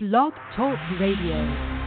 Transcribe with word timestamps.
Blog 0.00 0.32
Talk 0.54 0.78
Radio. 1.00 1.77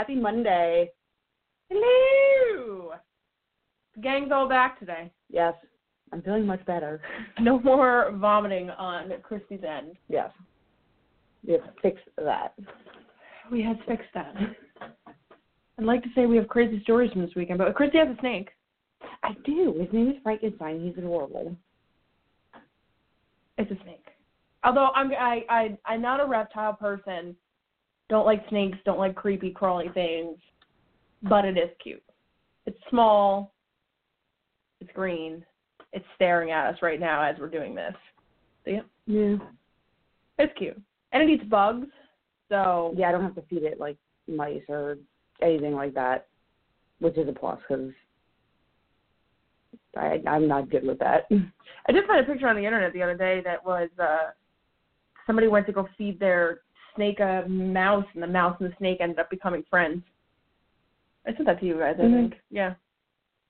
Happy 0.00 0.14
Monday. 0.14 0.90
Hello. 1.68 2.92
The 3.94 4.00
gang's 4.00 4.32
all 4.32 4.48
back 4.48 4.78
today. 4.78 5.12
Yes, 5.28 5.52
I'm 6.10 6.22
feeling 6.22 6.46
much 6.46 6.64
better. 6.64 7.02
No 7.38 7.60
more 7.60 8.10
vomiting 8.14 8.70
on 8.70 9.12
Christi's 9.22 9.60
end. 9.62 9.96
Yes. 10.08 10.30
We 11.46 11.52
have 11.52 11.60
fixed 11.82 12.08
that. 12.16 12.54
We 13.52 13.62
had 13.62 13.78
fixed 13.86 14.08
that. 14.14 14.34
I'd 15.78 15.84
like 15.84 16.02
to 16.04 16.08
say 16.14 16.24
we 16.24 16.38
have 16.38 16.48
crazy 16.48 16.80
stories 16.82 17.12
from 17.12 17.20
this 17.20 17.34
weekend, 17.36 17.58
but 17.58 17.74
Christy 17.74 17.98
has 17.98 18.08
a 18.08 18.18
snake. 18.20 18.48
I 19.22 19.32
do. 19.44 19.76
His 19.78 19.92
name 19.92 20.08
is 20.08 20.16
Frankenstein. 20.22 20.82
He's 20.82 20.96
adorable. 20.96 21.54
It's 23.58 23.70
a 23.70 23.84
snake. 23.84 24.06
Although 24.64 24.92
I'm 24.94 25.12
I 25.12 25.44
I 25.50 25.78
I'm 25.84 26.00
not 26.00 26.20
a 26.20 26.26
reptile 26.26 26.72
person. 26.72 27.36
Don't 28.10 28.26
like 28.26 28.46
snakes. 28.50 28.76
Don't 28.84 28.98
like 28.98 29.14
creepy 29.14 29.50
crawly 29.50 29.88
things. 29.94 30.36
But 31.22 31.44
it 31.44 31.56
is 31.56 31.70
cute. 31.82 32.02
It's 32.66 32.78
small. 32.90 33.54
It's 34.80 34.90
green. 34.92 35.44
It's 35.92 36.04
staring 36.16 36.50
at 36.50 36.66
us 36.66 36.82
right 36.82 37.00
now 37.00 37.22
as 37.22 37.36
we're 37.38 37.48
doing 37.48 37.74
this. 37.74 37.94
See 38.64 38.72
it? 38.72 38.84
Yeah. 39.06 39.36
It's 40.38 40.52
cute. 40.58 40.80
And 41.12 41.22
it 41.22 41.32
eats 41.32 41.44
bugs. 41.44 41.86
So 42.48 42.94
Yeah, 42.96 43.08
I 43.08 43.12
don't 43.12 43.22
have 43.22 43.34
to 43.36 43.42
feed 43.42 43.62
it 43.62 43.78
like 43.78 43.96
mice 44.28 44.62
or 44.68 44.98
anything 45.40 45.74
like 45.74 45.94
that, 45.94 46.26
which 46.98 47.16
is 47.16 47.28
a 47.28 47.32
plus 47.32 47.58
because 47.66 47.90
I 49.96 50.20
I'm 50.26 50.48
not 50.48 50.70
good 50.70 50.84
with 50.84 50.98
that. 50.98 51.28
I 51.88 51.92
did 51.92 52.06
find 52.06 52.20
a 52.20 52.30
picture 52.30 52.48
on 52.48 52.56
the 52.56 52.64
internet 52.64 52.92
the 52.92 53.02
other 53.02 53.16
day 53.16 53.40
that 53.44 53.64
was 53.64 53.88
uh 53.98 54.30
somebody 55.26 55.48
went 55.48 55.66
to 55.66 55.72
go 55.72 55.88
feed 55.96 56.18
their 56.18 56.60
snake 56.94 57.20
a 57.20 57.44
mouse 57.48 58.04
and 58.14 58.22
the 58.22 58.26
mouse 58.26 58.56
and 58.60 58.70
the 58.70 58.76
snake 58.76 58.98
ended 59.00 59.18
up 59.18 59.30
becoming 59.30 59.64
friends. 59.70 60.02
I 61.26 61.32
sent 61.34 61.46
that 61.46 61.60
to 61.60 61.66
you 61.66 61.78
guys, 61.78 61.96
I 61.98 62.04
Mhm. 62.04 62.12
think. 62.12 62.40
Yeah. 62.50 62.74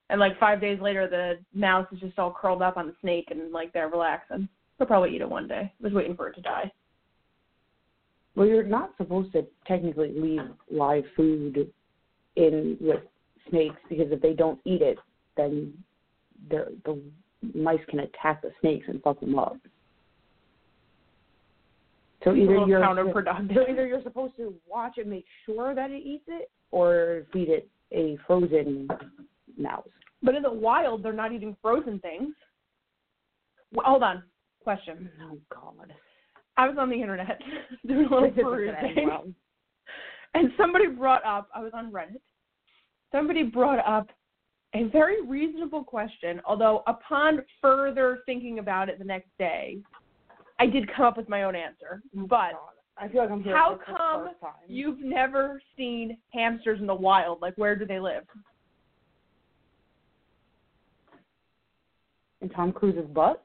And 0.09 0.19
like 0.19 0.37
five 0.39 0.61
days 0.61 0.81
later 0.81 1.07
the 1.07 1.39
mouse 1.55 1.87
is 1.93 2.01
just 2.01 2.19
all 2.19 2.33
curled 2.33 2.63
up 2.63 2.77
on 2.77 2.87
the 2.87 2.97
snake 3.01 3.31
and 3.31 3.53
like 3.53 3.73
they're 3.73 3.89
relaxing. 3.89 4.49
They'll 4.77 4.89
probably 4.89 5.15
eat 5.15 5.21
it 5.21 5.29
one 5.29 5.47
day. 5.47 5.73
I 5.73 5.83
was 5.83 5.93
waiting 5.93 6.17
for 6.17 6.29
it 6.29 6.35
to 6.35 6.41
die. 6.41 6.73
Well, 8.35 8.47
you're 8.47 8.63
not 8.63 8.97
supposed 8.97 9.33
to 9.33 9.47
technically 9.67 10.13
leave 10.13 10.49
live 10.71 11.05
food 11.17 11.73
in 12.37 12.77
with 12.81 13.03
snakes 13.49 13.81
because 13.89 14.11
if 14.11 14.21
they 14.21 14.35
don't 14.35 14.61
eat 14.65 14.83
it, 14.83 14.99
then 15.37 15.73
the 16.49 16.77
the 16.85 17.01
mice 17.55 17.85
can 17.87 18.01
attack 18.01 18.43
the 18.43 18.53
snakes 18.61 18.89
and 18.89 19.03
fuck 19.03 19.21
them 19.21 19.39
up. 19.39 19.57
So 22.25 22.35
either 22.35 22.67
you're 22.67 22.81
counterproductive. 22.81 23.55
so 23.55 23.65
either 23.69 23.87
you're 23.87 24.03
supposed 24.03 24.37
to 24.37 24.55
watch 24.69 24.99
and 24.99 25.09
make 25.09 25.25
sure 25.47 25.75
that 25.75 25.91
it 25.91 26.03
eats 26.05 26.25
it, 26.29 26.51
or 26.71 27.23
feed 27.33 27.49
it 27.49 27.69
a 27.93 28.19
frozen 28.27 28.89
mouse. 29.59 29.89
But 30.23 30.35
in 30.35 30.43
the 30.43 30.53
wild 30.53 31.03
they're 31.03 31.13
not 31.13 31.33
eating 31.33 31.57
frozen 31.63 31.99
things. 32.01 32.35
Well, 33.73 33.87
hold 33.87 34.03
on. 34.03 34.23
Question. 34.63 35.11
Oh 35.23 35.39
God! 35.53 35.93
I 36.57 36.69
was 36.69 36.77
on 36.79 36.91
the 36.91 37.01
internet 37.01 37.41
doing 37.87 38.07
a 38.07 38.15
little 38.15 38.31
perusing. 38.43 39.07
well. 39.07 39.25
And 40.35 40.51
somebody 40.57 40.87
brought 40.87 41.25
up, 41.25 41.49
I 41.55 41.61
was 41.61 41.73
on 41.75 41.91
Reddit, 41.91 42.21
somebody 43.11 43.43
brought 43.43 43.85
up 43.85 44.09
a 44.75 44.85
very 44.85 45.27
reasonable 45.27 45.83
question, 45.83 46.41
although 46.47 46.85
upon 46.87 47.41
further 47.61 48.21
thinking 48.27 48.61
about 48.61 48.89
it 48.89 48.99
the 48.99 49.05
next 49.05 49.31
day, 49.39 49.79
I 50.61 50.67
did 50.67 50.93
come 50.95 51.07
up 51.07 51.17
with 51.17 51.29
my 51.29 51.43
own 51.43 51.57
answer. 51.57 52.03
But 52.15 52.53
I 52.97 53.09
feel 53.09 53.23
like 53.23 53.31
I'm 53.31 53.43
here 53.43 53.57
how 53.57 53.79
come 53.85 54.31
you've 54.69 55.01
never 55.01 55.61
seen 55.77 56.19
hamsters 56.33 56.81
in 56.81 56.87
the 56.87 56.95
wild? 56.95 57.41
Like, 57.43 57.55
where 57.57 57.75
do 57.75 57.87
they 57.87 57.99
live? 57.99 58.25
in 62.41 62.49
Tom 62.49 62.73
Cruise's 62.73 63.09
butt? 63.13 63.43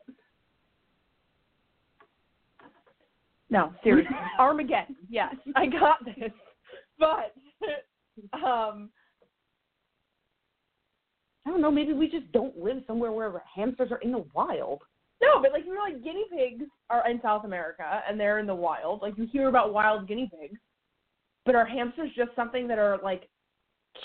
No, 3.49 3.73
seriously. 3.83 4.15
Armageddon. 4.39 4.95
Yes, 5.09 5.35
I 5.55 5.65
got 5.67 6.03
this. 6.05 6.31
But, 6.97 7.33
um, 8.33 8.89
I 11.45 11.51
don't 11.51 11.61
know. 11.61 11.71
Maybe 11.71 11.93
we 11.93 12.09
just 12.09 12.31
don't 12.31 12.57
live 12.57 12.77
somewhere 12.87 13.11
where 13.11 13.43
hamsters 13.53 13.91
are 13.91 13.97
in 13.97 14.11
the 14.11 14.25
wild. 14.33 14.81
No, 15.21 15.41
but 15.41 15.51
like 15.51 15.65
you 15.65 15.73
know, 15.73 15.81
like 15.81 16.03
guinea 16.03 16.25
pigs 16.31 16.65
are 16.89 17.09
in 17.09 17.21
South 17.21 17.45
America 17.45 18.01
and 18.07 18.19
they're 18.19 18.39
in 18.39 18.47
the 18.47 18.55
wild. 18.55 19.01
Like 19.01 19.17
you 19.17 19.27
hear 19.31 19.47
about 19.47 19.73
wild 19.73 20.07
guinea 20.07 20.29
pigs, 20.39 20.59
but 21.45 21.55
are 21.55 21.65
hamsters 21.65 22.11
just 22.15 22.31
something 22.35 22.67
that 22.67 22.79
are 22.79 22.99
like 23.03 23.29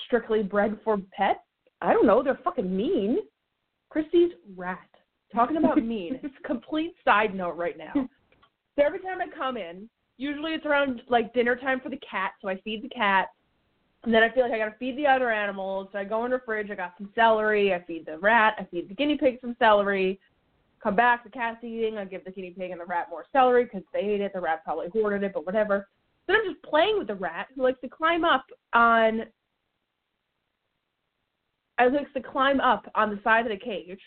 strictly 0.06 0.42
bred 0.42 0.78
for 0.84 0.98
pets? 1.12 1.40
I 1.80 1.92
don't 1.92 2.06
know. 2.06 2.22
They're 2.22 2.38
fucking 2.44 2.76
mean. 2.76 3.18
Christi's 3.88 4.32
rat. 4.56 4.78
Talking 5.34 5.56
about 5.56 5.84
mean. 5.84 6.20
It's 6.22 6.34
a 6.42 6.46
complete 6.46 6.94
side 7.04 7.34
note 7.34 7.56
right 7.56 7.76
now. 7.76 7.92
So 8.78 8.86
every 8.86 9.00
time 9.00 9.20
I 9.20 9.26
come 9.36 9.56
in, 9.58 9.90
usually 10.16 10.52
it's 10.52 10.64
around 10.64 11.02
like 11.08 11.34
dinner 11.34 11.56
time 11.56 11.80
for 11.80 11.90
the 11.90 11.98
cat, 11.98 12.32
so 12.40 12.48
I 12.48 12.58
feed 12.60 12.82
the 12.82 12.88
cat. 12.88 13.28
And 14.04 14.14
then 14.14 14.22
I 14.22 14.30
feel 14.30 14.44
like 14.44 14.52
I 14.52 14.58
gotta 14.58 14.76
feed 14.78 14.96
the 14.96 15.06
other 15.06 15.30
animals. 15.30 15.88
So 15.92 15.98
I 15.98 16.04
go 16.04 16.24
in 16.24 16.30
the 16.30 16.40
fridge, 16.46 16.70
I 16.70 16.76
got 16.76 16.94
some 16.96 17.10
celery, 17.14 17.74
I 17.74 17.82
feed 17.84 18.06
the 18.06 18.16
rat, 18.18 18.54
I 18.58 18.64
feed 18.64 18.88
the 18.88 18.94
guinea 18.94 19.18
pig 19.18 19.38
some 19.40 19.56
celery. 19.58 20.18
Come 20.82 20.96
back, 20.96 21.24
the 21.24 21.30
cat's 21.30 21.62
eating, 21.62 21.98
I 21.98 22.04
give 22.04 22.24
the 22.24 22.30
guinea 22.30 22.54
pig 22.56 22.70
and 22.70 22.80
the 22.80 22.86
rat 22.86 23.08
more 23.10 23.26
celery 23.32 23.64
because 23.64 23.82
they 23.92 24.00
ate 24.00 24.22
it. 24.22 24.32
The 24.32 24.40
rat 24.40 24.64
probably 24.64 24.88
hoarded 24.92 25.22
it, 25.22 25.32
but 25.34 25.44
whatever. 25.44 25.88
Then 26.26 26.36
I'm 26.36 26.52
just 26.52 26.62
playing 26.64 26.96
with 26.98 27.08
the 27.08 27.14
rat 27.14 27.48
who 27.54 27.62
likes 27.64 27.80
to 27.82 27.88
climb 27.88 28.24
up 28.24 28.44
on 28.72 29.24
I 31.80 31.86
likes 31.86 32.12
to 32.12 32.22
climb 32.22 32.60
up 32.60 32.84
on 32.94 33.08
the 33.08 33.18
side 33.24 33.46
of 33.46 33.58
the 33.58 33.64
cage. 33.64 34.00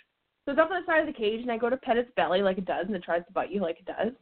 So 0.45 0.51
it's 0.51 0.59
up 0.59 0.69
on 0.69 0.81
the 0.81 0.85
side 0.85 0.99
of 0.99 1.07
the 1.07 1.19
cage, 1.19 1.41
and 1.41 1.51
I 1.51 1.57
go 1.57 1.71
to 1.71 1.77
pet 1.77 1.97
its 1.97 2.11
belly 2.15 2.43
like 2.43 2.59
it 2.59 2.65
does, 2.65 2.85
and 2.85 2.95
it 2.95 3.03
tries 3.03 3.25
to 3.25 3.33
bite 3.33 3.51
you 3.51 3.61
like 3.61 3.79
it 3.79 3.85
does. 3.85 4.13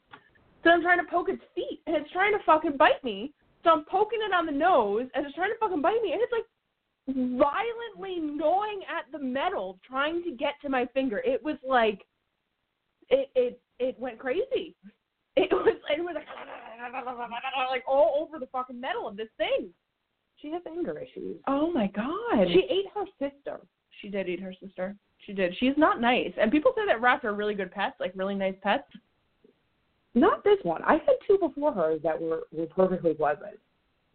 So 0.63 0.69
I'm 0.69 0.81
trying 0.81 0.99
to 0.99 1.11
poke 1.11 1.27
its 1.27 1.43
feet, 1.53 1.81
and 1.85 1.95
it's 1.95 2.11
trying 2.11 2.31
to 2.31 2.39
fucking 2.45 2.77
bite 2.77 3.03
me. 3.03 3.33
So 3.63 3.71
I'm 3.71 3.83
poking 3.85 4.19
it 4.25 4.33
on 4.33 4.45
the 4.45 4.53
nose, 4.53 5.07
and 5.13 5.25
it's 5.25 5.35
trying 5.35 5.49
to 5.49 5.57
fucking 5.59 5.81
bite 5.81 6.01
me, 6.01 6.13
and 6.13 6.21
it's 6.21 6.31
like 6.31 6.45
violently 7.07 8.19
gnawing 8.21 8.81
at 8.87 9.11
the 9.11 9.19
metal, 9.19 9.79
trying 9.85 10.23
to 10.23 10.31
get 10.31 10.53
to 10.61 10.69
my 10.69 10.85
finger. 10.93 11.21
It 11.25 11.43
was 11.43 11.57
like, 11.67 11.99
it 13.11 13.29
it 13.35 13.61
it 13.79 13.99
went 13.99 14.17
crazy. 14.17 14.75
It 15.35 15.49
was 15.51 15.75
it 15.89 16.01
was 16.01 16.15
like, 16.15 16.25
like 17.69 17.83
all 17.87 18.25
over 18.25 18.39
the 18.39 18.47
fucking 18.47 18.79
metal 18.79 19.07
of 19.07 19.17
this 19.17 19.29
thing. 19.37 19.69
She 20.41 20.51
has 20.51 20.61
anger 20.67 20.97
issues. 20.97 21.37
Oh 21.47 21.71
my 21.71 21.87
god. 21.87 22.47
She 22.47 22.65
ate 22.69 22.87
her 22.95 23.05
sister. 23.19 23.59
She 24.01 24.09
did 24.09 24.27
eat 24.27 24.39
her 24.39 24.53
sister. 24.59 24.95
She 25.25 25.33
did. 25.33 25.55
She's 25.59 25.77
not 25.77 26.01
nice. 26.01 26.31
And 26.39 26.51
people 26.51 26.73
say 26.75 26.81
that 26.87 27.01
rats 27.01 27.23
are 27.25 27.33
really 27.33 27.53
good 27.53 27.71
pets, 27.71 27.95
like 27.99 28.13
really 28.15 28.33
nice 28.33 28.55
pets. 28.63 28.87
Not 30.15 30.43
this 30.43 30.57
one. 30.63 30.81
I 30.83 30.93
had 30.93 31.15
two 31.27 31.37
before 31.37 31.71
her 31.71 31.97
that 31.99 32.19
were, 32.19 32.47
were 32.51 32.65
perfectly 32.65 33.13
pleasant. 33.13 33.59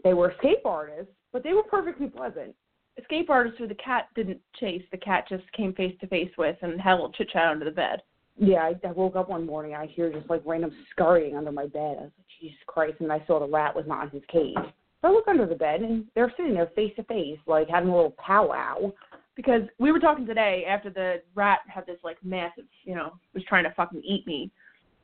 They 0.05 0.15
were 0.15 0.33
escape 0.33 0.67
artists, 0.67 1.13
but 1.33 1.43
they 1.43 1.55
were 1.55 1.63
perfectly 1.63 2.09
pleasant. 2.09 2.55
Escape 2.99 3.31
artists 3.31 3.59
who 3.59 3.69
the 3.69 3.75
cat 3.77 4.09
didn't 4.15 4.41
chase, 4.59 4.83
the 4.91 4.99
cat 4.99 5.27
just 5.29 5.45
came 5.53 5.73
face 5.75 5.95
to 6.01 6.07
face 6.07 6.31
with 6.37 6.57
and 6.63 6.77
little 6.77 7.13
chit 7.13 7.31
chat 7.31 7.49
under 7.49 7.65
the 7.65 7.71
bed. 7.71 8.03
Yeah, 8.39 8.59
I, 8.59 8.75
I 8.87 8.93
woke 8.93 9.17
up 9.17 9.31
one 9.31 9.47
morning. 9.47 9.75
I 9.75 9.87
hear 9.87 10.13
just 10.13 10.29
like 10.29 10.43
random 10.45 10.71
scurrying 10.91 11.37
under 11.37 11.53
my 11.53 11.67
bed. 11.67 11.97
I 11.99 12.03
was 12.03 12.13
like, 12.19 12.27
Jesus 12.41 12.59
Christ! 12.67 12.97
And 13.01 13.11
I 13.11 13.23
saw 13.27 13.41
the 13.41 13.49
rat 13.49 13.75
was 13.75 13.87
not 13.87 14.05
in 14.05 14.11
his 14.11 14.23
cage. 14.31 14.55
So 14.57 15.09
I 15.09 15.11
look 15.11 15.29
under 15.29 15.47
the 15.47 15.55
bed, 15.55 15.81
and 15.81 16.05
they're 16.15 16.33
sitting 16.37 16.55
there 16.55 16.71
face 16.75 16.93
to 16.97 17.03
face, 17.05 17.39
like 17.47 17.69
having 17.69 17.89
a 17.89 17.95
little 17.95 18.15
powwow. 18.25 18.93
Because 19.37 19.63
we 19.79 19.93
were 19.93 20.01
talking 20.01 20.27
today 20.27 20.65
after 20.67 20.91
the 20.91 21.23
rat 21.35 21.61
had 21.69 21.87
this 21.87 21.99
like 22.03 22.17
massive, 22.23 22.65
you 22.85 22.95
know, 22.95 23.13
was 23.35 23.45
trying 23.49 23.65
to 23.65 23.73
fucking 23.75 24.03
eat 24.03 24.27
me. 24.27 24.51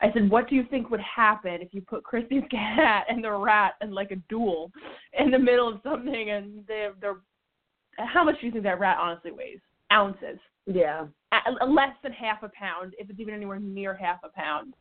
I 0.01 0.13
said, 0.13 0.29
"What 0.29 0.49
do 0.49 0.55
you 0.55 0.65
think 0.71 0.91
would 0.91 1.01
happen 1.01 1.61
if 1.63 1.73
you 1.73 1.81
put 1.81 2.03
Christi's 2.03 2.45
cat 2.51 3.07
and 3.09 3.25
the 3.25 3.33
rat 3.33 3.75
in 3.81 3.93
like 3.93 4.11
a 4.11 4.17
duel 4.29 4.71
in 5.19 5.31
the 5.31 5.39
middle 5.39 5.69
of 5.69 5.81
something, 5.83 6.31
and 6.31 6.65
they're 6.67 6.95
they're 7.01 7.21
how 7.99 8.25
much 8.25 8.41
do 8.41 8.47
you 8.47 8.53
think 8.53 8.65
that 8.65 8.81
rat 8.81 8.99
honestly 9.01 9.33
weighs? 9.33 9.61
Ounces. 9.93 10.39
Yeah. 10.67 11.07
A- 11.33 11.67
less 11.67 11.95
than 12.03 12.13
half 12.13 12.43
a 12.43 12.51
pound, 12.59 12.95
if 12.99 13.09
it's 13.11 13.21
even 13.21 13.35
anywhere 13.35 13.59
near 13.61 13.95
half 13.95 14.21
a 14.25 14.29
pound. 14.29 14.75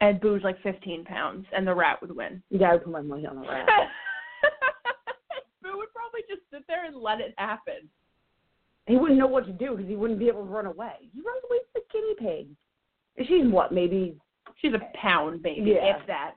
And 0.00 0.20
Boo's 0.20 0.42
like 0.42 0.60
15 0.62 1.04
pounds, 1.04 1.46
and 1.54 1.66
the 1.66 1.74
rat 1.74 2.00
would 2.00 2.14
win. 2.16 2.42
Yeah, 2.50 2.70
I 2.70 2.72
would 2.74 2.84
put 2.84 2.92
my 2.92 3.02
money 3.02 3.26
on 3.26 3.36
the 3.36 3.42
rat. 3.46 3.66
Boo 5.62 5.76
would 5.76 5.92
probably 5.94 6.20
just 6.28 6.42
sit 6.50 6.64
there 6.66 6.86
and 6.86 6.96
let 6.96 7.20
it 7.20 7.34
happen. 7.36 7.88
he 8.86 8.96
wouldn't 8.96 9.18
know 9.18 9.26
what 9.26 9.44
to 9.46 9.52
do 9.52 9.72
because 9.76 9.88
he 9.88 9.96
wouldn't 9.96 10.18
be 10.18 10.28
able 10.28 10.44
to 10.44 10.50
run 10.50 10.66
away. 10.66 10.94
He 11.14 11.20
runs 11.20 11.42
away 11.48 11.58
from 11.72 11.82
the 11.82 11.82
guinea 11.92 12.14
pig. 12.18 12.48
And 13.18 13.26
she's 13.26 13.52
what, 13.52 13.72
maybe? 13.72 14.16
She's 14.56 14.72
a 14.72 14.80
pound, 14.96 15.40
maybe, 15.42 15.72
Yeah. 15.72 15.96
if 15.98 16.06
that. 16.06 16.34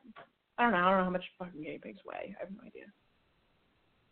I 0.57 0.63
don't 0.63 0.71
know. 0.73 0.77
I 0.79 0.89
don't 0.89 0.97
know 0.99 1.03
how 1.05 1.09
much 1.09 1.23
fucking 1.39 1.61
guinea 1.61 1.79
pigs 1.81 2.01
weigh. 2.05 2.35
I 2.37 2.43
have 2.43 2.51
no 2.51 2.61
idea. 2.67 2.85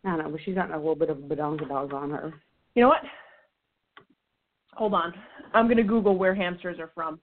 I 0.04 0.08
don't 0.16 0.18
know, 0.24 0.30
but 0.30 0.40
she's 0.44 0.54
got 0.54 0.70
a 0.70 0.76
little 0.76 0.96
bit 0.96 1.10
of 1.10 1.18
a 1.18 1.20
badonka 1.22 1.70
on 1.92 2.10
her. 2.10 2.32
You 2.74 2.82
know 2.82 2.88
what? 2.88 3.02
Hold 4.74 4.94
on. 4.94 5.12
I'm 5.54 5.66
going 5.66 5.76
to 5.76 5.82
Google 5.82 6.16
where 6.16 6.34
hamsters 6.34 6.78
are 6.78 6.90
from. 6.94 7.20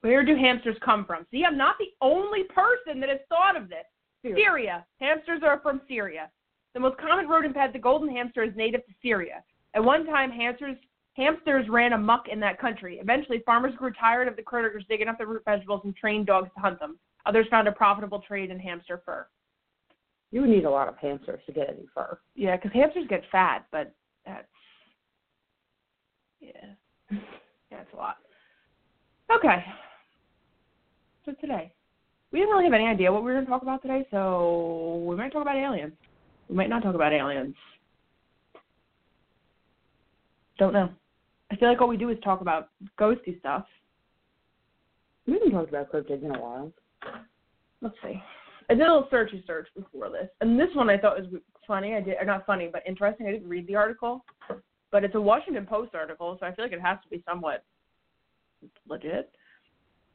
Where 0.00 0.24
do 0.24 0.36
hamsters 0.36 0.76
come 0.84 1.06
from? 1.06 1.24
See, 1.30 1.44
I'm 1.44 1.56
not 1.56 1.76
the 1.78 1.88
only 2.02 2.42
person 2.44 3.00
that 3.00 3.08
has 3.08 3.20
thought 3.28 3.56
of 3.56 3.68
this. 3.68 3.84
Syria. 4.22 4.84
Hamsters 5.00 5.40
are 5.42 5.60
from 5.60 5.80
Syria. 5.88 6.30
The 6.74 6.80
most 6.80 6.98
common 6.98 7.28
rodent 7.28 7.54
pet, 7.54 7.72
the 7.72 7.78
golden 7.78 8.08
hamster, 8.08 8.42
is 8.42 8.54
native 8.56 8.84
to 8.86 8.92
Syria. 9.02 9.42
At 9.74 9.84
one 9.84 10.06
time, 10.06 10.30
hamsters 10.30 10.76
hamsters 11.14 11.68
ran 11.68 11.92
amok 11.92 12.28
in 12.28 12.40
that 12.40 12.60
country. 12.60 12.98
Eventually, 13.00 13.42
farmers 13.46 13.74
grew 13.76 13.92
tired 13.92 14.28
of 14.28 14.36
the 14.36 14.42
critters 14.42 14.84
digging 14.88 15.08
up 15.08 15.16
the 15.18 15.26
root 15.26 15.42
vegetables 15.44 15.82
and 15.84 15.94
trained 15.94 16.26
dogs 16.26 16.50
to 16.54 16.60
hunt 16.60 16.80
them. 16.80 16.98
Others 17.26 17.46
found 17.50 17.68
a 17.68 17.72
profitable 17.72 18.20
trade 18.20 18.50
in 18.50 18.58
hamster 18.58 19.00
fur. 19.06 19.26
You 20.34 20.40
would 20.40 20.50
need 20.50 20.64
a 20.64 20.70
lot 20.70 20.88
of 20.88 20.96
hamsters 20.98 21.38
to 21.46 21.52
get 21.52 21.68
any 21.68 21.86
fur. 21.94 22.18
Yeah, 22.34 22.56
because 22.56 22.72
hamsters 22.72 23.06
get 23.08 23.22
fat, 23.30 23.66
but 23.70 23.94
that's 24.26 24.48
yeah, 26.40 26.50
yeah, 27.70 27.80
it's 27.80 27.92
a 27.92 27.96
lot. 27.96 28.16
Okay, 29.32 29.64
so 31.24 31.34
today 31.40 31.72
we 32.32 32.40
didn't 32.40 32.50
really 32.50 32.64
have 32.64 32.72
any 32.72 32.88
idea 32.88 33.12
what 33.12 33.22
we 33.22 33.26
were 33.26 33.34
going 33.34 33.44
to 33.44 33.50
talk 33.50 33.62
about 33.62 33.80
today, 33.80 34.04
so 34.10 35.04
we 35.06 35.14
might 35.14 35.30
talk 35.30 35.42
about 35.42 35.54
aliens. 35.54 35.92
We 36.48 36.56
might 36.56 36.68
not 36.68 36.82
talk 36.82 36.96
about 36.96 37.12
aliens. 37.12 37.54
Don't 40.58 40.72
know. 40.72 40.90
I 41.52 41.56
feel 41.56 41.68
like 41.68 41.80
all 41.80 41.86
we 41.86 41.96
do 41.96 42.08
is 42.08 42.18
talk 42.24 42.40
about 42.40 42.70
ghosty 42.98 43.38
stuff. 43.38 43.66
We 45.28 45.34
haven't 45.34 45.52
talked 45.52 45.68
about 45.68 45.92
cryptids 45.92 46.24
in 46.24 46.34
a 46.34 46.40
while. 46.40 46.72
Let's 47.80 47.94
see. 48.02 48.20
I 48.70 48.74
did 48.74 48.82
a 48.86 48.92
little 48.92 49.08
searchy 49.12 49.46
search 49.46 49.68
before 49.76 50.10
this, 50.10 50.28
and 50.40 50.58
this 50.58 50.68
one 50.74 50.88
I 50.88 50.98
thought 50.98 51.18
was 51.18 51.40
funny. 51.66 51.94
I 51.94 52.00
did, 52.00 52.16
or 52.18 52.24
not 52.24 52.46
funny, 52.46 52.68
but 52.72 52.82
interesting. 52.86 53.26
I 53.26 53.32
didn't 53.32 53.48
read 53.48 53.66
the 53.66 53.76
article, 53.76 54.24
but 54.90 55.04
it's 55.04 55.14
a 55.14 55.20
Washington 55.20 55.66
Post 55.66 55.94
article, 55.94 56.36
so 56.40 56.46
I 56.46 56.54
feel 56.54 56.64
like 56.64 56.72
it 56.72 56.80
has 56.80 56.98
to 57.02 57.08
be 57.08 57.22
somewhat 57.28 57.64
legit. 58.88 59.30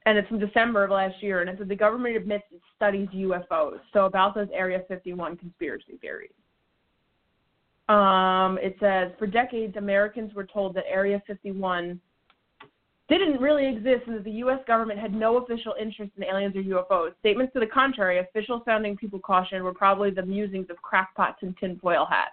And 0.05 0.17
it's 0.17 0.27
from 0.27 0.39
December 0.39 0.85
of 0.85 0.91
last 0.91 1.21
year, 1.21 1.41
and 1.41 1.49
it 1.49 1.57
said 1.59 1.67
the 1.67 1.75
government 1.75 2.15
admits 2.15 2.45
it 2.51 2.61
studies 2.75 3.07
UFOs. 3.13 3.79
So 3.93 4.05
about 4.05 4.33
those 4.33 4.47
Area 4.53 4.81
51 4.87 5.37
conspiracy 5.37 5.97
theories. 6.01 6.31
Um, 7.89 8.57
it 8.61 8.75
says 8.79 9.11
for 9.17 9.27
decades 9.27 9.75
Americans 9.75 10.33
were 10.33 10.45
told 10.45 10.75
that 10.75 10.85
Area 10.87 11.21
51 11.27 11.99
didn't 13.17 13.41
really 13.41 13.67
exist 13.67 14.03
and 14.07 14.15
that 14.15 14.23
the 14.23 14.31
U.S. 14.31 14.59
government 14.67 14.99
had 14.99 15.13
no 15.13 15.37
official 15.37 15.73
interest 15.79 16.11
in 16.15 16.23
aliens 16.23 16.55
or 16.55 16.61
UFOs. 16.61 17.11
Statements 17.19 17.51
to 17.53 17.59
the 17.59 17.65
contrary, 17.65 18.19
official 18.19 18.61
sounding 18.65 18.95
people 18.95 19.19
cautioned, 19.19 19.63
were 19.63 19.73
probably 19.73 20.11
the 20.11 20.21
musings 20.21 20.67
of 20.69 20.77
crackpots 20.81 21.37
and 21.41 21.57
tinfoil 21.57 22.05
hats. 22.09 22.31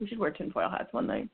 We 0.00 0.08
should 0.08 0.18
wear 0.18 0.30
tinfoil 0.30 0.68
hats 0.68 0.92
one 0.92 1.06
night. 1.06 1.28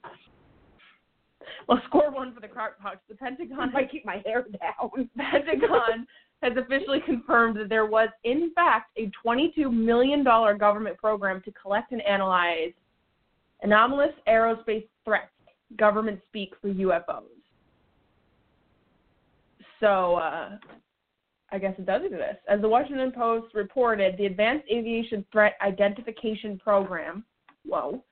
Well, 1.69 1.81
score 1.87 2.11
one 2.11 2.35
for 2.35 2.41
the 2.41 2.49
crackpots. 2.49 2.99
The 3.09 3.15
Pentagon 3.15 3.59
I 3.59 3.67
might 3.67 3.91
keep 3.91 4.05
my 4.05 4.23
hair 4.25 4.45
down. 4.61 5.09
Pentagon 5.19 6.07
has 6.43 6.53
officially 6.57 7.01
confirmed 7.05 7.57
that 7.57 7.69
there 7.69 7.87
was, 7.87 8.09
in 8.25 8.53
fact, 8.55 8.91
a 8.99 9.11
$22 9.27 9.73
million 9.73 10.23
government 10.23 10.99
program 10.99 11.41
to 11.45 11.53
collect 11.53 11.93
and 11.93 12.03
analyze 12.03 12.73
anomalous 13.63 14.13
aerospace 14.29 14.87
threats, 15.05 15.31
government 15.77 16.21
speak 16.29 16.53
for 16.61 16.69
UFOs. 16.69 17.36
So, 19.81 20.17
uh, 20.17 20.59
I 21.53 21.59
guess 21.59 21.75
it 21.79 21.87
does 21.87 22.03
exist. 22.05 22.41
As 22.49 22.61
the 22.61 22.69
Washington 22.69 23.13
Post 23.13 23.55
reported, 23.55 24.17
the 24.17 24.27
Advanced 24.27 24.67
Aviation 24.71 25.25
Threat 25.31 25.55
Identification 25.63 26.59
Program, 26.59 27.25
whoa, 27.65 28.03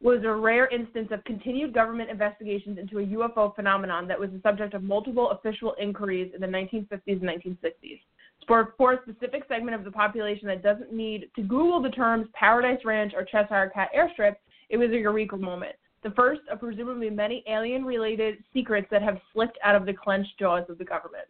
was 0.00 0.22
a 0.24 0.32
rare 0.32 0.68
instance 0.68 1.08
of 1.10 1.24
continued 1.24 1.74
government 1.74 2.10
investigations 2.10 2.78
into 2.78 2.98
a 2.98 3.06
UFO 3.06 3.54
phenomenon 3.56 4.06
that 4.06 4.18
was 4.18 4.30
the 4.30 4.40
subject 4.42 4.74
of 4.74 4.84
multiple 4.84 5.30
official 5.30 5.74
inquiries 5.80 6.32
in 6.34 6.40
the 6.40 6.46
1950s 6.46 7.00
and 7.06 7.22
1960s. 7.22 8.00
For, 8.46 8.74
for 8.78 8.92
a 8.92 9.02
specific 9.02 9.42
segment 9.48 9.74
of 9.74 9.84
the 9.84 9.90
population 9.90 10.46
that 10.46 10.62
doesn't 10.62 10.92
need 10.92 11.30
to 11.34 11.42
Google 11.42 11.82
the 11.82 11.90
terms 11.90 12.28
Paradise 12.32 12.84
Ranch 12.84 13.12
or 13.16 13.24
Cheshire 13.24 13.72
Cat 13.74 13.88
Airstrip, 13.96 14.36
it 14.70 14.76
was 14.76 14.90
a 14.90 14.96
eureka 14.96 15.36
moment. 15.36 15.74
The 16.02 16.10
first 16.10 16.42
of 16.50 16.60
presumably 16.60 17.10
many 17.10 17.42
alien 17.48 17.84
related 17.84 18.42
secrets 18.52 18.86
that 18.90 19.02
have 19.02 19.18
slipped 19.32 19.58
out 19.64 19.74
of 19.74 19.84
the 19.84 19.92
clenched 19.92 20.38
jaws 20.38 20.64
of 20.68 20.78
the 20.78 20.84
government. 20.84 21.26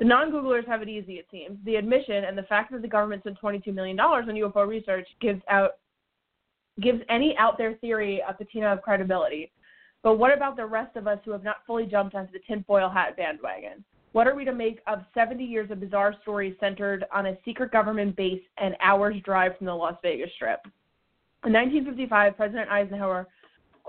The 0.00 0.06
non 0.06 0.32
Googlers 0.32 0.66
have 0.66 0.82
it 0.82 0.88
easy, 0.88 1.14
it 1.14 1.26
seems. 1.30 1.58
The 1.64 1.76
admission 1.76 2.24
and 2.24 2.36
the 2.36 2.44
fact 2.44 2.72
that 2.72 2.82
the 2.82 2.88
government 2.88 3.22
spent 3.22 3.38
$22 3.40 3.72
million 3.72 4.00
on 4.00 4.26
UFO 4.26 4.66
research 4.66 5.06
gives 5.20 5.42
out 5.48 5.72
gives 6.80 7.00
any 7.10 7.36
out 7.36 7.58
there 7.58 7.74
theory 7.74 8.22
a 8.26 8.32
patina 8.32 8.68
of 8.68 8.80
credibility. 8.80 9.52
But 10.02 10.16
what 10.16 10.32
about 10.32 10.56
the 10.56 10.64
rest 10.64 10.96
of 10.96 11.06
us 11.06 11.18
who 11.24 11.32
have 11.32 11.44
not 11.44 11.58
fully 11.66 11.84
jumped 11.84 12.14
onto 12.14 12.32
the 12.32 12.38
tinfoil 12.46 12.88
hat 12.88 13.16
bandwagon? 13.18 13.84
What 14.12 14.26
are 14.26 14.34
we 14.34 14.44
to 14.46 14.52
make 14.52 14.80
of 14.86 15.04
70 15.14 15.44
years 15.44 15.70
of 15.70 15.80
bizarre 15.80 16.14
stories 16.22 16.56
centered 16.58 17.04
on 17.12 17.26
a 17.26 17.36
secret 17.44 17.70
government 17.70 18.16
base 18.16 18.42
an 18.58 18.74
hour's 18.80 19.20
drive 19.22 19.56
from 19.58 19.66
the 19.66 19.74
Las 19.74 19.96
Vegas 20.02 20.30
Strip? 20.34 20.60
In 21.44 21.52
1955, 21.52 22.36
President 22.36 22.70
Eisenhower, 22.70 23.28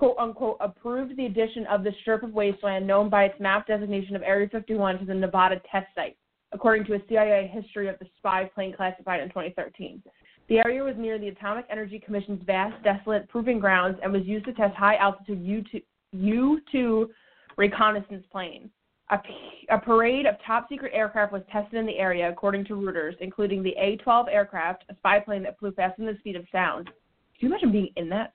quote 0.02 0.18
unquote, 0.18 0.56
approved 0.58 1.16
the 1.16 1.26
addition 1.26 1.64
of 1.68 1.84
the 1.84 1.92
strip 2.00 2.24
of 2.24 2.32
wasteland 2.32 2.84
known 2.84 3.08
by 3.08 3.22
its 3.22 3.38
map 3.38 3.68
designation 3.68 4.16
of 4.16 4.22
Area 4.22 4.48
51 4.50 4.98
to 4.98 5.04
the 5.04 5.14
Nevada 5.14 5.62
test 5.70 5.86
site, 5.94 6.16
according 6.50 6.84
to 6.86 6.94
a 6.94 6.98
CIA 7.08 7.46
history 7.46 7.86
of 7.88 7.96
the 8.00 8.06
spy 8.18 8.50
plane 8.52 8.74
classified 8.76 9.20
in 9.20 9.28
2013. 9.28 10.02
The 10.48 10.58
area 10.58 10.82
was 10.82 10.96
near 10.98 11.20
the 11.20 11.28
Atomic 11.28 11.66
Energy 11.70 12.00
Commission's 12.04 12.42
vast, 12.44 12.82
desolate 12.82 13.28
proving 13.28 13.60
grounds 13.60 13.96
and 14.02 14.12
was 14.12 14.24
used 14.24 14.44
to 14.46 14.52
test 14.54 14.74
high 14.74 14.96
altitude 14.96 15.40
U 15.40 15.62
2, 15.70 15.80
U-2 16.14 17.06
reconnaissance 17.56 18.24
planes. 18.32 18.70
A 19.70 19.78
parade 19.78 20.26
of 20.26 20.34
top 20.44 20.68
secret 20.68 20.90
aircraft 20.92 21.32
was 21.32 21.42
tested 21.52 21.78
in 21.78 21.86
the 21.86 21.98
area, 21.98 22.28
according 22.28 22.64
to 22.64 22.72
Reuters, 22.72 23.14
including 23.20 23.62
the 23.62 23.76
A 23.78 23.98
12 23.98 24.26
aircraft, 24.28 24.82
a 24.88 24.96
spy 24.96 25.20
plane 25.20 25.44
that 25.44 25.60
flew 25.60 25.70
faster 25.70 26.02
than 26.02 26.12
the 26.12 26.18
speed 26.18 26.34
of 26.34 26.44
sound. 26.50 26.86
Can 27.38 27.48
you 27.48 27.48
imagine 27.50 27.70
being 27.70 27.90
in 27.94 28.08
that? 28.08 28.32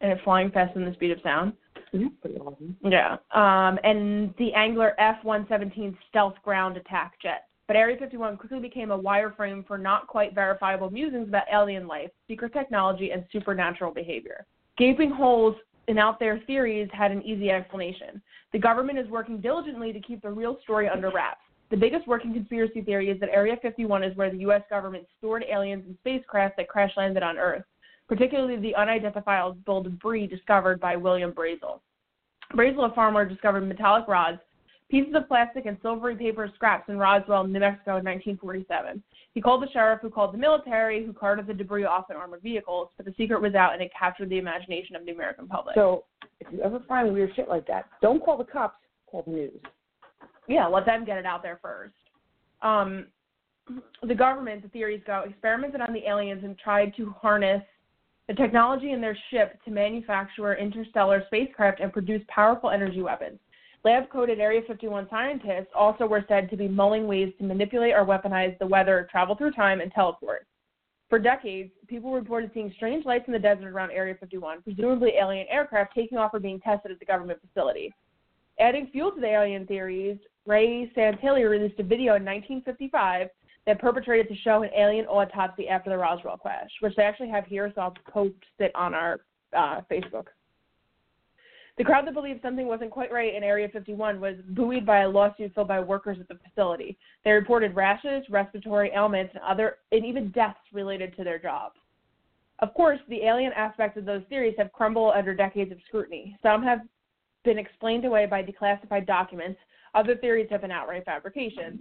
And 0.00 0.12
it 0.12 0.18
flying 0.24 0.50
faster 0.50 0.74
than 0.74 0.88
the 0.88 0.94
speed 0.94 1.10
of 1.10 1.18
sound? 1.22 1.52
Yeah, 1.92 2.08
pretty 2.20 2.38
awesome. 2.38 2.76
Yeah. 2.84 3.16
Um, 3.34 3.78
and 3.82 4.34
the 4.38 4.52
Angler 4.54 4.94
F 4.98 5.16
117 5.22 5.96
stealth 6.08 6.34
ground 6.44 6.76
attack 6.76 7.14
jet. 7.20 7.48
But 7.66 7.76
Area 7.76 7.96
51 7.98 8.38
quickly 8.38 8.60
became 8.60 8.90
a 8.90 8.98
wireframe 8.98 9.66
for 9.66 9.76
not 9.76 10.06
quite 10.06 10.34
verifiable 10.34 10.90
musings 10.90 11.28
about 11.28 11.44
alien 11.52 11.86
life, 11.86 12.10
secret 12.26 12.52
technology, 12.52 13.10
and 13.10 13.24
supernatural 13.30 13.92
behavior. 13.92 14.46
Gaping 14.78 15.10
holes 15.10 15.54
in 15.86 15.98
out 15.98 16.18
there 16.18 16.40
theories 16.46 16.88
had 16.92 17.10
an 17.10 17.22
easy 17.22 17.50
explanation. 17.50 18.22
The 18.52 18.58
government 18.58 18.98
is 18.98 19.08
working 19.08 19.40
diligently 19.40 19.92
to 19.92 20.00
keep 20.00 20.22
the 20.22 20.30
real 20.30 20.58
story 20.62 20.88
under 20.88 21.10
wraps. 21.10 21.40
The 21.70 21.76
biggest 21.76 22.06
working 22.06 22.32
conspiracy 22.32 22.80
theory 22.80 23.10
is 23.10 23.20
that 23.20 23.28
Area 23.30 23.56
51 23.60 24.02
is 24.02 24.16
where 24.16 24.30
the 24.30 24.38
U.S. 24.38 24.62
government 24.70 25.06
stored 25.18 25.44
aliens 25.50 25.84
and 25.86 25.96
spacecraft 26.00 26.56
that 26.56 26.68
crash 26.68 26.92
landed 26.96 27.22
on 27.22 27.36
Earth. 27.36 27.64
Particularly 28.08 28.56
the 28.56 28.74
unidentifiable 28.74 29.82
debris 29.82 30.26
discovered 30.26 30.80
by 30.80 30.96
William 30.96 31.32
Brazel. 31.32 31.80
Brazel, 32.54 32.90
a 32.90 32.94
farmer, 32.94 33.26
discovered 33.26 33.60
metallic 33.62 34.08
rods, 34.08 34.38
pieces 34.90 35.14
of 35.14 35.28
plastic, 35.28 35.66
and 35.66 35.76
silvery 35.82 36.16
paper 36.16 36.50
scraps 36.54 36.88
in 36.88 36.98
Roswell, 36.98 37.46
New 37.46 37.60
Mexico 37.60 37.98
in 37.98 38.04
1947. 38.04 39.02
He 39.34 39.42
called 39.42 39.62
the 39.62 39.68
sheriff, 39.70 40.00
who 40.00 40.08
called 40.08 40.32
the 40.32 40.38
military, 40.38 41.04
who 41.04 41.12
carted 41.12 41.46
the 41.46 41.52
debris 41.52 41.84
off 41.84 42.10
in 42.10 42.16
armored 42.16 42.42
vehicles, 42.42 42.88
but 42.96 43.04
the 43.04 43.14
secret 43.18 43.42
was 43.42 43.54
out 43.54 43.74
and 43.74 43.82
it 43.82 43.90
captured 43.96 44.30
the 44.30 44.38
imagination 44.38 44.96
of 44.96 45.04
the 45.04 45.12
American 45.12 45.46
public. 45.46 45.74
So 45.74 46.04
if 46.40 46.50
you 46.50 46.62
ever 46.62 46.80
find 46.88 47.12
weird 47.12 47.32
shit 47.36 47.48
like 47.48 47.66
that, 47.66 47.86
don't 48.00 48.24
call 48.24 48.38
the 48.38 48.44
cops, 48.44 48.78
call 49.06 49.22
the 49.24 49.32
news. 49.32 49.60
yeah, 50.48 50.66
let 50.66 50.86
them 50.86 51.04
get 51.04 51.18
it 51.18 51.26
out 51.26 51.42
there 51.42 51.58
first. 51.62 51.94
Um, 52.62 53.06
the 54.02 54.14
government, 54.14 54.62
the 54.62 54.68
theories 54.68 55.02
go, 55.06 55.24
experimented 55.28 55.82
on 55.82 55.92
the 55.92 56.08
aliens 56.08 56.42
and 56.42 56.58
tried 56.58 56.96
to 56.96 57.10
harness 57.10 57.62
the 58.28 58.34
technology 58.34 58.92
in 58.92 59.00
their 59.00 59.16
ship 59.30 59.58
to 59.64 59.70
manufacture 59.70 60.54
interstellar 60.54 61.24
spacecraft 61.26 61.80
and 61.80 61.92
produce 61.92 62.22
powerful 62.28 62.70
energy 62.70 63.00
weapons. 63.00 63.38
Lab 63.84 64.10
coated 64.10 64.38
Area 64.38 64.60
51 64.66 65.08
scientists 65.08 65.68
also 65.74 66.06
were 66.06 66.24
said 66.28 66.50
to 66.50 66.56
be 66.56 66.68
mulling 66.68 67.06
ways 67.06 67.32
to 67.38 67.44
manipulate 67.44 67.94
or 67.94 68.04
weaponize 68.04 68.56
the 68.58 68.66
weather, 68.66 69.08
travel 69.10 69.34
through 69.34 69.52
time, 69.52 69.80
and 69.80 69.90
teleport. 69.92 70.46
For 71.08 71.18
decades, 71.18 71.70
people 71.86 72.12
reported 72.12 72.50
seeing 72.52 72.70
strange 72.76 73.06
lights 73.06 73.24
in 73.28 73.32
the 73.32 73.38
desert 73.38 73.68
around 73.68 73.92
Area 73.92 74.14
51, 74.20 74.60
presumably 74.62 75.12
alien 75.18 75.46
aircraft 75.48 75.94
taking 75.94 76.18
off 76.18 76.34
or 76.34 76.40
being 76.40 76.60
tested 76.60 76.90
at 76.90 76.98
the 76.98 77.06
government 77.06 77.40
facility. 77.40 77.94
Adding 78.60 78.88
fuel 78.92 79.12
to 79.12 79.20
the 79.20 79.26
alien 79.26 79.66
theories, 79.66 80.18
Ray 80.44 80.90
Santilli 80.94 81.48
released 81.48 81.80
a 81.80 81.82
video 81.82 82.16
in 82.16 82.24
1955 82.24 83.28
that 83.68 83.78
perpetrated 83.78 84.26
to 84.28 84.34
show 84.40 84.62
an 84.62 84.70
alien 84.74 85.04
autopsy 85.04 85.68
after 85.68 85.90
the 85.90 85.96
Roswell 85.98 86.38
crash, 86.38 86.70
which 86.80 86.96
they 86.96 87.02
actually 87.02 87.28
have 87.28 87.44
here, 87.44 87.70
so 87.74 87.82
I'll 87.82 87.94
post 88.10 88.32
it 88.58 88.72
on 88.74 88.94
our 88.94 89.20
uh, 89.54 89.82
Facebook. 89.92 90.28
The 91.76 91.84
crowd 91.84 92.06
that 92.06 92.14
believed 92.14 92.40
something 92.40 92.66
wasn't 92.66 92.90
quite 92.90 93.12
right 93.12 93.34
in 93.34 93.44
Area 93.44 93.68
51 93.70 94.22
was 94.22 94.36
buoyed 94.48 94.86
by 94.86 95.00
a 95.00 95.08
lawsuit 95.08 95.52
filed 95.54 95.68
by 95.68 95.80
workers 95.80 96.16
at 96.18 96.28
the 96.28 96.38
facility. 96.48 96.96
They 97.26 97.32
reported 97.32 97.76
rashes, 97.76 98.24
respiratory 98.30 98.90
ailments, 98.94 99.34
and 99.34 99.44
other 99.44 99.76
and 99.92 100.02
even 100.02 100.30
deaths 100.30 100.58
related 100.72 101.14
to 101.18 101.22
their 101.22 101.38
jobs. 101.38 101.76
Of 102.60 102.72
course, 102.72 102.98
the 103.10 103.22
alien 103.22 103.52
aspects 103.52 103.98
of 103.98 104.06
those 104.06 104.22
theories 104.30 104.54
have 104.56 104.72
crumbled 104.72 105.12
under 105.14 105.34
decades 105.34 105.72
of 105.72 105.78
scrutiny. 105.86 106.38
Some 106.42 106.62
have 106.62 106.80
been 107.44 107.58
explained 107.58 108.06
away 108.06 108.24
by 108.24 108.42
declassified 108.42 109.06
documents. 109.06 109.60
Other 109.94 110.16
theories 110.16 110.48
have 110.50 110.62
been 110.62 110.70
outright 110.70 111.04
fabrications. 111.04 111.80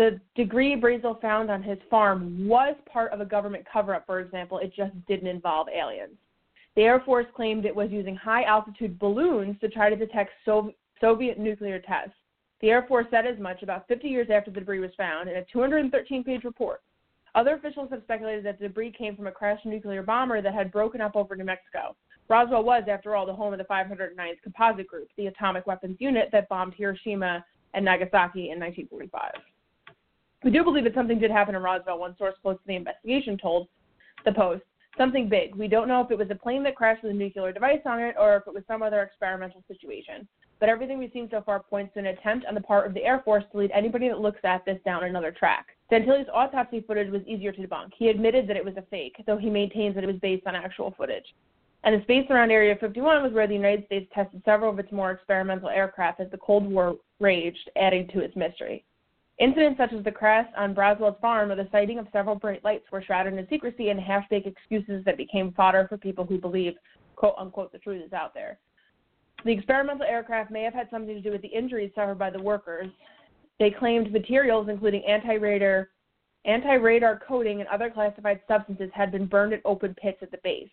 The 0.00 0.18
degree 0.34 0.80
Brazel 0.80 1.20
found 1.20 1.50
on 1.50 1.62
his 1.62 1.76
farm 1.90 2.48
was 2.48 2.74
part 2.90 3.12
of 3.12 3.20
a 3.20 3.24
government 3.26 3.66
cover 3.70 3.94
up, 3.94 4.06
for 4.06 4.20
example. 4.20 4.56
It 4.56 4.72
just 4.74 4.94
didn't 5.06 5.26
involve 5.26 5.68
aliens. 5.68 6.16
The 6.74 6.84
Air 6.84 7.00
Force 7.00 7.26
claimed 7.36 7.66
it 7.66 7.76
was 7.76 7.90
using 7.90 8.16
high 8.16 8.44
altitude 8.44 8.98
balloons 8.98 9.60
to 9.60 9.68
try 9.68 9.90
to 9.90 9.96
detect 9.96 10.30
Sov- 10.42 10.72
Soviet 11.02 11.38
nuclear 11.38 11.80
tests. 11.80 12.14
The 12.62 12.70
Air 12.70 12.86
Force 12.88 13.08
said 13.10 13.26
as 13.26 13.38
much 13.38 13.62
about 13.62 13.86
50 13.88 14.08
years 14.08 14.28
after 14.30 14.50
the 14.50 14.60
debris 14.60 14.78
was 14.78 14.94
found 14.96 15.28
in 15.28 15.36
a 15.36 15.44
213 15.52 16.24
page 16.24 16.44
report. 16.44 16.80
Other 17.34 17.56
officials 17.56 17.90
have 17.90 18.00
speculated 18.04 18.42
that 18.46 18.58
the 18.58 18.68
debris 18.68 18.92
came 18.92 19.14
from 19.14 19.26
a 19.26 19.30
crashed 19.30 19.66
nuclear 19.66 20.02
bomber 20.02 20.40
that 20.40 20.54
had 20.54 20.72
broken 20.72 21.02
up 21.02 21.14
over 21.14 21.36
New 21.36 21.44
Mexico. 21.44 21.94
Roswell 22.28 22.64
was, 22.64 22.84
after 22.88 23.14
all, 23.14 23.26
the 23.26 23.34
home 23.34 23.52
of 23.52 23.58
the 23.58 23.64
509th 23.66 24.40
Composite 24.42 24.88
Group, 24.88 25.08
the 25.18 25.26
atomic 25.26 25.66
weapons 25.66 25.98
unit 26.00 26.30
that 26.32 26.48
bombed 26.48 26.72
Hiroshima 26.72 27.44
and 27.74 27.84
Nagasaki 27.84 28.48
in 28.48 28.58
1945. 28.58 29.32
We 30.42 30.50
do 30.50 30.64
believe 30.64 30.84
that 30.84 30.94
something 30.94 31.18
did 31.18 31.30
happen 31.30 31.54
in 31.54 31.62
Roswell, 31.62 31.98
one 31.98 32.16
source 32.16 32.34
close 32.40 32.56
to 32.56 32.66
the 32.66 32.76
investigation 32.76 33.36
told 33.36 33.68
the 34.24 34.32
Post. 34.32 34.62
Something 34.96 35.28
big. 35.28 35.54
We 35.54 35.68
don't 35.68 35.86
know 35.86 36.00
if 36.00 36.10
it 36.10 36.18
was 36.18 36.30
a 36.30 36.34
plane 36.34 36.62
that 36.64 36.76
crashed 36.76 37.02
with 37.02 37.12
a 37.12 37.14
nuclear 37.14 37.52
device 37.52 37.80
on 37.86 38.00
it 38.00 38.16
or 38.18 38.36
if 38.36 38.46
it 38.46 38.54
was 38.54 38.64
some 38.66 38.82
other 38.82 39.02
experimental 39.02 39.62
situation. 39.68 40.26
But 40.58 40.68
everything 40.68 40.98
we've 40.98 41.12
seen 41.12 41.28
so 41.30 41.42
far 41.42 41.60
points 41.60 41.94
to 41.94 42.00
an 42.00 42.06
attempt 42.06 42.46
on 42.46 42.54
the 42.54 42.60
part 42.60 42.86
of 42.86 42.94
the 42.94 43.04
Air 43.04 43.22
Force 43.24 43.44
to 43.52 43.58
lead 43.58 43.70
anybody 43.72 44.08
that 44.08 44.20
looks 44.20 44.40
at 44.44 44.64
this 44.64 44.78
down 44.84 45.04
another 45.04 45.30
track. 45.30 45.68
Santilli's 45.90 46.28
autopsy 46.32 46.80
footage 46.86 47.10
was 47.10 47.22
easier 47.26 47.52
to 47.52 47.66
debunk. 47.66 47.90
He 47.96 48.08
admitted 48.08 48.48
that 48.48 48.56
it 48.56 48.64
was 48.64 48.76
a 48.76 48.84
fake, 48.90 49.22
though 49.26 49.38
he 49.38 49.48
maintains 49.48 49.94
that 49.94 50.04
it 50.04 50.08
was 50.08 50.20
based 50.20 50.46
on 50.46 50.54
actual 50.54 50.94
footage. 50.96 51.24
And 51.84 51.98
the 51.98 52.04
space 52.04 52.26
around 52.28 52.50
Area 52.50 52.76
51 52.78 53.22
was 53.22 53.32
where 53.32 53.46
the 53.46 53.54
United 53.54 53.86
States 53.86 54.10
tested 54.14 54.42
several 54.44 54.70
of 54.70 54.78
its 54.78 54.92
more 54.92 55.12
experimental 55.12 55.70
aircraft 55.70 56.20
as 56.20 56.30
the 56.30 56.38
Cold 56.38 56.70
War 56.70 56.96
raged, 57.20 57.70
adding 57.76 58.06
to 58.08 58.20
its 58.20 58.36
mystery. 58.36 58.84
Incidents 59.40 59.78
such 59.78 59.94
as 59.94 60.04
the 60.04 60.12
crash 60.12 60.46
on 60.54 60.74
Brazel's 60.74 61.16
farm 61.22 61.50
or 61.50 61.56
the 61.56 61.66
sighting 61.72 61.98
of 61.98 62.06
several 62.12 62.36
bright 62.36 62.62
lights 62.62 62.84
were 62.92 63.02
shrouded 63.02 63.32
in 63.32 63.48
secrecy 63.48 63.88
and 63.88 63.98
half-baked 63.98 64.46
excuses 64.46 65.02
that 65.06 65.16
became 65.16 65.52
fodder 65.52 65.86
for 65.88 65.96
people 65.96 66.26
who 66.26 66.38
believe, 66.38 66.74
quote 67.16 67.34
unquote, 67.38 67.72
the 67.72 67.78
truth 67.78 68.04
is 68.04 68.12
out 68.12 68.34
there. 68.34 68.58
The 69.46 69.52
experimental 69.52 70.04
aircraft 70.04 70.50
may 70.50 70.62
have 70.62 70.74
had 70.74 70.90
something 70.90 71.14
to 71.14 71.22
do 71.22 71.30
with 71.30 71.40
the 71.40 71.48
injuries 71.48 71.90
suffered 71.94 72.18
by 72.18 72.28
the 72.28 72.42
workers. 72.42 72.88
They 73.58 73.70
claimed 73.70 74.12
materials, 74.12 74.68
including 74.68 75.06
anti-radar, 75.06 75.88
anti-radar 76.44 77.22
coating 77.26 77.60
and 77.60 77.68
other 77.70 77.88
classified 77.88 78.40
substances, 78.46 78.90
had 78.92 79.10
been 79.10 79.24
burned 79.24 79.54
at 79.54 79.62
open 79.64 79.94
pits 79.94 80.18
at 80.20 80.30
the 80.30 80.38
base. 80.44 80.68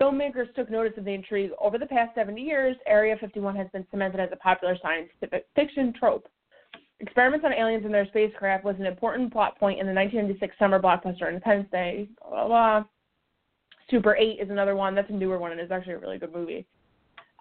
Filmmakers 0.00 0.54
took 0.54 0.70
notice 0.70 0.96
of 0.96 1.04
the 1.04 1.12
intrigue. 1.12 1.50
Over 1.60 1.76
the 1.76 1.84
past 1.84 2.14
70 2.14 2.40
years, 2.40 2.76
Area 2.86 3.14
51 3.20 3.54
has 3.56 3.68
been 3.74 3.86
cemented 3.90 4.20
as 4.20 4.30
a 4.32 4.36
popular 4.36 4.78
science 4.80 5.10
fiction 5.54 5.92
trope. 5.92 6.26
Experiments 7.00 7.44
on 7.46 7.52
aliens 7.52 7.84
and 7.84 7.94
their 7.94 8.06
spacecraft 8.06 8.64
was 8.64 8.76
an 8.78 8.86
important 8.86 9.32
plot 9.32 9.58
point 9.58 9.80
in 9.80 9.86
the 9.86 9.92
1996 9.92 10.54
summer 10.58 10.80
blockbuster 10.80 11.28
Independence 11.28 11.68
Day. 11.72 12.08
Blah, 12.20 12.30
blah, 12.30 12.46
blah. 12.46 12.84
Super 13.90 14.14
8 14.14 14.38
is 14.40 14.50
another 14.50 14.76
one. 14.76 14.94
That's 14.94 15.10
a 15.10 15.14
newer 15.14 15.38
one, 15.38 15.50
and 15.50 15.60
it's 15.60 15.72
actually 15.72 15.94
a 15.94 15.98
really 15.98 16.18
good 16.18 16.32
movie. 16.32 16.66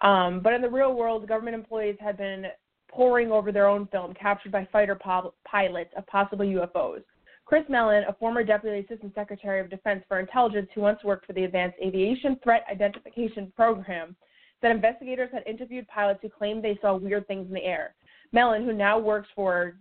Um, 0.02 0.40
but 0.42 0.54
in 0.54 0.62
the 0.62 0.70
real 0.70 0.96
world, 0.96 1.28
government 1.28 1.56
employees 1.56 1.98
had 2.00 2.18
been 2.18 2.46
poring 2.90 3.32
over 3.32 3.52
their 3.52 3.68
own 3.68 3.86
film 3.88 4.14
captured 4.14 4.52
by 4.52 4.68
fighter 4.72 4.96
po- 4.96 5.34
pilots 5.46 5.92
of 5.96 6.08
possible 6.08 6.46
UFOs. 6.46 7.04
Chris 7.46 7.64
Mellon, 7.68 8.04
a 8.08 8.14
former 8.14 8.44
Deputy 8.44 8.86
Assistant 8.86 9.14
Secretary 9.14 9.60
of 9.60 9.70
Defense 9.70 10.04
for 10.08 10.20
Intelligence 10.20 10.70
who 10.74 10.82
once 10.82 11.04
worked 11.04 11.26
for 11.26 11.34
the 11.34 11.44
Advanced 11.44 11.78
Aviation 11.84 12.40
Threat 12.44 12.64
Identification 12.72 13.52
Program, 13.56 14.16
said 14.62 14.72
investigators 14.72 15.30
had 15.34 15.44
interviewed 15.48 15.88
pilots 15.88 16.20
who 16.22 16.30
claimed 16.30 16.64
they 16.64 16.78
saw 16.82 16.96
weird 16.96 17.28
things 17.28 17.48
in 17.48 17.54
the 17.54 17.64
air. 17.64 17.96
Mellon, 18.32 18.64
who 18.64 18.74
now 18.74 19.00
works 19.00 19.28
for 19.36 19.76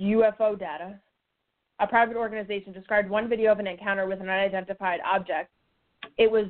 UFO 0.00 0.58
Data, 0.58 0.98
a 1.78 1.86
private 1.86 2.16
organization, 2.16 2.72
described 2.72 3.10
one 3.10 3.28
video 3.28 3.52
of 3.52 3.58
an 3.58 3.66
encounter 3.66 4.06
with 4.06 4.20
an 4.20 4.28
unidentified 4.28 5.00
object. 5.04 5.50
It 6.18 6.30
was 6.30 6.46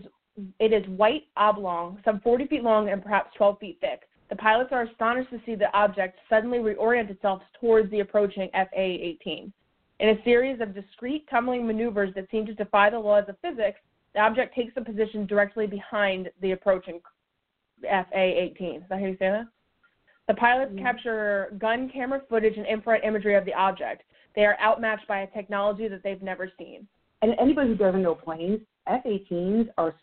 it 0.59 0.73
is 0.73 0.87
white 0.89 1.25
oblong, 1.37 2.01
some 2.05 2.21
40 2.21 2.47
feet 2.47 2.63
long 2.63 2.89
and 2.89 3.03
perhaps 3.03 3.35
12 3.37 3.59
feet 3.59 3.79
thick. 3.81 4.03
The 4.31 4.37
pilots 4.37 4.71
are 4.73 4.83
astonished 4.83 5.31
to 5.31 5.41
see 5.45 5.55
the 5.55 5.73
object 5.77 6.19
suddenly 6.29 6.59
reorient 6.59 7.11
itself 7.11 7.43
towards 7.61 7.91
the 7.91 8.01
approaching 8.01 8.49
FA-18. 8.53 9.53
In 9.99 10.09
a 10.09 10.23
series 10.25 10.61
of 10.61 10.75
discrete 10.75 11.29
tumbling 11.29 11.67
maneuvers 11.67 12.15
that 12.15 12.31
seem 12.31 12.47
to 12.47 12.55
defy 12.55 12.91
the 12.91 12.99
laws 12.99 13.25
of 13.29 13.37
physics, 13.41 13.81
the 14.15 14.21
object 14.21 14.55
takes 14.55 14.73
a 14.77 14.81
position 14.81 15.27
directly 15.27 15.67
behind 15.67 16.31
the 16.41 16.53
approaching 16.53 17.01
FA-18. 17.83 18.77
Is 18.77 18.83
that 18.89 19.01
how 19.01 19.07
you 19.07 19.17
say 19.19 19.31
that? 19.31 19.47
The 20.31 20.37
pilots 20.37 20.71
mm-hmm. 20.71 20.85
capture 20.85 21.53
gun 21.59 21.91
camera 21.93 22.23
footage 22.31 22.57
and 22.57 22.65
infrared 22.65 23.03
imagery 23.03 23.35
of 23.35 23.45
the 23.45 23.53
object. 23.53 24.05
They 24.37 24.43
are 24.43 24.57
outmatched 24.61 25.09
by 25.09 25.23
a 25.23 25.27
technology 25.27 25.89
that 25.89 26.05
they've 26.05 26.23
never 26.23 26.49
seen. 26.57 26.87
And 27.21 27.35
anybody 27.41 27.71
who 27.71 27.75
doesn't 27.75 28.01
know 28.01 28.15
planes, 28.15 28.61
F-18s 28.87 29.71
are 29.77 29.97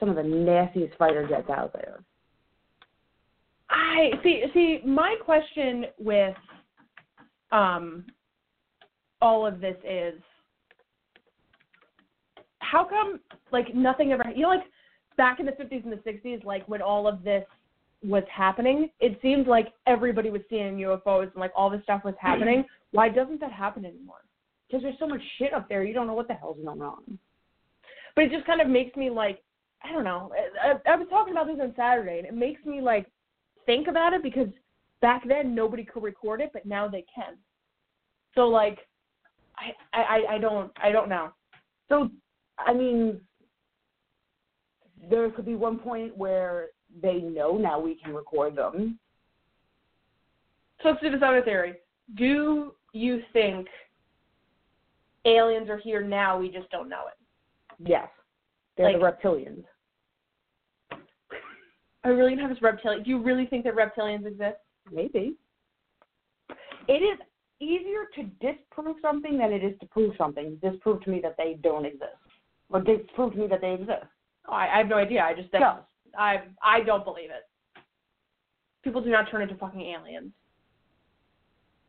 some 0.00 0.08
of 0.08 0.16
the 0.16 0.22
nastiest 0.24 0.98
fighter 0.98 1.28
jets 1.28 1.48
out 1.48 1.72
there. 1.72 2.02
I 3.70 4.10
see. 4.24 4.46
See, 4.52 4.80
my 4.84 5.14
question 5.24 5.84
with 6.00 6.34
um, 7.52 8.06
all 9.22 9.46
of 9.46 9.60
this 9.60 9.76
is, 9.88 10.14
how 12.58 12.82
come 12.84 13.20
like 13.52 13.72
nothing 13.76 14.10
ever? 14.10 14.24
You 14.34 14.42
know, 14.42 14.48
like 14.48 14.64
back 15.16 15.38
in 15.38 15.46
the 15.46 15.52
50s 15.52 15.84
and 15.84 15.92
the 15.92 15.98
60s, 15.98 16.44
like 16.44 16.66
when 16.66 16.82
all 16.82 17.06
of 17.06 17.22
this 17.22 17.44
was 18.04 18.24
happening, 18.30 18.90
it 19.00 19.18
seemed 19.22 19.46
like 19.46 19.72
everybody 19.86 20.30
was 20.30 20.42
seeing 20.50 20.76
UFOs 20.76 21.32
and 21.32 21.36
like 21.36 21.52
all 21.56 21.70
this 21.70 21.82
stuff 21.82 22.02
was 22.04 22.14
happening. 22.20 22.64
Why 22.92 23.08
doesn't 23.08 23.40
that 23.40 23.52
happen 23.52 23.84
anymore? 23.84 24.22
Because 24.68 24.82
there's 24.82 24.98
so 24.98 25.08
much 25.08 25.22
shit 25.38 25.52
up 25.52 25.68
there, 25.68 25.84
you 25.84 25.94
don't 25.94 26.06
know 26.06 26.14
what 26.14 26.28
the 26.28 26.34
hell's 26.34 26.58
going 26.62 26.82
on. 26.82 27.18
But 28.14 28.24
it 28.24 28.30
just 28.30 28.46
kind 28.46 28.60
of 28.60 28.68
makes 28.68 28.96
me 28.96 29.10
like, 29.10 29.42
I 29.82 29.92
don't 29.92 30.04
know. 30.04 30.32
I, 30.62 30.90
I 30.90 30.96
was 30.96 31.06
talking 31.10 31.32
about 31.32 31.46
this 31.46 31.58
on 31.60 31.74
Saturday, 31.76 32.18
and 32.18 32.26
it 32.26 32.34
makes 32.34 32.64
me 32.64 32.80
like 32.80 33.06
think 33.66 33.88
about 33.88 34.12
it 34.12 34.22
because 34.22 34.48
back 35.02 35.26
then 35.26 35.54
nobody 35.54 35.84
could 35.84 36.02
record 36.02 36.40
it, 36.40 36.50
but 36.52 36.64
now 36.64 36.88
they 36.88 37.04
can. 37.14 37.34
So 38.34 38.48
like, 38.48 38.78
I 39.58 39.72
I 39.92 40.34
I 40.34 40.38
don't 40.38 40.70
I 40.82 40.90
don't 40.90 41.08
know. 41.08 41.30
So 41.88 42.10
I 42.58 42.72
mean, 42.72 43.20
there 45.10 45.30
could 45.30 45.44
be 45.44 45.54
one 45.54 45.78
point 45.78 46.16
where 46.16 46.68
they 47.02 47.18
know 47.18 47.56
now 47.56 47.78
we 47.80 47.94
can 47.96 48.14
record 48.14 48.56
them. 48.56 48.98
So 50.82 50.90
let's 50.90 51.00
do 51.00 51.10
this 51.10 51.22
other 51.24 51.42
theory. 51.42 51.74
Do 52.16 52.74
you 52.92 53.22
think 53.32 53.66
aliens 55.24 55.68
are 55.70 55.78
here 55.78 56.02
now? 56.02 56.38
We 56.38 56.50
just 56.50 56.70
don't 56.70 56.88
know 56.88 57.04
it. 57.08 57.88
Yes. 57.88 58.08
They're 58.76 58.92
the 58.92 58.98
Like- 58.98 59.20
reptilians. 59.22 59.64
I 62.04 62.08
really 62.08 62.36
have 62.36 62.50
this 62.50 62.60
reptilian. 62.60 63.02
Do 63.02 63.10
you 63.10 63.22
really 63.22 63.46
think 63.46 63.64
that 63.64 63.74
reptilians 63.74 64.26
exist? 64.26 64.58
Maybe. 64.92 65.36
It 66.86 67.02
is 67.02 67.18
easier 67.60 68.06
to 68.14 68.24
disprove 68.40 68.96
something 69.00 69.38
than 69.38 69.52
it 69.52 69.64
is 69.64 69.78
to 69.78 69.86
prove 69.86 70.14
something. 70.18 70.56
Disprove 70.56 71.02
to 71.04 71.10
me 71.10 71.20
that 71.22 71.36
they 71.38 71.54
don't 71.62 71.86
exist, 71.86 72.18
or 72.68 72.80
disprove 72.80 73.32
to 73.32 73.38
me 73.38 73.46
that 73.46 73.62
they 73.62 73.72
exist. 73.72 74.04
Oh, 74.46 74.52
I, 74.52 74.74
I 74.74 74.78
have 74.78 74.88
no 74.88 74.96
idea. 74.96 75.22
I 75.22 75.32
just 75.32 75.50
that's, 75.50 75.64
Go. 75.64 75.78
I 76.18 76.42
I 76.62 76.80
don't 76.82 77.04
believe 77.04 77.30
it. 77.30 77.48
People 78.82 79.00
do 79.00 79.10
not 79.10 79.30
turn 79.30 79.42
into 79.42 79.54
fucking 79.56 79.80
aliens 79.80 80.32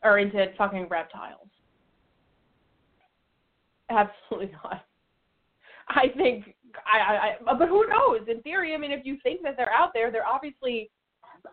or 0.03 0.19
into 0.19 0.45
fucking 0.57 0.87
reptiles. 0.89 1.49
Absolutely 3.89 4.51
not. 4.63 4.85
I 5.89 6.07
think 6.15 6.55
I, 6.91 6.97
I, 6.97 7.51
I 7.51 7.57
but 7.57 7.67
who 7.67 7.87
knows? 7.87 8.27
In 8.27 8.41
theory, 8.41 8.73
I 8.73 8.77
mean, 8.77 8.91
if 8.91 9.05
you 9.05 9.17
think 9.23 9.41
that 9.43 9.55
they're 9.57 9.71
out 9.71 9.91
there, 9.93 10.11
they're 10.11 10.27
obviously 10.27 10.89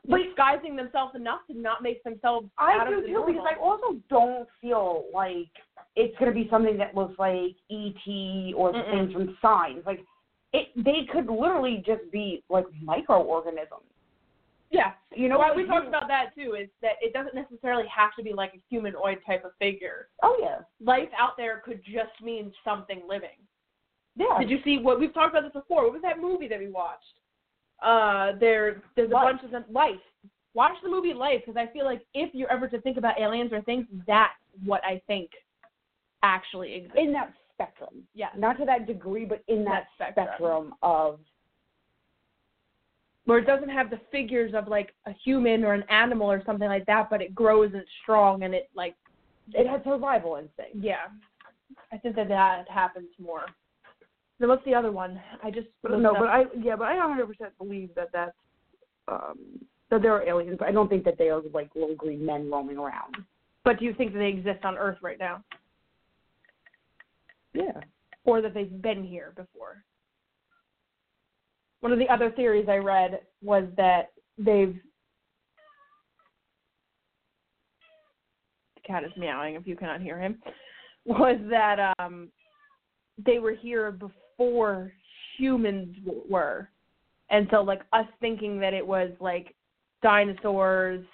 disguising 0.08 0.74
themselves 0.74 1.14
enough 1.14 1.40
to 1.50 1.58
not 1.58 1.82
make 1.82 2.02
themselves 2.02 2.48
I 2.58 2.78
out 2.80 2.88
do 2.88 2.94
of 2.94 3.02
the 3.02 3.06
too 3.08 3.12
normal. 3.12 3.34
because 3.34 3.48
I 3.56 3.60
also 3.62 4.00
don't 4.08 4.48
feel 4.60 5.04
like 5.12 5.50
it's 5.96 6.16
gonna 6.18 6.32
be 6.32 6.48
something 6.50 6.78
that 6.78 6.94
looks 6.94 7.18
like 7.18 7.54
ET 7.70 8.54
or 8.56 8.72
the 8.72 8.82
things 8.90 9.12
from 9.12 9.36
Signs. 9.42 9.84
Like 9.84 10.00
it, 10.52 10.68
they 10.76 11.06
could 11.12 11.26
literally 11.28 11.82
just 11.86 12.02
be 12.12 12.42
like 12.50 12.66
microorganisms. 12.82 13.82
yeah, 14.70 14.92
You 15.14 15.28
know, 15.28 15.38
Well, 15.38 15.54
we 15.56 15.66
talked 15.66 15.88
about 15.88 16.08
that 16.08 16.34
too. 16.34 16.54
Is 16.60 16.68
that 16.82 16.92
it 17.00 17.12
doesn't 17.12 17.34
necessarily 17.34 17.84
have 17.94 18.10
to 18.16 18.22
be 18.22 18.32
like 18.32 18.52
a 18.54 18.60
humanoid 18.68 19.18
type 19.26 19.44
of 19.44 19.52
figure. 19.58 20.08
Oh 20.22 20.36
yeah, 20.40 20.58
Life 20.84 21.08
out 21.18 21.36
there 21.36 21.62
could 21.64 21.82
just 21.84 22.12
mean 22.22 22.52
something 22.64 23.02
living. 23.08 23.38
yeah. 24.16 24.38
Did 24.40 24.50
you 24.50 24.58
see 24.64 24.78
what 24.78 25.00
we've 25.00 25.14
talked 25.14 25.34
about 25.34 25.44
this 25.44 25.52
before? 25.62 25.84
What 25.84 25.92
was 25.94 26.02
that 26.02 26.20
movie 26.20 26.48
that 26.48 26.58
we 26.58 26.68
watched? 26.68 27.04
Uh, 27.82 28.32
there, 28.38 28.82
there's 28.94 29.10
a 29.10 29.14
Life. 29.14 29.24
bunch 29.32 29.44
of 29.44 29.50
them. 29.50 29.64
Life. 29.70 29.96
Watch 30.54 30.76
the 30.82 30.88
movie 30.90 31.14
Life 31.14 31.40
because 31.46 31.56
I 31.58 31.72
feel 31.72 31.84
like 31.86 32.02
if 32.14 32.34
you're 32.34 32.52
ever 32.52 32.68
to 32.68 32.80
think 32.82 32.96
about 32.98 33.18
aliens 33.18 33.52
or 33.52 33.62
things, 33.62 33.86
that's 34.06 34.32
what 34.66 34.82
I 34.84 35.00
think 35.06 35.30
actually 36.22 36.74
exists. 36.74 36.96
in 36.98 37.12
that 37.14 37.32
spectrum. 37.62 38.02
Yeah. 38.14 38.28
Not 38.36 38.58
to 38.58 38.64
that 38.66 38.86
degree, 38.86 39.24
but 39.24 39.42
in 39.48 39.64
that, 39.64 39.84
That 39.98 40.12
spectrum. 40.14 40.26
spectrum 40.28 40.74
of 40.82 41.20
Where 43.24 43.38
it 43.38 43.46
doesn't 43.46 43.68
have 43.68 43.88
the 43.90 44.00
figures 44.10 44.52
of 44.54 44.68
like 44.68 44.94
a 45.06 45.12
human 45.24 45.64
or 45.64 45.74
an 45.74 45.84
animal 45.88 46.30
or 46.30 46.42
something 46.44 46.68
like 46.68 46.86
that, 46.86 47.08
but 47.10 47.22
it 47.22 47.34
grows 47.34 47.70
and 47.72 47.82
it's 47.82 47.90
strong 48.02 48.42
and 48.42 48.54
it 48.54 48.68
like 48.74 48.94
it 49.52 49.66
has 49.66 49.80
survival 49.84 50.36
instinct. 50.36 50.84
yeah. 50.84 51.06
I 51.92 51.98
think 51.98 52.16
that 52.16 52.28
that 52.28 52.68
happens 52.68 53.08
more. 53.18 53.44
Then 54.38 54.48
what's 54.48 54.64
the 54.64 54.74
other 54.74 54.90
one? 54.92 55.20
I 55.42 55.50
just 55.50 55.68
But, 55.82 55.98
no, 56.00 56.12
up- 56.12 56.18
but 56.20 56.28
I 56.28 56.44
yeah, 56.60 56.74
but 56.76 56.88
I 56.88 56.96
100 56.96 57.26
percent 57.26 57.56
believe 57.58 57.90
that 57.94 58.08
that's 58.12 58.36
um 59.08 59.38
that 59.90 60.02
there 60.02 60.12
are 60.14 60.22
aliens. 60.26 60.56
But 60.58 60.68
I 60.68 60.72
don't 60.72 60.88
think 60.88 61.04
that 61.04 61.16
they 61.18 61.28
are 61.30 61.40
like 61.52 61.70
little 61.74 61.94
green 61.94 62.24
men 62.26 62.50
roaming 62.50 62.78
around. 62.78 63.16
but 63.64 63.78
do 63.78 63.84
you 63.84 63.94
think 63.94 64.12
that 64.12 64.18
they 64.18 64.28
exist 64.28 64.64
on 64.64 64.76
Earth 64.76 64.98
right 65.02 65.18
now? 65.18 65.42
Yeah. 67.54 67.80
or 68.24 68.40
that 68.40 68.54
they've 68.54 68.82
been 68.82 69.04
here 69.04 69.32
before. 69.36 69.84
One 71.80 71.92
of 71.92 71.98
the 71.98 72.08
other 72.08 72.30
theories 72.30 72.68
I 72.68 72.76
read 72.76 73.20
was 73.42 73.64
that 73.76 74.12
they've. 74.38 74.76
The 78.76 78.80
cat 78.86 79.04
is 79.04 79.10
meowing 79.16 79.56
if 79.56 79.66
you 79.66 79.76
cannot 79.76 80.00
hear 80.00 80.18
him. 80.18 80.40
Was 81.04 81.40
that 81.50 81.94
um, 81.98 82.28
they 83.26 83.40
were 83.40 83.54
here 83.54 83.90
before 83.90 84.92
humans 85.36 85.96
were. 86.28 86.68
And 87.30 87.48
so, 87.50 87.62
like, 87.62 87.80
us 87.92 88.06
thinking 88.20 88.60
that 88.60 88.74
it 88.74 88.86
was 88.86 89.10
like 89.18 89.54
dinosaurs, 90.02 91.04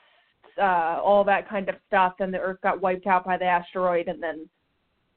uh, 0.60 1.00
all 1.02 1.24
that 1.24 1.48
kind 1.48 1.68
of 1.70 1.76
stuff, 1.86 2.14
and 2.18 2.34
the 2.34 2.38
Earth 2.38 2.60
got 2.62 2.82
wiped 2.82 3.06
out 3.06 3.24
by 3.24 3.38
the 3.38 3.44
asteroid, 3.44 4.08
and 4.08 4.22
then 4.22 4.48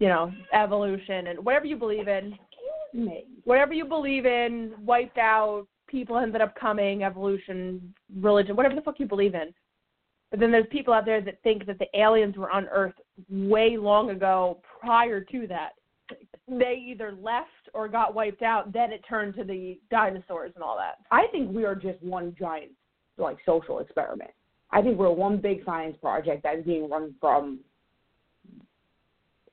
you 0.02 0.08
know, 0.08 0.34
evolution 0.52 1.28
and 1.28 1.46
whatever 1.46 1.68
you 1.68 1.76
believe 1.76 2.08
in, 2.08 2.36
Me. 2.92 3.24
whatever 3.44 3.72
you 3.72 3.86
believe 3.86 4.26
in, 4.26 4.74
wiped 4.80 5.20
out, 5.20 5.68
people 5.88 6.18
ended 6.18 6.42
up 6.42 6.56
coming, 6.56 7.04
evolution, 7.04 7.94
religion, 8.20 8.56
whatever 8.56 8.74
the 8.74 8.82
fuck 8.82 9.00
you 9.00 9.06
believe 9.06 9.36
in. 9.36 9.54
But 10.32 10.40
then 10.40 10.52
there's 10.52 10.66
people 10.72 10.92
out 10.92 11.06
there 11.06 11.22
that 11.22 11.44
think 11.44 11.68
that 11.68 11.78
the 11.78 11.86
aliens 11.94 12.36
were 12.36 12.50
on 12.50 12.66
Earth 12.72 12.96
way 13.30 13.78
long 13.78 14.10
ago 14.10 14.60
prior 14.80 15.22
to 15.22 15.46
that. 15.48 15.74
They 16.48 16.84
either 16.84 17.16
left 17.22 17.50
or 17.76 17.88
got 17.88 18.16
wiped 18.16 18.42
out, 18.42 18.74
then 18.74 18.92
it 18.92 19.06
turned 19.08 19.36
to 19.36 19.44
the 19.44 19.80
dinosaurs 19.92 20.52
and 20.56 20.64
all 20.64 20.78
that. 20.78 20.96
I 21.12 21.28
think 21.32 21.56
we 21.56 21.64
are 21.64 21.76
just 21.76 22.02
one 22.02 22.36
giant 22.40 22.72
like 23.20 23.38
social 23.46 23.80
experiment. 23.80 24.32
I 24.72 24.82
think 24.82 24.98
we're 24.98 25.12
one 25.12 25.38
big 25.38 25.64
science 25.64 25.96
project 26.02 26.42
that 26.42 26.58
is 26.58 26.66
being 26.66 26.90
run 26.90 27.14
from 27.22 27.60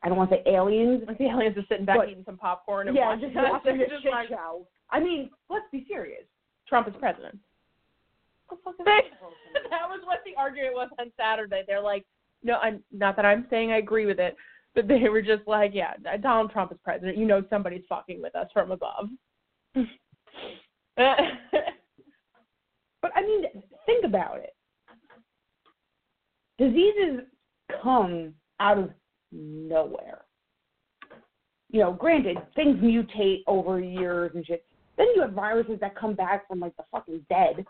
I 0.03 0.09
don't 0.09 0.17
want 0.17 0.31
to 0.31 0.37
say 0.37 0.43
aliens. 0.47 1.03
Like 1.07 1.19
the 1.19 1.27
aliens 1.27 1.57
are 1.59 1.65
sitting 1.69 1.85
back 1.85 1.97
But- 1.99 2.09
eating 2.09 2.25
some 2.25 2.37
popcorn 2.39 2.89
and 2.89 2.97
Yeah, 2.97 3.09
watching 3.09 3.33
just 3.33 3.37
us. 3.37 3.63
just 3.65 4.03
shit 4.03 4.13
like, 4.13 4.29
show. 4.29 4.67
I 4.91 5.01
mean, 5.01 5.31
let's 5.51 5.67
be 5.73 5.85
serious. 5.89 6.25
Trump 6.69 6.89
is 6.89 6.95
president. 6.99 7.39
What 8.49 8.59
the 8.59 8.63
fuck 8.65 8.75
is 8.81 8.85
that? 8.85 9.03
that 9.71 9.89
was 9.89 10.01
what 10.05 10.21
the 10.25 10.35
argument 10.37 10.75
was 10.75 10.89
on 10.99 11.11
Saturday. 11.17 11.63
They're 11.67 11.81
like, 11.81 12.05
no, 12.43 12.55
I'm 12.63 12.83
not 12.93 13.17
that 13.17 13.25
I'm 13.27 13.47
saying 13.51 13.73
I 13.73 13.79
agree 13.79 14.07
with 14.07 14.21
it, 14.21 14.37
but 14.75 14.87
they 14.89 15.09
were 15.09 15.23
just 15.23 15.47
like, 15.47 15.73
yeah, 15.75 15.95
Donald 16.23 16.53
Trump 16.53 16.71
is 16.73 16.79
president. 16.85 17.17
You 17.19 17.27
know 17.27 17.43
somebody's 17.51 17.85
fucking 17.89 18.23
with 18.23 18.35
us 18.37 18.49
from 18.53 18.71
above. 18.71 19.09
But 23.01 23.13
I 23.15 23.23
mean, 23.23 23.45
think 23.87 24.05
about 24.05 24.39
it. 24.39 24.55
Diseases 26.59 27.21
come 27.83 28.35
out 28.59 28.79
of 28.79 28.91
nowhere. 29.33 30.23
You 31.71 31.81
know, 31.81 31.93
granted, 31.93 32.39
things 32.55 32.79
mutate 32.79 33.43
over 33.47 33.81
years 33.81 34.33
and 34.35 34.45
shit. 34.47 34.65
Then 34.97 35.07
you 35.15 35.23
have 35.23 35.33
viruses 35.33 35.79
that 35.81 35.95
come 35.97 36.15
back 36.15 36.49
from 36.49 36.61
like 36.61 36.77
the 36.77 36.85
fucking 36.91 37.25
dead. 37.29 37.65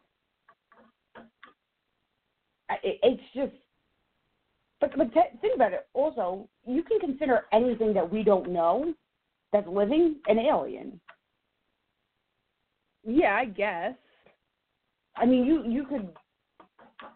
It, 2.83 2.99
it's 3.03 3.23
just. 3.35 3.53
But, 4.81 4.97
but 4.97 5.13
te- 5.13 5.37
think 5.41 5.57
about 5.57 5.73
it. 5.73 5.89
Also, 5.95 6.49
you 6.65 6.85
can 6.85 7.01
consider 7.01 7.47
anything 7.53 7.93
that 7.95 8.09
we 8.11 8.23
don't 8.23 8.51
know 8.51 8.95
that's 9.53 9.67
living 9.67 10.17
an 10.29 10.39
alien. 10.39 11.01
yeah, 13.05 13.35
I 13.35 13.47
guess. 13.47 13.95
I 15.17 15.27
mean, 15.27 15.45
you 15.45 15.65
you 15.67 15.85
could 15.85 16.11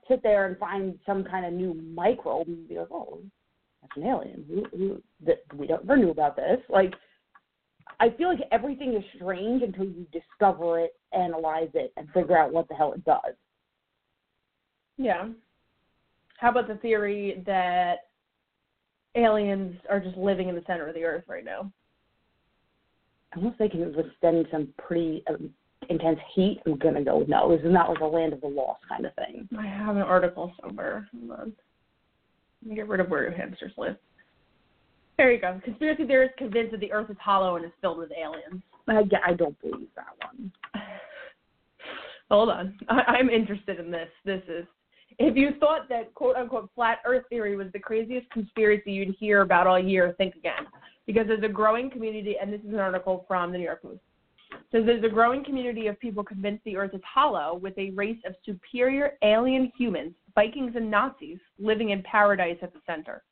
sit 0.09 0.23
there 0.23 0.47
and 0.47 0.59
find 0.59 0.99
some 1.07 1.23
kind 1.25 1.47
of 1.47 1.53
new 1.53 1.75
microbe 1.95 2.49
and 2.49 2.69
be 2.69 2.79
like, 2.79 2.91
oh, 2.91 3.21
an 3.97 4.05
alien. 4.05 4.45
Who, 4.49 4.77
who, 4.77 5.03
that 5.27 5.43
we 5.57 5.67
don't 5.67 5.85
never 5.85 5.99
knew 5.99 6.11
about 6.11 6.37
this. 6.37 6.59
Like, 6.69 6.95
I 8.01 8.11
feel 8.11 8.29
like 8.29 8.41
everything 8.51 8.95
is 8.95 9.05
strange 9.17 9.63
until 9.63 9.85
you 9.85 10.07
discover 10.13 10.81
it, 10.81 10.95
analyze 11.13 11.71
it, 11.75 11.93
and 11.97 12.09
figure 12.11 12.37
out 12.37 12.53
what 12.53 12.69
the 12.69 12.75
hell 12.75 12.93
it 12.93 13.05
does. 13.05 13.35
Yeah. 14.97 15.29
How 16.39 16.51
about 16.51 16.69
the 16.69 16.77
theory 16.77 17.43
that 17.47 18.09
aliens 19.15 19.77
are 19.89 20.01
just 20.01 20.17
living 20.17 20.49
in 20.49 20.55
the 20.55 20.65
center 20.67 20.89
of 20.89 20.95
the 20.95 21.05
earth 21.05 21.25
right 21.29 21.45
now? 21.45 21.71
Unless 23.35 23.55
they 23.59 23.69
can 23.69 23.95
withstand 23.95 24.47
some 24.51 24.69
pretty 24.79 25.23
um, 25.29 25.51
intense 25.89 26.19
heat, 26.35 26.61
I'm 26.67 26.77
gonna 26.79 27.05
go 27.05 27.19
with 27.19 27.29
no. 27.29 27.55
This 27.55 27.65
is 27.65 27.73
not 27.73 27.89
like 27.89 28.01
a 28.01 28.07
land 28.07 28.33
of 28.33 28.41
the 28.41 28.49
lost 28.49 28.81
kind 28.89 29.07
of 29.07 29.15
thing. 29.15 29.49
I 29.59 29.67
have 29.67 29.97
an 29.97 30.03
article 30.03 30.53
somewhere. 30.61 31.09
Hold 31.13 31.41
on. 31.41 31.53
Let 32.63 32.71
me 32.71 32.77
get 32.77 32.89
rid 32.89 33.01
of 33.01 33.09
where 33.09 33.23
your 33.23 33.33
hamsters 33.33 33.73
live. 33.77 33.97
There 35.19 35.33
you 35.33 35.41
go. 35.41 35.61
Conspiracy 35.65 36.07
theorists 36.07 36.37
convinced 36.39 36.73
that 36.73 36.81
the 36.81 36.93
earth 36.93 37.11
is 37.11 37.17
hollow 37.21 37.57
and 37.57 37.65
is 37.65 37.73
filled 37.81 37.99
with 37.99 38.11
aliens. 38.13 38.63
I, 38.89 39.03
yeah, 39.11 39.19
I 39.27 39.35
don't 39.35 39.61
believe 39.61 39.89
that 39.97 40.07
one. 40.21 40.53
Hold 42.31 42.51
on. 42.51 42.79
I, 42.89 43.03
I'm 43.07 43.29
interested 43.29 43.79
in 43.79 43.91
this. 43.91 44.09
This 44.25 44.43
is. 44.49 44.65
If 45.19 45.37
you 45.37 45.51
thought 45.61 45.89
that 45.91 46.15
quote 46.15 46.37
unquote 46.37 46.71
flat 46.75 46.99
earth 47.05 47.25
theory 47.29 47.57
was 47.57 47.67
the 47.73 47.79
craziest 47.79 48.31
conspiracy 48.31 48.93
you'd 48.93 49.15
hear 49.19 49.43
about 49.43 49.67
all 49.67 49.79
year, 49.79 50.15
think 50.17 50.35
again. 50.37 50.67
Because 51.07 51.27
there's 51.27 51.43
a 51.45 51.49
growing 51.49 51.91
community, 51.91 52.37
and 52.41 52.53
this 52.53 52.61
is 52.61 52.73
an 52.73 52.79
article 52.79 53.25
from 53.29 53.53
the 53.53 53.59
New 53.59 53.65
York 53.65 53.83
Post. 53.83 54.01
Says 54.71 54.85
there's 54.87 55.05
a 55.05 55.09
growing 55.09 55.45
community 55.45 55.87
of 55.89 55.99
people 56.01 56.23
convinced 56.25 56.65
the 56.65 56.77
earth 56.77 56.95
is 56.95 57.01
hollow 57.05 57.57
with 57.57 57.77
a 57.77 57.91
race 57.91 58.19
of 58.27 58.35
superior 58.45 59.19
alien 59.23 59.71
humans, 59.77 60.15
Vikings 60.35 60.73
and 60.77 60.91
Nazis, 60.91 61.39
living 61.59 61.91
in 61.91 62.03
paradise 62.03 62.59
at 62.63 62.73
the 62.73 62.81
center. 62.87 63.23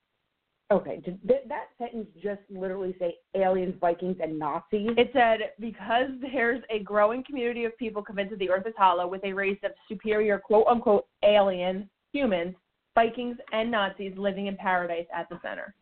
Okay, 0.73 1.01
did 1.05 1.19
th- 1.27 1.43
that 1.49 1.67
sentence 1.79 2.07
just 2.23 2.43
literally 2.49 2.95
say 3.01 3.17
aliens, 3.35 3.75
Vikings, 3.81 4.19
and 4.23 4.39
Nazis? 4.39 4.91
It 4.97 5.11
said, 5.13 5.51
because 5.59 6.11
there's 6.21 6.63
a 6.71 6.79
growing 6.81 7.25
community 7.25 7.65
of 7.65 7.77
people 7.77 8.03
convinced 8.03 8.31
that 8.31 8.39
the 8.39 8.51
earth 8.51 8.67
is 8.67 8.75
hollow 8.79 9.09
with 9.09 9.25
a 9.25 9.33
race 9.33 9.59
of 9.65 9.73
superior, 9.89 10.39
quote 10.39 10.69
unquote, 10.69 11.07
alien 11.25 11.91
humans, 12.13 12.55
Vikings, 12.95 13.37
and 13.53 13.71
Nazis 13.71 14.13
living 14.17 14.47
in 14.47 14.57
paradise 14.57 15.07
at 15.13 15.29
the 15.29 15.41
center. 15.43 15.75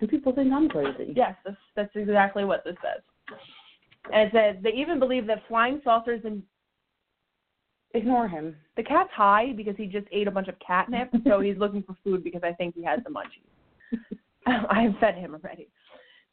And 0.00 0.08
people 0.08 0.32
think 0.32 0.52
I'm 0.52 0.68
crazy. 0.68 1.12
Yes, 1.16 1.34
that's, 1.44 1.56
that's 1.74 1.96
exactly 1.96 2.44
what 2.44 2.62
this 2.64 2.76
says. 2.80 3.02
And 4.12 4.28
it 4.28 4.32
says 4.32 4.62
they 4.62 4.78
even 4.78 5.00
believe 5.00 5.26
that 5.26 5.42
flying 5.48 5.80
saucers 5.82 6.20
and 6.24 6.42
Ignore 7.94 8.28
him. 8.28 8.56
the 8.76 8.82
cat's 8.82 9.10
high 9.12 9.52
because 9.56 9.74
he 9.76 9.86
just 9.86 10.06
ate 10.12 10.28
a 10.28 10.30
bunch 10.30 10.48
of 10.48 10.56
catnip, 10.58 11.10
so 11.26 11.40
he's 11.40 11.56
looking 11.56 11.82
for 11.82 11.96
food 12.04 12.22
because 12.22 12.42
I 12.44 12.52
think 12.52 12.74
he 12.74 12.84
has 12.84 13.00
the 13.04 13.10
munchies. 13.10 14.18
I 14.70 14.82
have 14.82 14.94
fed 15.00 15.14
him 15.14 15.34
already. 15.34 15.68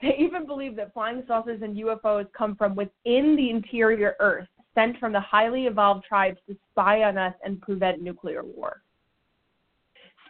They 0.02 0.16
even 0.20 0.46
believe 0.46 0.76
that 0.76 0.94
flying 0.94 1.24
saucers 1.28 1.62
and 1.62 1.78
UFOs 1.78 2.28
come 2.38 2.56
from 2.56 2.76
within 2.76 3.36
the 3.36 3.50
interior 3.50 4.16
Earth, 4.20 4.48
sent 4.74 4.98
from 5.00 5.14
the 5.14 5.22
highly 5.22 5.66
evolved 5.68 6.06
tribes 6.06 6.38
to 6.48 6.58
spy 6.72 7.04
on 7.04 7.18
us 7.18 7.34
and 7.44 7.62
prevent 7.62 8.02
nuclear 8.02 8.44
war. 8.44 8.82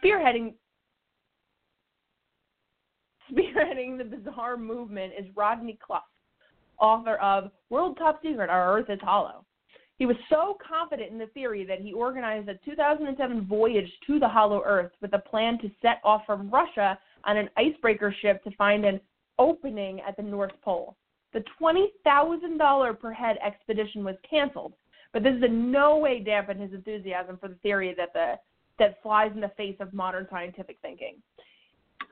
Spearheading 0.02 0.54
spearheading 3.32 3.98
the 3.98 4.04
bizarre 4.04 4.56
movement 4.56 5.12
is 5.18 5.26
Rodney 5.34 5.76
Clough, 5.84 6.00
author 6.78 7.16
of 7.16 7.50
World 7.70 7.98
Top 7.98 8.20
Secret: 8.22 8.48
Our 8.48 8.78
Earth 8.78 8.88
is 8.88 9.00
Hollow. 9.02 9.44
He 9.98 10.06
was 10.06 10.16
so 10.28 10.58
confident 10.66 11.10
in 11.10 11.18
the 11.18 11.28
theory 11.28 11.64
that 11.64 11.80
he 11.80 11.92
organized 11.92 12.48
a 12.48 12.56
2007 12.64 13.46
voyage 13.46 13.90
to 14.06 14.18
the 14.18 14.28
Hollow 14.28 14.62
Earth 14.64 14.92
with 15.00 15.14
a 15.14 15.18
plan 15.18 15.58
to 15.60 15.70
set 15.80 16.00
off 16.04 16.22
from 16.26 16.50
Russia 16.50 16.98
on 17.24 17.36
an 17.36 17.48
icebreaker 17.56 18.14
ship 18.20 18.44
to 18.44 18.50
find 18.56 18.84
an 18.84 19.00
opening 19.38 20.00
at 20.06 20.16
the 20.16 20.22
North 20.22 20.52
Pole. 20.62 20.96
The 21.32 21.44
$20,000 21.60 23.00
per 23.00 23.12
head 23.12 23.36
expedition 23.44 24.04
was 24.04 24.16
canceled, 24.28 24.74
but 25.12 25.22
this 25.22 25.34
is 25.34 25.42
in 25.42 25.70
no 25.70 25.96
way 25.96 26.20
dampened 26.20 26.60
his 26.60 26.72
enthusiasm 26.72 27.38
for 27.38 27.48
the 27.48 27.56
theory 27.56 27.94
that 27.96 28.12
the 28.12 28.34
that 28.78 29.02
flies 29.02 29.32
in 29.34 29.40
the 29.40 29.50
face 29.56 29.76
of 29.80 29.94
modern 29.94 30.26
scientific 30.30 30.76
thinking. 30.82 31.16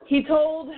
He 0.07 0.23
told 0.23 0.69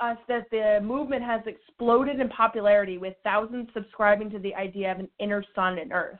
us 0.00 0.16
that 0.26 0.50
the 0.50 0.80
movement 0.82 1.22
has 1.22 1.40
exploded 1.46 2.18
in 2.18 2.28
popularity 2.28 2.98
with 2.98 3.14
thousands 3.22 3.68
subscribing 3.72 4.28
to 4.30 4.40
the 4.40 4.52
idea 4.56 4.90
of 4.90 4.98
an 4.98 5.08
inner 5.20 5.44
sun 5.54 5.78
and 5.78 5.92
earth. 5.92 6.18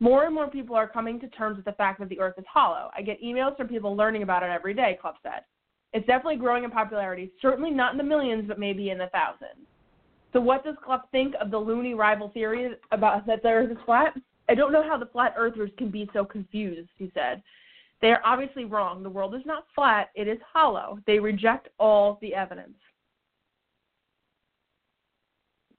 More 0.00 0.24
and 0.24 0.34
more 0.34 0.48
people 0.48 0.74
are 0.74 0.88
coming 0.88 1.20
to 1.20 1.28
terms 1.28 1.56
with 1.56 1.66
the 1.66 1.72
fact 1.72 2.00
that 2.00 2.08
the 2.08 2.18
earth 2.18 2.38
is 2.38 2.44
hollow. 2.50 2.90
I 2.96 3.02
get 3.02 3.22
emails 3.22 3.56
from 3.56 3.68
people 3.68 3.94
learning 3.94 4.22
about 4.22 4.42
it 4.42 4.50
every 4.50 4.72
day, 4.72 4.98
Clough 5.00 5.14
said. 5.22 5.44
It's 5.92 6.06
definitely 6.06 6.36
growing 6.36 6.64
in 6.64 6.70
popularity, 6.70 7.30
certainly 7.42 7.70
not 7.70 7.92
in 7.92 7.98
the 7.98 8.04
millions, 8.04 8.44
but 8.48 8.58
maybe 8.58 8.90
in 8.90 8.98
the 8.98 9.08
thousands. 9.08 9.66
So 10.32 10.40
what 10.40 10.64
does 10.64 10.76
Clough 10.82 11.02
think 11.12 11.34
of 11.40 11.50
the 11.50 11.58
loony 11.58 11.94
rival 11.94 12.30
theory 12.30 12.74
about 12.92 13.26
that 13.26 13.42
the 13.42 13.48
earth 13.48 13.70
is 13.70 13.76
flat? 13.84 14.14
I 14.48 14.54
don't 14.54 14.72
know 14.72 14.82
how 14.82 14.96
the 14.96 15.06
flat 15.06 15.34
earthers 15.36 15.70
can 15.76 15.90
be 15.90 16.08
so 16.12 16.24
confused, 16.24 16.88
he 16.96 17.10
said. 17.14 17.42
They 18.00 18.08
are 18.08 18.22
obviously 18.24 18.64
wrong. 18.64 19.02
The 19.02 19.10
world 19.10 19.34
is 19.34 19.44
not 19.44 19.66
flat, 19.74 20.08
it 20.14 20.26
is 20.26 20.38
hollow. 20.50 20.98
They 21.06 21.18
reject 21.18 21.68
all 21.78 22.18
the 22.22 22.34
evidence. 22.34 22.76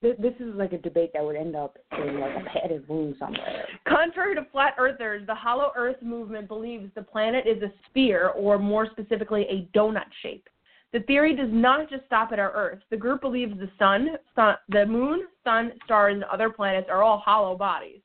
Th- 0.01 0.17
This 0.17 0.33
is 0.39 0.55
like 0.55 0.73
a 0.73 0.77
debate 0.77 1.11
that 1.13 1.23
would 1.23 1.35
end 1.35 1.55
up 1.55 1.77
in 1.91 2.19
like 2.19 2.35
a 2.35 2.43
padded 2.49 2.83
room 2.89 3.15
somewhere. 3.19 3.67
Contrary 3.87 4.35
to 4.35 4.45
flat 4.51 4.75
earthers, 4.77 5.25
the 5.27 5.35
hollow 5.35 5.71
earth 5.75 6.01
movement 6.01 6.47
believes 6.47 6.89
the 6.95 7.01
planet 7.01 7.45
is 7.47 7.61
a 7.61 7.71
sphere, 7.89 8.29
or 8.29 8.57
more 8.57 8.87
specifically, 8.91 9.43
a 9.49 9.77
donut 9.77 10.05
shape. 10.21 10.47
The 10.93 10.99
theory 11.01 11.35
does 11.35 11.49
not 11.51 11.89
just 11.89 12.05
stop 12.05 12.33
at 12.33 12.39
our 12.39 12.51
Earth. 12.51 12.79
The 12.89 12.97
group 12.97 13.21
believes 13.21 13.57
the 13.57 13.69
sun, 13.79 14.17
sun, 14.35 14.55
the 14.67 14.85
moon, 14.85 15.27
sun, 15.43 15.71
stars, 15.85 16.15
and 16.15 16.25
other 16.25 16.49
planets 16.49 16.89
are 16.89 17.01
all 17.01 17.17
hollow 17.17 17.55
bodies. 17.55 18.01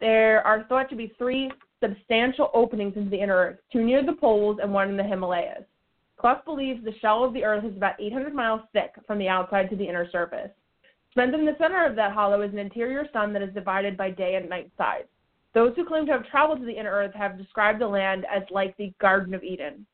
There 0.00 0.44
are 0.46 0.64
thought 0.64 0.88
to 0.90 0.96
be 0.96 1.12
three 1.18 1.50
substantial 1.82 2.50
openings 2.54 2.96
into 2.96 3.10
the 3.10 3.20
inner 3.20 3.36
Earth, 3.36 3.58
two 3.70 3.84
near 3.84 4.04
the 4.04 4.14
poles 4.14 4.58
and 4.62 4.72
one 4.72 4.88
in 4.88 4.96
the 4.96 5.04
Himalayas. 5.04 5.64
Clough 6.16 6.40
believes 6.44 6.82
the 6.84 6.94
shell 7.00 7.22
of 7.22 7.34
the 7.34 7.44
Earth 7.44 7.64
is 7.64 7.76
about 7.76 8.00
800 8.00 8.34
miles 8.34 8.62
thick 8.72 8.92
from 9.06 9.18
the 9.18 9.28
outside 9.28 9.68
to 9.68 9.76
the 9.76 9.86
inner 9.86 10.08
surface. 10.10 10.50
Spent 11.12 11.34
in 11.34 11.44
the 11.44 11.56
center 11.58 11.86
of 11.86 11.94
that 11.96 12.12
hollow 12.12 12.40
is 12.40 12.52
an 12.52 12.58
interior 12.58 13.06
sun 13.12 13.32
that 13.34 13.42
is 13.42 13.52
divided 13.54 13.96
by 13.96 14.10
day 14.10 14.36
and 14.36 14.48
night 14.48 14.70
sides. 14.78 15.08
Those 15.54 15.74
who 15.76 15.84
claim 15.84 16.06
to 16.06 16.12
have 16.12 16.26
traveled 16.26 16.60
to 16.60 16.66
the 16.66 16.72
inner 16.72 16.90
Earth 16.90 17.14
have 17.14 17.36
described 17.36 17.80
the 17.80 17.86
land 17.86 18.24
as 18.34 18.42
like 18.50 18.74
the 18.78 18.92
Garden 18.98 19.34
of 19.34 19.44
Eden. 19.44 19.86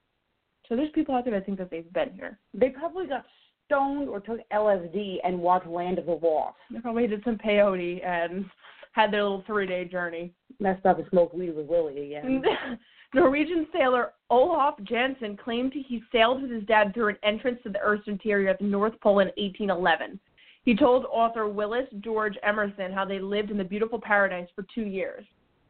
So 0.69 0.77
there's 0.77 0.93
people 0.93 1.17
out 1.17 1.25
there 1.25 1.35
that 1.35 1.47
think 1.47 1.59
that 1.59 1.71
they've 1.71 1.93
been 1.93 2.13
here. 2.13 2.39
They 2.55 2.69
probably 2.69 3.07
got 3.07 3.25
stoned 3.67 4.09
or 4.09 4.21
took 4.21 4.39
LSD 4.53 5.17
and 5.25 5.41
watched 5.41 5.67
Land 5.67 5.99
of 5.99 6.07
the 6.07 6.13
Lost. 6.13 6.57
They 6.71 6.79
probably 6.79 7.09
did 7.09 7.25
some 7.25 7.37
peyote 7.37 8.05
and 8.07 8.45
had 8.93 9.13
their 9.13 9.23
little 9.23 9.43
three 9.47 9.67
day 9.67 9.85
journey. 9.85 10.33
Messed 10.61 10.87
up 10.87 10.99
and 10.99 11.09
smoked 11.11 11.35
weed 11.35 11.57
with 11.57 11.67
Willie 11.67 12.15
again. 12.15 12.43
Norwegian 13.15 13.67
sailor 13.73 14.13
Olaf 14.31 14.75
Jansen 14.85 15.37
claimed 15.37 15.73
he 15.73 16.03
sailed 16.13 16.43
with 16.43 16.51
his 16.51 16.65
dad 16.65 16.93
through 16.93 17.09
an 17.09 17.17
entrance 17.23 17.59
to 17.63 17.71
the 17.71 17.81
Earth's 17.81 18.07
interior 18.07 18.51
at 18.51 18.59
the 18.59 18.65
North 18.65 19.01
Pole 19.01 19.21
in 19.21 19.29
1811. 19.39 20.21
He 20.69 20.77
told 20.77 21.07
author 21.07 21.49
Willis 21.49 21.87
George 22.01 22.37
Emerson 22.43 22.93
how 22.93 23.07
they 23.07 23.21
lived 23.21 23.51
in 23.51 23.57
the 23.57 23.65
beautiful 23.65 23.99
paradise 23.99 24.49
for 24.55 24.67
two 24.75 24.83
years. 24.83 25.25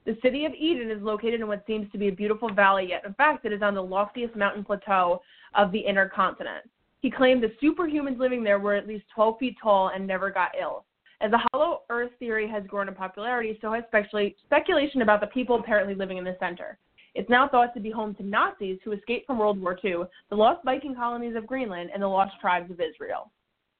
The 0.06 0.18
city 0.22 0.44
of 0.44 0.52
Eden 0.54 0.90
is 0.90 1.00
located 1.00 1.40
in 1.40 1.46
what 1.46 1.62
seems 1.68 1.88
to 1.92 1.98
be 1.98 2.08
a 2.08 2.12
beautiful 2.12 2.52
valley, 2.52 2.88
yet 2.88 3.04
in 3.04 3.14
fact 3.14 3.44
it 3.44 3.52
is 3.52 3.62
on 3.62 3.74
the 3.74 3.80
loftiest 3.80 4.34
mountain 4.34 4.64
plateau 4.64 5.22
of 5.54 5.70
the 5.70 5.78
inner 5.78 6.08
continent. 6.08 6.68
He 7.00 7.12
claimed 7.12 7.44
the 7.44 7.54
superhumans 7.62 8.18
living 8.18 8.42
there 8.42 8.58
were 8.58 8.74
at 8.74 8.88
least 8.88 9.04
12 9.14 9.38
feet 9.38 9.56
tall 9.62 9.92
and 9.94 10.04
never 10.04 10.32
got 10.32 10.56
ill. 10.60 10.84
As 11.20 11.30
the 11.30 11.46
hollow 11.52 11.82
earth 11.90 12.10
theory 12.18 12.48
has 12.48 12.66
grown 12.66 12.88
in 12.88 12.94
popularity, 12.96 13.56
so 13.60 13.72
has 13.72 13.84
specula- 13.86 14.30
speculation 14.46 15.02
about 15.02 15.20
the 15.20 15.28
people 15.28 15.60
apparently 15.60 15.94
living 15.94 16.16
in 16.16 16.24
the 16.24 16.36
center. 16.40 16.76
It's 17.14 17.30
now 17.30 17.46
thought 17.46 17.72
to 17.74 17.80
be 17.80 17.92
home 17.92 18.16
to 18.16 18.24
Nazis 18.24 18.80
who 18.82 18.90
escaped 18.90 19.28
from 19.28 19.38
World 19.38 19.60
War 19.60 19.78
II, 19.84 20.06
the 20.28 20.34
lost 20.34 20.64
Viking 20.64 20.96
colonies 20.96 21.36
of 21.36 21.46
Greenland, 21.46 21.90
and 21.94 22.02
the 22.02 22.08
lost 22.08 22.34
tribes 22.40 22.72
of 22.72 22.80
Israel. 22.80 23.30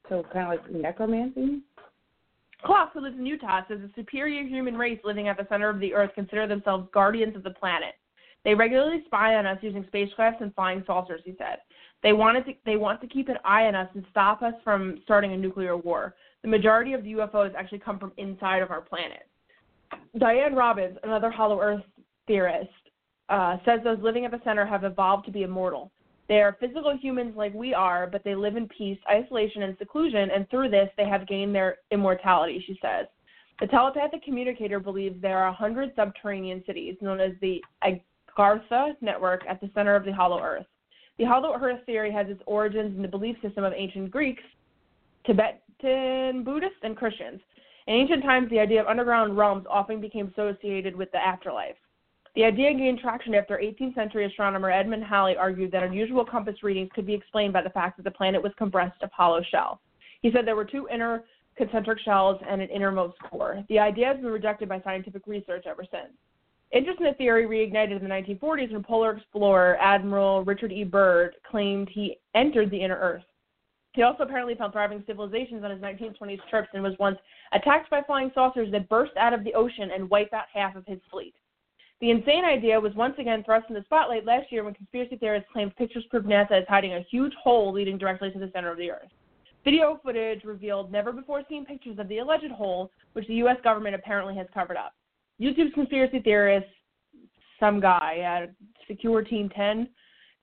So 0.09 0.25
kind 0.33 0.53
of 0.53 0.59
like 0.59 0.71
necromancy. 0.71 1.61
Clough, 2.65 2.91
who 2.93 3.01
lives 3.01 3.17
in 3.17 3.27
Utah, 3.27 3.63
says 3.69 3.79
the 3.81 3.91
superior 3.95 4.43
human 4.43 4.77
race 4.77 4.99
living 5.05 5.29
at 5.29 5.37
the 5.37 5.47
center 5.49 5.69
of 5.69 5.79
the 5.79 5.95
earth 5.95 6.11
consider 6.15 6.47
themselves 6.47 6.89
guardians 6.93 7.37
of 7.37 7.45
the 7.45 7.51
planet. 7.51 7.95
They 8.45 8.55
regularly 8.55 9.03
spy 9.07 9.37
on 9.37 9.47
us 9.47 9.59
using 9.63 9.85
spacecrafts 9.85 10.41
and 10.41 10.55
flying 10.55 10.83
saucers, 10.87 11.21
he 11.25 11.35
said. 11.39 11.59
They 12.03 12.13
wanted 12.13 12.47
to 12.47 12.53
they 12.65 12.77
want 12.77 13.01
to 13.01 13.07
keep 13.07 13.29
an 13.29 13.39
eye 13.45 13.67
on 13.67 13.75
us 13.75 13.89
and 13.95 14.05
stop 14.11 14.43
us 14.43 14.55
from 14.65 15.01
starting 15.05 15.33
a 15.33 15.37
nuclear 15.37 15.77
war. 15.77 16.15
The 16.43 16.49
majority 16.49 16.93
of 16.93 17.03
the 17.03 17.13
UFOs 17.13 17.55
actually 17.55 17.81
come 17.81 17.99
from 17.99 18.13
inside 18.17 18.63
of 18.63 18.71
our 18.71 18.81
planet. 18.81 19.29
Diane 20.19 20.55
Robbins, 20.55 20.97
another 21.03 21.31
Hollow 21.31 21.61
Earth 21.61 21.83
theorist, 22.27 22.71
uh, 23.29 23.57
says 23.65 23.81
those 23.83 23.99
living 24.01 24.25
at 24.25 24.31
the 24.31 24.41
center 24.45 24.65
have 24.65 24.85
evolved 24.85 25.27
to 25.27 25.33
be 25.33 25.43
immortal. 25.43 25.91
They 26.29 26.43
are 26.43 26.57
physical 26.61 26.97
humans 26.97 27.35
like 27.37 27.55
we 27.55 27.73
are, 27.73 28.07
but 28.07 28.23
they 28.23 28.35
live 28.35 28.57
in 28.57 28.69
peace, 28.69 28.99
isolation, 29.11 29.63
and 29.63 29.77
seclusion, 29.79 30.31
and 30.31 30.49
through 30.51 30.69
this 30.69 30.91
they 30.97 31.09
have 31.09 31.27
gained 31.27 31.55
their 31.55 31.79
immortality, 31.91 32.63
she 32.67 32.79
says. 32.83 33.07
The 33.61 33.67
telepathic 33.67 34.23
communicator 34.23 34.79
believes 34.79 35.21
there 35.21 35.39
are 35.39 35.51
100 35.51 35.93
subterranean 35.97 36.63
cities 36.67 36.97
known 37.01 37.19
as 37.19 37.33
the 37.41 37.65
Agartha 37.83 38.95
network 39.01 39.43
at 39.49 39.61
the 39.61 39.71
center 39.75 39.97
of 39.97 40.05
the 40.05 40.13
Hollow 40.13 40.41
Earth. 40.41 40.67
The 41.19 41.25
Hollow 41.25 41.55
Earth 41.61 41.81
theory 41.87 42.13
has 42.13 42.29
its 42.29 42.43
origins 42.47 42.95
in 42.95 43.03
the 43.03 43.09
belief 43.09 43.37
system 43.43 43.65
of 43.65 43.73
ancient 43.73 44.11
Greeks, 44.11 44.43
Tibetan 45.25 46.45
Buddhists, 46.45 46.79
and 46.83 46.97
Christians. 46.97 47.41
In 47.89 47.95
ancient 47.95 48.23
times, 48.23 48.51
the 48.51 48.61
idea 48.61 48.83
of 48.83 48.87
underground 48.87 49.37
realms 49.37 49.67
often 49.69 50.01
became 50.01 50.33
associated 50.37 50.95
with 50.95 51.11
the 51.11 51.19
afterlife. 51.19 51.75
The 52.35 52.45
idea 52.45 52.73
gained 52.75 53.01
traction 53.01 53.35
after 53.35 53.57
18th 53.57 53.95
century 53.95 54.25
astronomer 54.27 54.71
Edmund 54.71 55.05
Halley 55.05 55.37
argued 55.37 55.73
that 55.73 55.83
unusual 55.83 56.25
compass 56.25 56.63
readings 56.63 56.91
could 56.95 57.07
be 57.07 57.15
explained 57.15 57.53
by 57.53 57.63
the 57.63 57.71
fact 57.71 57.97
that 57.97 58.05
the 58.05 58.11
planet 58.11 58.43
was 58.43 58.53
compressed 58.57 59.03
of 59.03 59.11
hollow 59.13 59.43
shell. 59.51 59.81
He 60.21 60.31
said 60.31 60.47
there 60.47 60.57
were 60.57 60.65
two 60.65 60.89
inner 60.93 61.25
concentric 61.57 61.99
shells 62.01 62.41
and 62.49 62.63
an 62.63 62.69
innermost 62.69 63.19
core. 63.21 63.65
The 63.69 63.79
idea 63.79 64.07
has 64.07 64.17
been 64.17 64.27
rejected 64.27 64.69
by 64.69 64.81
scientific 64.83 65.27
research 65.27 65.65
ever 65.67 65.85
since. 65.91 66.13
Interest 66.71 67.01
in 67.01 67.07
the 67.07 67.15
theory 67.15 67.47
reignited 67.47 67.97
in 67.97 68.03
the 68.03 68.37
1940s 68.39 68.73
when 68.73 68.83
polar 68.83 69.17
explorer 69.17 69.79
Admiral 69.81 70.45
Richard 70.45 70.71
E. 70.71 70.85
Byrd 70.85 71.35
claimed 71.51 71.89
he 71.89 72.19
entered 72.35 72.71
the 72.71 72.81
inner 72.81 72.99
Earth. 72.99 73.25
He 73.95 74.03
also 74.03 74.23
apparently 74.23 74.55
found 74.55 74.73
thriving 74.73 75.03
civilizations 75.07 75.65
on 75.65 75.71
his 75.71 75.81
1920s 75.81 76.39
trips 76.51 76.69
and 76.75 76.83
was 76.83 76.95
once 76.99 77.19
attacked 77.53 77.91
by 77.91 78.03
flying 78.03 78.31
saucers 78.35 78.71
that 78.71 78.89
burst 78.89 79.17
out 79.17 79.33
of 79.33 79.45
the 79.45 79.55
ocean 79.55 79.91
and 79.93 80.11
wiped 80.11 80.35
out 80.35 80.45
half 80.53 80.77
of 80.77 80.87
his 80.87 81.01
fleet. 81.11 81.35
The 82.01 82.11
insane 82.11 82.45
idea 82.45 82.79
was 82.79 82.95
once 82.95 83.15
again 83.19 83.43
thrust 83.43 83.67
in 83.69 83.75
the 83.75 83.83
spotlight 83.85 84.25
last 84.25 84.53
year 84.53 84.63
when 84.63 84.75
conspiracy 84.75 85.17
theorists 85.17 85.49
claimed 85.53 85.75
pictures 85.75 86.05
proved 86.11 86.29
NASA 86.29 86.61
is 86.61 86.69
hiding 86.69 86.95
a 86.95 87.05
huge 87.11 87.33
hole 87.43 87.73
leading 87.73 87.99
directly 87.99 88.31
to 88.31 88.39
the 88.39 88.51
center 88.53 88.71
of 88.71 88.79
the 88.79 88.91
Earth. 88.91 89.09
Video 89.65 89.99
footage 90.05 90.45
revealed 90.45 90.93
never 90.93 91.13
before 91.13 91.43
seen 91.49 91.67
pictures 91.67 91.99
of 91.99 92.07
the 92.09 92.19
alleged 92.19 92.53
hole, 92.53 92.93
which 93.15 93.27
the 93.27 93.35
U.S. 93.35 93.57
government 93.65 93.97
apparently 93.97 94.37
has 94.37 94.47
covered 94.55 94.77
up. 94.77 94.95
YouTube's 95.41 95.75
conspiracy 95.75 96.21
theorist, 96.21 96.69
some 97.59 97.81
guy 97.81 98.19
at 98.19 98.55
Secure 98.87 99.23
Team 99.23 99.49
10, 99.49 99.89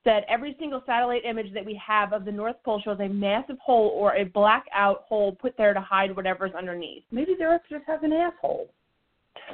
said 0.03 0.25
every 0.27 0.57
single 0.59 0.83
satellite 0.85 1.23
image 1.23 1.53
that 1.53 1.65
we 1.65 1.81
have 1.83 2.11
of 2.11 2.25
the 2.25 2.31
North 2.31 2.57
Pole 2.65 2.81
shows 2.83 2.99
a 2.99 3.07
massive 3.07 3.57
hole 3.59 3.93
or 3.95 4.15
a 4.15 4.25
blackout 4.25 5.05
hole 5.07 5.31
put 5.41 5.55
there 5.57 5.73
to 5.73 5.81
hide 5.81 6.13
whatever's 6.15 6.53
underneath. 6.53 7.03
Maybe 7.11 7.33
the 7.37 7.45
Earth 7.45 7.61
just 7.69 7.85
has 7.87 8.01
an 8.03 8.11
asshole. 8.11 8.69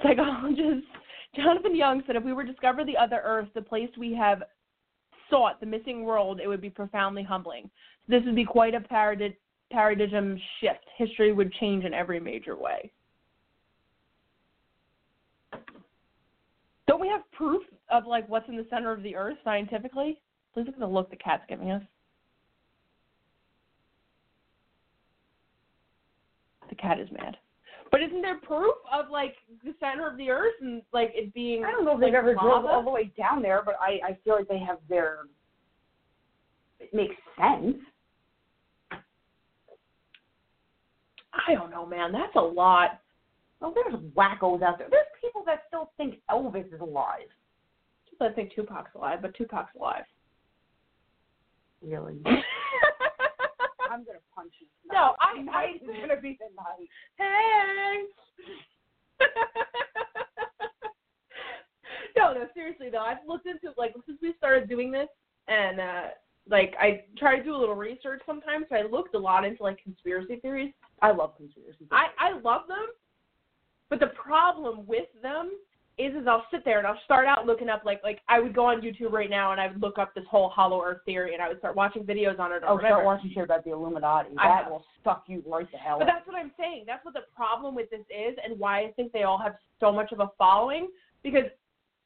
Psychologist 0.03 0.87
Jonathan 1.35 1.75
Young 1.75 2.03
said 2.05 2.15
if 2.15 2.23
we 2.23 2.33
were 2.33 2.43
to 2.43 2.51
discover 2.51 2.83
the 2.83 2.97
other 2.97 3.21
Earth, 3.23 3.47
the 3.53 3.61
place 3.61 3.89
we 3.97 4.13
have 4.13 4.43
sought, 5.29 5.59
the 5.59 5.65
missing 5.65 6.03
world, 6.03 6.39
it 6.41 6.47
would 6.47 6.61
be 6.61 6.69
profoundly 6.69 7.23
humbling. 7.23 7.69
This 8.07 8.21
would 8.25 8.35
be 8.35 8.45
quite 8.45 8.75
a 8.75 8.81
parad- 8.81 9.35
paradigm 9.71 10.39
shift. 10.59 10.85
History 10.97 11.31
would 11.31 11.53
change 11.53 11.85
in 11.85 11.93
every 11.93 12.19
major 12.19 12.57
way. 12.57 12.91
Don't 16.87 16.99
we 16.99 17.07
have 17.07 17.21
proof 17.31 17.63
of 17.89 18.05
like 18.05 18.27
what's 18.27 18.49
in 18.49 18.57
the 18.57 18.67
center 18.69 18.91
of 18.91 19.01
the 19.01 19.15
earth 19.15 19.37
scientifically? 19.45 20.19
Please 20.53 20.65
look 20.65 20.75
at 20.75 20.79
the 20.79 20.87
look 20.87 21.09
the 21.09 21.15
cat's 21.15 21.43
giving 21.47 21.71
us. 21.71 21.83
The 26.67 26.75
cat 26.75 26.99
is 26.99 27.09
mad. 27.11 27.37
But 27.91 28.01
isn't 28.01 28.21
there 28.21 28.39
proof 28.39 28.75
of 28.91 29.09
like 29.09 29.35
the 29.63 29.75
center 29.79 30.09
of 30.09 30.17
the 30.17 30.29
earth 30.29 30.53
and 30.61 30.81
like 30.93 31.11
it 31.13 31.33
being 31.33 31.65
I 31.65 31.71
don't 31.71 31.83
know 31.83 31.91
if 31.91 31.95
like, 31.99 32.07
they've 32.07 32.15
ever 32.15 32.35
lava? 32.35 32.67
all 32.67 32.83
the 32.83 32.89
way 32.89 33.11
down 33.17 33.41
there, 33.41 33.61
but 33.63 33.75
I 33.81 33.99
I 34.11 34.17
feel 34.23 34.35
like 34.35 34.47
they 34.47 34.59
have 34.59 34.77
their. 34.89 35.19
It 36.79 36.93
makes 36.93 37.15
sense. 37.37 37.77
I 41.33 41.53
don't 41.53 41.69
know, 41.69 41.85
man. 41.85 42.11
That's 42.11 42.35
a 42.35 42.41
lot. 42.41 43.01
Well, 43.59 43.73
there's 43.73 44.01
wackos 44.15 44.63
out 44.63 44.79
there. 44.79 44.87
There's 44.89 45.05
people 45.21 45.43
that 45.45 45.63
still 45.67 45.91
think 45.97 46.15
Elvis 46.29 46.73
is 46.73 46.81
alive. 46.81 47.27
I 48.21 48.29
think 48.29 48.53
Tupac's 48.53 48.91
alive, 48.95 49.19
but 49.21 49.35
Tupac's 49.35 49.75
alive. 49.75 50.03
Really? 51.81 52.21
I'm 53.91 54.05
gonna 54.05 54.19
punch 54.33 54.53
you. 54.61 54.67
No, 54.91 55.15
I- 55.19 55.35
Tonight 55.37 55.81
I- 55.81 55.91
is 55.91 55.97
gonna 56.07 56.21
be 56.21 56.37
the 56.39 56.47
night. 56.55 56.87
Hey. 57.17 58.05
no, 62.17 62.33
no, 62.33 62.47
seriously 62.53 62.89
though, 62.89 63.03
I've 63.03 63.17
looked 63.27 63.47
into 63.47 63.71
like 63.77 63.93
since 64.05 64.19
we 64.21 64.33
started 64.37 64.69
doing 64.69 64.91
this, 64.91 65.07
and 65.47 65.79
uh 65.79 66.01
like 66.49 66.73
I 66.79 67.03
try 67.17 67.37
to 67.37 67.43
do 67.43 67.55
a 67.55 67.57
little 67.57 67.75
research 67.75 68.21
sometimes. 68.25 68.65
So 68.69 68.75
I 68.77 68.83
looked 68.83 69.13
a 69.15 69.19
lot 69.19 69.45
into 69.45 69.63
like 69.63 69.81
conspiracy 69.83 70.37
theories. 70.37 70.73
I 71.01 71.11
love 71.11 71.35
conspiracy. 71.37 71.87
I 71.91 72.07
I 72.17 72.31
love 72.39 72.67
them, 72.67 72.87
but 73.89 73.99
the 73.99 74.07
problem 74.07 74.85
with 74.87 75.07
them 75.21 75.51
is 75.97 76.15
is 76.15 76.27
I'll 76.27 76.45
sit 76.51 76.63
there 76.63 76.79
and 76.79 76.87
I'll 76.87 76.99
start 77.05 77.27
out 77.27 77.45
looking 77.45 77.69
up 77.69 77.83
like 77.85 78.01
like 78.03 78.21
I 78.27 78.39
would 78.39 78.55
go 78.55 78.65
on 78.65 78.81
YouTube 78.81 79.11
right 79.11 79.29
now 79.29 79.51
and 79.51 79.59
I 79.59 79.67
would 79.67 79.81
look 79.81 79.97
up 79.99 80.13
this 80.15 80.23
whole 80.29 80.49
Hollow 80.49 80.81
Earth 80.83 80.99
theory 81.05 81.33
and 81.33 81.41
I 81.41 81.49
would 81.49 81.59
start 81.59 81.75
watching 81.75 82.03
videos 82.03 82.39
on 82.39 82.51
it. 82.51 82.63
Or 82.63 82.69
oh, 82.69 82.75
whatever. 82.75 82.93
start 82.93 83.05
watching 83.05 83.31
shit 83.33 83.43
about 83.43 83.63
the 83.63 83.71
Illuminati. 83.71 84.29
That 84.35 84.69
will 84.69 84.83
suck 85.03 85.25
you 85.27 85.43
right 85.45 85.69
the 85.71 85.77
hell. 85.77 85.99
But 85.99 86.05
that's 86.05 86.25
what 86.25 86.35
I'm 86.35 86.51
saying. 86.57 86.85
That's 86.87 87.03
what 87.03 87.13
the 87.13 87.21
problem 87.35 87.75
with 87.75 87.89
this 87.89 88.01
is, 88.09 88.37
and 88.43 88.57
why 88.57 88.81
I 88.81 88.91
think 88.95 89.11
they 89.11 89.23
all 89.23 89.37
have 89.37 89.55
so 89.79 89.91
much 89.91 90.11
of 90.11 90.19
a 90.19 90.29
following. 90.37 90.87
Because 91.23 91.45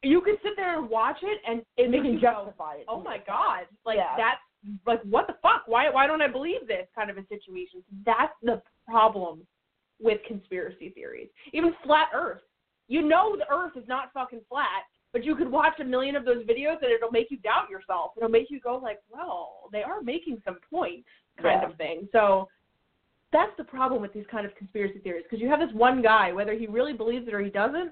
you 0.03 0.21
can 0.21 0.35
sit 0.43 0.53
there 0.55 0.77
and 0.77 0.89
watch 0.89 1.17
it, 1.21 1.41
and 1.47 1.61
it 1.77 1.89
makes 1.89 2.05
you 2.05 2.19
go, 2.19 2.45
justify 2.45 2.75
it. 2.75 2.85
"Oh 2.87 3.01
my 3.01 3.19
god!" 3.25 3.65
Like 3.85 3.97
Yeah. 3.97 4.15
that's 4.17 4.41
like 4.85 5.01
what 5.03 5.27
the 5.27 5.35
fuck? 5.41 5.63
Why 5.67 5.89
why 5.89 6.07
don't 6.07 6.21
I 6.21 6.27
believe 6.27 6.67
this 6.67 6.87
kind 6.95 7.09
of 7.09 7.17
a 7.17 7.25
situation? 7.27 7.83
That's 8.05 8.33
the 8.41 8.61
problem 8.87 9.45
with 9.99 10.19
conspiracy 10.27 10.89
theories. 10.89 11.29
Even 11.53 11.73
flat 11.83 12.09
Earth. 12.13 12.41
You 12.87 13.01
know 13.01 13.35
the 13.37 13.49
Earth 13.53 13.73
is 13.75 13.87
not 13.87 14.13
fucking 14.13 14.41
flat, 14.49 14.83
but 15.11 15.23
you 15.23 15.35
could 15.35 15.49
watch 15.51 15.79
a 15.79 15.83
million 15.83 16.15
of 16.15 16.25
those 16.25 16.43
videos, 16.45 16.81
and 16.81 16.91
it'll 16.91 17.11
make 17.11 17.31
you 17.31 17.37
doubt 17.37 17.69
yourself. 17.69 18.11
It'll 18.17 18.29
make 18.29 18.49
you 18.51 18.59
go 18.59 18.77
like, 18.77 18.99
"Well, 19.09 19.69
they 19.71 19.81
are 19.83 20.01
making 20.01 20.41
some 20.45 20.59
points," 20.69 21.07
kind 21.37 21.61
Yeah. 21.61 21.69
of 21.69 21.75
thing. 21.77 22.07
So 22.11 22.47
that's 23.31 23.55
the 23.57 23.63
problem 23.63 24.01
with 24.01 24.13
these 24.13 24.27
kind 24.27 24.45
of 24.45 24.53
conspiracy 24.55 24.99
theories 24.99 25.23
because 25.23 25.41
you 25.41 25.49
have 25.49 25.59
this 25.59 25.71
one 25.73 26.01
guy, 26.01 26.31
whether 26.31 26.53
he 26.53 26.67
really 26.67 26.93
believes 26.93 27.27
it 27.27 27.33
or 27.33 27.39
he 27.41 27.49
doesn't, 27.49 27.91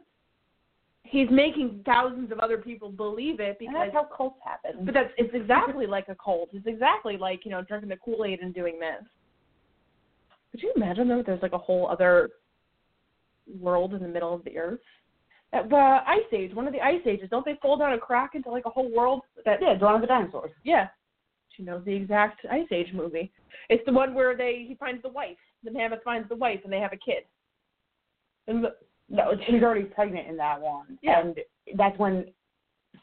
he's 1.03 1.29
making 1.29 1.81
thousands 1.85 2.31
of 2.31 2.39
other 2.39 2.57
people 2.57 2.89
believe 2.89 3.39
it 3.39 3.49
And 3.49 3.57
because. 3.59 3.73
that's 3.91 3.93
how 3.93 4.03
cults 4.05 4.39
happen. 4.43 4.85
but 4.85 4.93
that's 4.93 5.11
it's 5.17 5.33
exactly 5.33 5.85
like 5.85 6.07
a 6.07 6.15
cult. 6.15 6.49
It's 6.53 6.67
exactly 6.67 7.17
like 7.17 7.45
you 7.45 7.51
know 7.51 7.61
drinking 7.61 7.89
the 7.89 7.97
Kool 7.97 8.23
Aid 8.25 8.39
and 8.41 8.53
doing 8.53 8.79
this. 8.79 9.03
Could 10.51 10.61
you 10.61 10.71
imagine 10.75 11.07
though? 11.07 11.23
There's 11.23 11.41
like 11.41 11.53
a 11.53 11.57
whole 11.57 11.87
other 11.89 12.29
world 13.59 13.93
in 13.93 14.01
the 14.01 14.07
middle 14.07 14.33
of 14.33 14.43
the 14.43 14.57
earth. 14.57 14.79
The 15.51 15.99
Ice 16.07 16.21
Age, 16.31 16.53
one 16.55 16.65
of 16.65 16.73
the 16.73 16.81
Ice 16.81 17.01
Ages, 17.05 17.27
don't 17.29 17.45
they 17.45 17.59
fall 17.61 17.77
down 17.77 17.93
a 17.93 17.97
crack 17.99 18.31
into 18.33 18.49
like 18.49 18.65
a 18.65 18.69
whole 18.71 18.91
world 18.91 19.21
that 19.45 19.59
yeah, 19.61 19.75
Dawn 19.75 19.95
of 19.95 20.01
the 20.01 20.07
Dinosaurs. 20.07 20.51
yeah. 20.63 20.87
She 21.55 21.61
knows 21.61 21.85
the 21.85 21.93
exact 21.93 22.43
Ice 22.51 22.65
Age 22.71 22.91
movie. 22.93 23.31
It's 23.69 23.85
the 23.85 23.93
one 23.93 24.15
where 24.15 24.35
they 24.35 24.65
he 24.67 24.73
finds 24.73 25.03
the 25.03 25.09
wife. 25.09 25.37
The 25.63 25.69
mammoth 25.69 26.01
finds 26.03 26.27
the 26.27 26.35
wife 26.35 26.61
and 26.63 26.73
they 26.73 26.79
have 26.79 26.93
a 26.93 26.97
kid. 26.97 27.25
And 28.47 28.63
the, 28.63 28.69
No, 29.09 29.33
she's 29.45 29.61
already 29.61 29.83
pregnant 29.85 30.27
in 30.27 30.35
that 30.37 30.59
one. 30.59 30.97
Yeah. 31.03 31.21
And 31.21 31.35
that's 31.77 31.97
when 31.99 32.25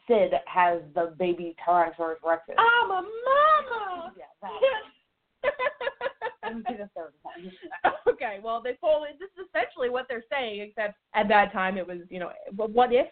Sid 0.07 0.31
has 0.47 0.81
the 0.93 1.15
baby 1.17 1.55
Tyrannosaurus 1.65 2.15
Rex. 2.25 2.41
I'm 2.49 2.91
a 2.91 3.01
mama. 3.01 4.13
Yeah, 4.17 4.25
that 4.41 4.51
Yeah. 4.61 5.49
one. 6.53 6.63
see 6.67 6.75
the 6.75 6.89
third 6.95 7.13
one. 7.21 7.51
okay, 8.09 8.39
well 8.43 8.61
they 8.61 8.77
fall. 8.79 9.05
This 9.19 9.29
is 9.37 9.47
essentially 9.49 9.89
what 9.89 10.05
they're 10.09 10.23
saying, 10.31 10.61
except 10.61 10.95
at 11.13 11.27
that 11.27 11.51
time 11.51 11.77
it 11.77 11.87
was 11.87 11.99
you 12.09 12.19
know 12.19 12.31
what 12.55 12.93
if? 12.93 13.07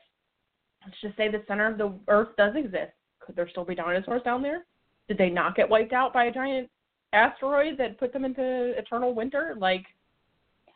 Let's 0.86 0.98
just 1.02 1.18
say 1.18 1.30
the 1.30 1.44
center 1.48 1.68
of 1.68 1.78
the 1.78 1.94
Earth 2.08 2.30
does 2.38 2.56
exist. 2.56 2.94
Could 3.20 3.36
there 3.36 3.50
still 3.50 3.66
be 3.66 3.76
dinosaurs 3.76 4.22
down 4.24 4.42
there? 4.42 4.66
Did 5.08 5.18
they 5.18 5.30
not 5.30 5.56
get 5.56 5.70
wiped 5.70 5.94
out 5.94 6.14
by 6.14 6.26
a 6.26 6.32
giant 6.32 6.70
asteroid 7.14 7.78
that 7.78 8.00
put 8.00 8.14
them 8.14 8.26
into 8.26 8.78
eternal 8.78 9.14
winter? 9.14 9.56
Like, 9.58 9.86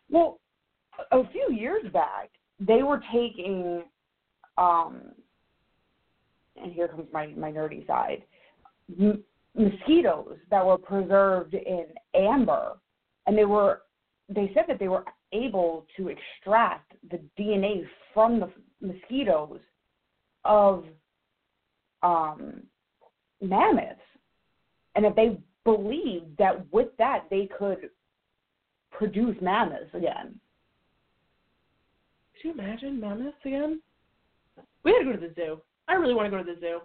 Well, 0.10 0.40
a 1.12 1.28
few 1.32 1.50
years 1.52 1.84
back, 1.92 2.30
they 2.60 2.84
were 2.84 3.02
taking, 3.12 3.84
um, 4.58 5.02
and 6.62 6.72
here 6.72 6.88
comes 6.88 7.08
my, 7.12 7.28
my 7.28 7.52
nerdy 7.52 7.86
side, 7.88 8.24
mosquitoes 9.56 10.38
that 10.50 10.66
were 10.66 10.78
preserved 10.78 11.54
in 11.54 11.86
amber, 12.16 12.74
and 13.28 13.38
they 13.38 13.46
were, 13.46 13.82
they 14.30 14.52
said 14.54 14.66
that 14.68 14.80
they 14.80 14.88
were 14.88 15.06
able 15.32 15.86
to 15.98 16.10
extract 16.10 16.94
the 17.12 17.20
DNA 17.40 17.84
from 18.14 18.40
the 18.40 18.50
mosquitoes 18.82 19.60
of 20.46 20.86
um, 22.02 22.64
mammoths, 23.42 24.00
and 24.96 25.06
that 25.06 25.16
they 25.16 25.38
believed 25.64 26.38
that 26.38 26.66
with 26.72 26.90
that 26.98 27.26
they 27.30 27.50
could 27.58 27.90
produce 28.92 29.36
mammoths 29.42 29.94
again. 29.94 30.40
could 32.36 32.48
you 32.48 32.52
imagine 32.54 33.00
mammoths 33.00 33.38
again? 33.46 33.82
We 34.84 34.92
had 34.92 35.00
to 35.00 35.06
go 35.06 35.14
to 35.14 35.28
the 35.28 35.34
zoo. 35.36 35.62
I 35.88 35.94
really 35.94 36.14
want 36.14 36.28
to 36.28 36.32
go 36.32 36.44
to 36.44 36.54
the 36.54 36.60
zoo. 36.60 36.80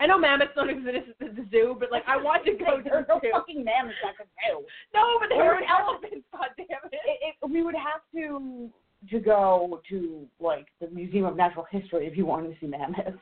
I 0.00 0.06
know 0.06 0.18
mammoths 0.18 0.52
don't 0.56 0.70
exist 0.70 1.14
at 1.20 1.36
the 1.36 1.46
zoo, 1.50 1.76
but 1.78 1.90
like 1.92 2.02
I 2.08 2.16
want 2.16 2.44
to 2.46 2.52
go 2.52 2.78
to 2.78 2.82
There's 2.82 3.06
the 3.06 3.14
no 3.14 3.20
zoo. 3.20 3.30
fucking 3.32 3.64
mammoths 3.64 3.96
at 4.06 4.16
the 4.18 4.24
zoo. 4.24 4.64
No, 4.92 5.18
but 5.20 5.28
they 5.30 5.36
Where 5.36 5.54
were 5.54 5.60
would 5.60 5.64
have- 5.68 5.86
elephants. 5.88 6.26
God 6.32 6.48
damn 6.56 6.66
it. 6.90 6.92
It, 6.92 7.18
it, 7.42 7.50
we 7.50 7.62
would 7.62 7.74
have 7.76 8.00
to 8.14 8.70
to 9.10 9.20
go 9.20 9.80
to 9.90 10.26
like 10.40 10.66
the 10.80 10.88
Museum 10.88 11.26
of 11.26 11.36
Natural 11.36 11.66
History 11.70 12.06
if 12.06 12.16
you 12.16 12.26
wanted 12.26 12.48
to 12.54 12.60
see 12.60 12.66
mammoths. 12.66 13.18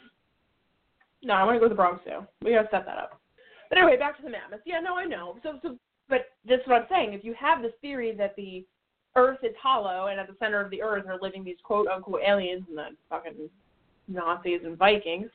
No, 1.22 1.34
I 1.34 1.44
want 1.44 1.56
to 1.56 1.60
go 1.60 1.66
to 1.66 1.68
the 1.70 1.74
Bronx 1.76 2.02
Zoo. 2.04 2.26
We 2.44 2.52
gotta 2.52 2.68
set 2.70 2.84
that 2.86 2.98
up. 2.98 3.20
But 3.68 3.78
anyway, 3.78 3.96
back 3.98 4.16
to 4.16 4.22
the 4.22 4.30
mammoths. 4.30 4.62
Yeah, 4.66 4.80
no, 4.80 4.96
I 4.96 5.04
know. 5.04 5.36
So, 5.42 5.58
so, 5.62 5.76
but 6.08 6.26
that's 6.48 6.66
what 6.66 6.80
I'm 6.82 6.86
saying. 6.90 7.12
If 7.12 7.24
you 7.24 7.34
have 7.38 7.62
this 7.62 7.72
theory 7.80 8.14
that 8.16 8.34
the 8.36 8.64
Earth 9.14 9.38
is 9.42 9.54
hollow 9.62 10.06
and 10.08 10.18
at 10.18 10.26
the 10.26 10.34
center 10.38 10.60
of 10.60 10.70
the 10.70 10.82
Earth 10.82 11.04
are 11.06 11.18
living 11.20 11.44
these 11.44 11.56
quote 11.62 11.86
unquote 11.86 12.20
aliens 12.26 12.64
and 12.68 12.78
the 12.78 12.86
fucking 13.10 13.48
Nazis 14.08 14.60
and 14.64 14.76
Vikings. 14.76 15.30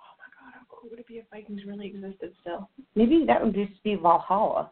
Oh 0.00 0.12
my 0.18 0.28
God, 0.34 0.52
how 0.54 0.69
cool 0.80 0.90
would 0.90 1.00
it 1.00 1.06
be 1.06 1.14
if 1.14 1.24
Vikings 1.30 1.64
really 1.66 1.86
existed 1.86 2.32
still? 2.40 2.68
Maybe 2.94 3.24
that 3.26 3.44
would 3.44 3.54
just 3.54 3.82
be 3.82 3.94
Valhalla. 3.96 4.70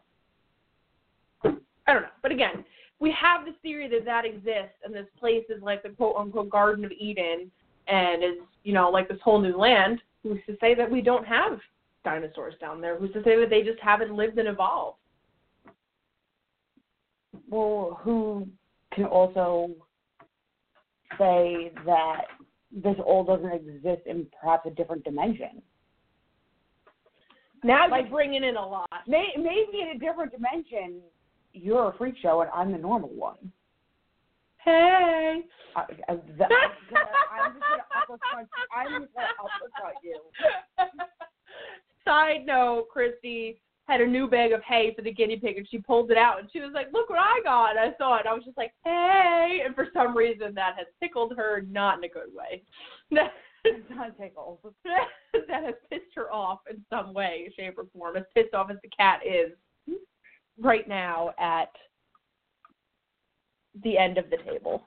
I 1.43 1.93
don't 1.93 2.03
know. 2.03 2.09
But 2.21 2.31
again, 2.31 2.63
we 2.99 3.11
have 3.11 3.45
this 3.45 3.55
theory 3.61 3.87
that 3.89 4.05
that 4.05 4.25
exists 4.25 4.77
and 4.83 4.93
this 4.93 5.07
place 5.19 5.45
is 5.49 5.61
like 5.61 5.83
the 5.83 5.89
quote 5.89 6.15
unquote 6.17 6.49
Garden 6.49 6.85
of 6.85 6.91
Eden 6.91 7.51
and 7.87 8.23
is, 8.23 8.37
you 8.63 8.73
know, 8.73 8.89
like 8.89 9.07
this 9.07 9.19
whole 9.23 9.39
new 9.39 9.57
land. 9.57 10.01
Who's 10.23 10.39
to 10.47 10.57
say 10.59 10.75
that 10.75 10.89
we 10.89 11.01
don't 11.01 11.25
have 11.25 11.59
dinosaurs 12.03 12.55
down 12.59 12.81
there? 12.81 12.97
Who's 12.97 13.13
to 13.13 13.23
say 13.23 13.39
that 13.39 13.49
they 13.49 13.63
just 13.63 13.79
haven't 13.79 14.13
lived 14.13 14.37
and 14.37 14.47
evolved? 14.47 14.97
Well, 17.49 17.99
who 18.03 18.47
can 18.93 19.05
also 19.05 19.71
say 21.17 21.71
that 21.85 22.21
this 22.71 22.95
all 23.03 23.23
doesn't 23.23 23.51
exist 23.51 24.01
in 24.05 24.27
perhaps 24.39 24.67
a 24.67 24.71
different 24.71 25.03
dimension? 25.03 25.61
Now 27.63 27.87
Like- 27.89 28.03
you're 28.05 28.11
bringing 28.11 28.43
in 28.43 28.55
a 28.55 28.65
lot. 28.65 28.89
May, 29.07 29.33
maybe 29.37 29.81
in 29.81 29.89
a 29.89 29.99
different 29.99 30.31
dimension, 30.31 31.01
you're 31.53 31.89
a 31.89 31.97
freak 31.97 32.15
show 32.17 32.41
and 32.41 32.49
I'm 32.53 32.71
the 32.71 32.77
normal 32.77 33.09
one. 33.09 33.51
Hey. 34.63 35.43
I, 35.75 35.81
I, 35.81 36.15
the, 36.15 36.45
I'm 36.45 37.53
just 37.53 37.63
gonna 37.69 37.85
uppercut. 37.95 38.47
I'm 38.75 39.01
just 39.01 39.13
gonna 39.13 39.27
uppercut 39.39 39.95
you. 40.03 40.19
Side 42.05 42.45
note, 42.45 42.87
Christi 42.89 43.61
had 43.87 44.01
a 44.01 44.07
new 44.07 44.27
bag 44.27 44.51
of 44.51 44.61
hay 44.63 44.93
for 44.95 45.01
the 45.01 45.11
guinea 45.11 45.37
pig 45.37 45.57
and 45.57 45.67
she 45.69 45.79
pulled 45.79 46.11
it 46.11 46.17
out 46.17 46.39
and 46.39 46.49
she 46.51 46.59
was 46.59 46.71
like, 46.73 46.87
Look 46.93 47.09
what 47.09 47.19
I 47.19 47.39
got. 47.43 47.77
I 47.77 47.95
saw 47.97 48.17
it. 48.17 48.25
I 48.27 48.33
was 48.33 48.43
just 48.43 48.57
like, 48.57 48.73
Hey 48.83 49.61
and 49.65 49.75
for 49.75 49.87
some 49.93 50.15
reason 50.15 50.53
that 50.55 50.75
has 50.77 50.87
tickled 51.01 51.33
her 51.35 51.61
not 51.69 51.97
in 51.97 52.03
a 52.03 52.09
good 52.09 52.33
way. 52.33 52.63
It's 53.65 53.89
not 53.89 54.17
tickle. 54.17 54.59
that 55.33 55.63
has 55.63 55.75
pissed 55.89 56.15
her 56.15 56.31
off 56.31 56.59
in 56.69 56.83
some 56.89 57.13
way, 57.13 57.51
shape, 57.55 57.77
or 57.77 57.85
form. 57.93 58.15
As 58.15 58.23
pissed 58.33 58.53
off 58.53 58.69
as 58.71 58.77
the 58.83 58.89
cat 58.89 59.19
is. 59.25 59.51
right 60.59 60.87
now 60.87 61.33
at 61.39 61.71
the 63.83 63.97
end 63.97 64.17
of 64.17 64.29
the 64.29 64.37
table. 64.37 64.83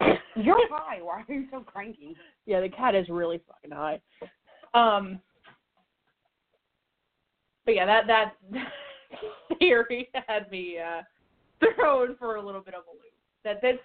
You're 0.36 0.68
high. 0.70 1.00
Why 1.02 1.22
are 1.28 1.32
you 1.32 1.46
so 1.50 1.60
cranky? 1.60 2.16
Yeah, 2.46 2.60
the 2.60 2.68
cat 2.68 2.94
is 2.94 3.08
really 3.08 3.40
fucking 3.46 3.70
high. 3.70 4.00
Um, 4.74 5.20
but 7.64 7.74
yeah, 7.74 7.86
that 7.86 8.06
that 8.06 8.34
theory 9.58 10.08
had 10.28 10.50
me 10.50 10.76
uh, 10.78 11.02
thrown 11.74 12.16
for 12.18 12.36
a 12.36 12.44
little 12.44 12.60
bit 12.60 12.74
of 12.74 12.84
a 12.88 12.92
loop. 12.92 13.12
That 13.44 13.58
there's 13.60 13.78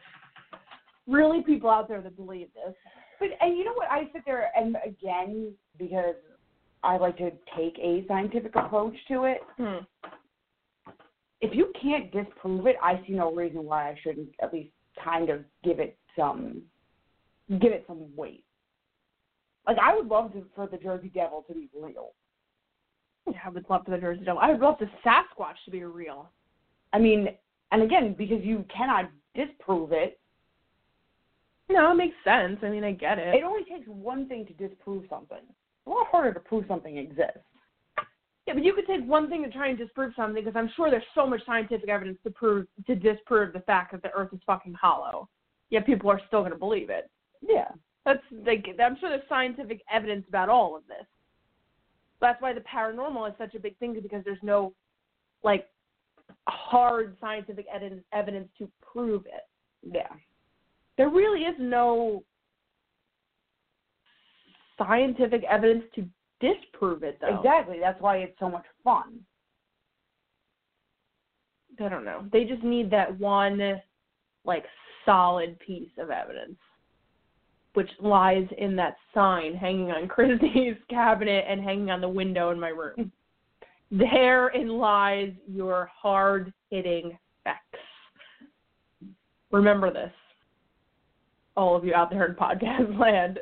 really 1.08 1.42
people 1.42 1.70
out 1.70 1.88
there 1.88 2.02
that 2.02 2.16
believe 2.16 2.48
this. 2.54 2.76
But 3.20 3.30
and 3.42 3.58
you 3.58 3.66
know 3.66 3.74
what? 3.74 3.90
I 3.90 4.10
sit 4.14 4.24
there 4.26 4.50
and 4.56 4.78
again 4.86 5.54
because 5.80 6.16
I 6.84 6.98
like 6.98 7.18
to 7.18 7.32
take 7.56 7.78
a 7.80 8.06
scientific 8.08 8.56
approach 8.56 8.96
to 9.08 9.24
it. 9.24 9.40
Hmm. 9.58 9.84
If 11.42 11.56
you 11.56 11.72
can't 11.80 12.12
disprove 12.12 12.66
it, 12.68 12.76
I 12.82 13.02
see 13.06 13.14
no 13.14 13.34
reason 13.34 13.64
why 13.64 13.90
I 13.90 13.96
shouldn't 14.04 14.30
at 14.42 14.54
least 14.54 14.72
kind 15.04 15.30
of 15.30 15.42
give 15.64 15.80
it 15.80 15.98
some 16.16 16.62
give 17.62 17.72
it 17.72 17.86
some 17.88 18.06
weight. 18.16 18.44
Like 19.66 19.78
I 19.82 19.96
would 19.96 20.08
love 20.08 20.34
to, 20.34 20.46
for 20.56 20.68
the 20.68 20.78
Jersey 20.78 21.12
Devil 21.14 21.44
to 21.48 21.54
be 21.54 21.70
real. 21.80 22.12
Yeah, 23.30 23.38
I 23.46 23.50
would 23.50 23.66
love 23.70 23.84
for 23.86 23.92
the 23.92 23.98
Jersey 23.98 24.24
Devil. 24.24 24.40
I 24.42 24.52
would 24.52 24.62
love 24.62 24.78
the 24.80 24.90
Sasquatch 25.06 25.56
to 25.66 25.72
be 25.72 25.84
real. 25.84 26.30
I 26.94 27.00
mean, 27.00 27.28
and 27.72 27.82
again, 27.84 28.16
because 28.18 28.44
you 28.44 28.66
cannot 28.76 29.10
disprove 29.36 29.92
it, 29.92 30.20
No, 31.70 31.92
it 31.92 31.96
makes 31.96 32.16
sense. 32.24 32.60
I 32.64 32.70
mean, 32.70 32.84
I 32.86 32.94
get 32.94 33.20
it. 33.20 33.36
it 33.36 33.44
only 33.44 33.66
takes 33.66 33.88
one 33.88 34.28
thing 34.28 34.46
to 34.46 34.54
disprove 34.54 35.04
something. 35.10 35.38
It's 35.40 35.88
a 35.88 35.90
lot 35.90 36.08
harder 36.10 36.34
to 36.34 36.40
prove 36.40 36.64
something 36.68 36.98
exists. 36.98 37.40
Yeah, 38.48 38.54
but 38.54 38.64
you 38.64 38.74
could 38.74 38.88
take 38.88 39.06
one 39.06 39.30
thing 39.30 39.44
to 39.44 39.52
try 39.52 39.68
and 39.68 39.78
disprove 39.78 40.14
something 40.16 40.42
because 40.42 40.56
I'm 40.58 40.72
sure 40.78 40.90
there's 40.90 41.04
so 41.14 41.28
much 41.28 41.42
scientific 41.46 41.90
evidence 41.90 42.18
to 42.24 42.30
prove 42.32 42.66
to 42.86 42.96
disprove 42.96 43.52
the 43.52 43.60
fact 43.60 43.92
that 43.92 44.02
the 44.02 44.12
Earth 44.12 44.30
is 44.32 44.40
fucking 44.46 44.74
hollow. 44.76 45.28
Yet 45.70 45.86
people 45.86 46.10
are 46.10 46.22
still 46.28 46.40
going 46.40 46.54
to 46.54 46.58
believe 46.58 46.90
it. 46.90 47.10
Yeah. 47.46 47.68
That's 48.06 48.24
like 48.46 48.66
I'm 48.82 48.96
sure 49.02 49.10
there's 49.10 49.28
scientific 49.28 49.82
evidence 49.92 50.24
about 50.30 50.48
all 50.48 50.78
of 50.78 50.84
this. 50.88 51.06
That's 52.20 52.42
why 52.42 52.54
the 52.54 52.62
paranormal 52.62 53.30
is 53.30 53.36
such 53.38 53.56
a 53.56 53.60
big 53.60 53.78
thing 53.78 53.98
because 54.02 54.24
there's 54.26 54.38
no 54.42 54.74
like 55.44 55.68
hard 56.48 57.16
scientific 57.22 57.66
evidence 57.74 58.04
evidence 58.12 58.50
to 58.58 58.70
prove 58.82 59.26
it. 59.26 59.48
Yeah. 59.84 60.10
There 60.98 61.10
really 61.10 61.42
is 61.42 61.56
no 61.60 62.24
scientific 64.78 65.44
evidence 65.50 65.84
to 65.96 66.06
disprove 66.40 67.04
it 67.04 67.20
though. 67.22 67.38
Exactly. 67.38 67.78
That's 67.80 68.02
why 68.02 68.18
it's 68.18 68.38
so 68.40 68.50
much 68.50 68.66
fun. 68.84 69.20
I 71.80 71.90
don't 71.90 72.06
know. 72.06 72.26
They 72.32 72.44
just 72.44 72.64
need 72.64 72.90
that 72.92 73.20
one 73.20 73.82
like 74.44 74.66
solid 75.06 75.60
piece 75.60 75.92
of 76.00 76.10
evidence. 76.10 76.58
Which 77.78 77.92
lies 78.02 78.48
in 78.58 78.76
that 78.78 78.96
sign 79.14 79.54
hanging 79.54 79.92
on 79.92 80.08
Christi's 80.16 80.78
cabinet 80.90 81.46
and 81.48 81.62
hanging 81.62 81.92
on 81.92 82.02
the 82.02 82.10
window 82.10 82.50
in 82.50 82.60
my 82.60 82.70
room. 82.70 83.12
Therein 83.92 84.68
lies 84.70 85.32
your 85.48 85.88
hard 85.96 86.52
hitting 86.72 87.16
facts. 87.44 87.78
Remember 89.52 89.94
this, 89.94 90.12
all 91.56 91.76
of 91.76 91.86
you 91.86 91.94
out 91.94 92.10
there 92.10 92.26
in 92.26 92.34
podcast 92.34 93.00
land, 93.00 93.38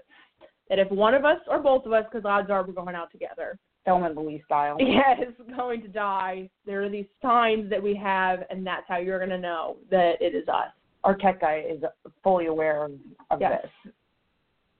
that 0.67 0.79
if 0.79 0.91
one 0.91 1.13
of 1.13 1.23
us 1.23 1.39
or 1.49 1.59
both 1.59 1.85
of 1.85 1.93
us, 1.93 2.03
because 2.11 2.25
odds 2.25 2.49
are 2.49 2.61
we're 2.65 2.73
going 2.73 2.93
out 2.93 3.13
together, 3.13 3.57
Thelma 3.85 4.07
and 4.07 4.17
Louise 4.17 4.41
style. 4.43 4.75
yeah, 4.81 5.13
is 5.21 5.33
going 5.55 5.81
to 5.81 5.87
die, 5.87 6.49
there 6.65 6.83
are 6.83 6.89
these 6.89 7.05
signs 7.21 7.69
that 7.69 7.81
we 7.81 7.95
have, 7.95 8.39
and 8.49 8.67
that's 8.67 8.83
how 8.89 8.97
you're 8.97 9.17
going 9.19 9.29
to 9.29 9.37
know 9.39 9.77
that 9.89 10.21
it 10.21 10.35
is 10.35 10.49
us. 10.49 10.73
Our 11.05 11.15
tech 11.15 11.39
guy 11.39 11.63
is 11.69 11.81
fully 12.21 12.47
aware 12.47 12.83
of, 12.83 12.91
of 13.31 13.39
Yes. 13.39 13.61
this. 13.85 13.93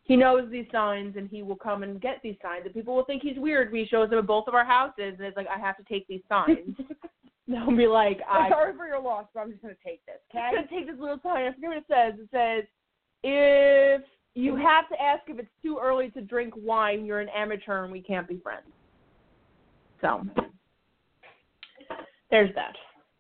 He 0.05 0.15
knows 0.15 0.49
these 0.51 0.67
signs, 0.71 1.17
and 1.17 1.27
he 1.27 1.41
will 1.41 1.55
come 1.55 1.81
and 1.81 1.99
get 1.99 2.19
these 2.23 2.35
signs, 2.41 2.61
and 2.65 2.73
people 2.73 2.95
will 2.95 3.05
think 3.05 3.23
he's 3.23 3.37
weird. 3.37 3.71
when 3.71 3.81
He 3.81 3.87
shows 3.87 4.09
them 4.09 4.19
at 4.19 4.27
both 4.27 4.47
of 4.47 4.53
our 4.53 4.63
houses, 4.63 5.15
and 5.17 5.21
it's 5.21 5.35
like, 5.35 5.47
I 5.47 5.59
have 5.59 5.77
to 5.77 5.83
take 5.83 6.07
these 6.07 6.21
signs. 6.29 6.75
They'll 7.47 7.75
be 7.75 7.87
like, 7.87 8.19
I'm 8.29 8.51
sorry 8.51 8.75
for 8.75 8.87
your 8.87 9.01
loss, 9.01 9.25
but 9.33 9.41
I'm 9.41 9.51
just 9.51 9.61
gonna 9.61 9.75
take 9.83 10.03
this. 10.05 10.15
okay? 10.31 10.43
I'm 10.43 10.55
gonna 10.55 10.67
take 10.67 10.87
this 10.87 10.99
little 10.99 11.19
sign. 11.21 11.45
I 11.45 11.53
forget 11.53 11.69
what 11.69 11.77
it 11.77 11.85
says. 11.87 12.19
It 12.19 12.29
says, 12.31 12.63
if 13.23 14.01
you 14.35 14.55
have 14.55 14.89
to 14.89 15.01
ask 15.01 15.23
if 15.27 15.39
it's 15.39 15.47
too 15.61 15.79
early 15.81 16.09
to 16.11 16.21
drink 16.21 16.53
wine, 16.57 17.05
you're 17.05 17.19
an 17.19 17.29
amateur 17.29 17.83
and 17.83 17.91
we 17.91 18.01
can't 18.01 18.27
be 18.27 18.37
friends. 18.37 18.65
So 20.01 20.25
there's 22.31 22.53
that. 22.55 22.73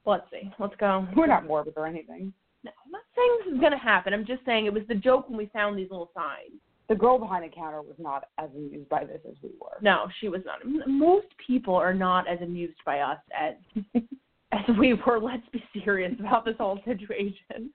Let's 0.05 0.25
see. 0.31 0.51
Let's 0.59 0.75
go. 0.79 1.07
We're 1.15 1.27
not 1.27 1.45
morbid 1.45 1.73
or 1.77 1.87
anything. 1.87 2.33
No, 2.63 2.71
I'm 2.83 2.91
not 2.91 3.03
saying 3.15 3.37
this 3.45 3.53
is 3.55 3.61
gonna 3.61 3.77
happen. 3.77 4.13
I'm 4.13 4.25
just 4.25 4.43
saying 4.45 4.65
it 4.65 4.73
was 4.73 4.83
the 4.87 4.95
joke 4.95 5.29
when 5.29 5.37
we 5.37 5.47
found 5.47 5.77
these 5.77 5.89
little 5.89 6.11
signs. 6.15 6.59
The 6.87 6.95
girl 6.95 7.17
behind 7.17 7.43
the 7.43 7.55
counter 7.55 7.81
was 7.81 7.95
not 7.97 8.25
as 8.37 8.49
amused 8.55 8.89
by 8.89 9.05
this 9.05 9.19
as 9.27 9.35
we 9.41 9.49
were. 9.59 9.77
No, 9.81 10.07
she 10.19 10.29
was 10.29 10.41
not. 10.45 10.59
Most 10.87 11.27
people 11.45 11.73
are 11.73 11.93
not 11.93 12.27
as 12.27 12.39
amused 12.41 12.77
by 12.85 12.99
us 12.99 13.17
as 13.37 13.55
as 14.51 14.77
we 14.77 14.93
were. 14.93 15.19
Let's 15.19 15.47
be 15.51 15.63
serious 15.83 16.13
about 16.19 16.45
this 16.45 16.55
whole 16.59 16.79
situation. 16.85 17.71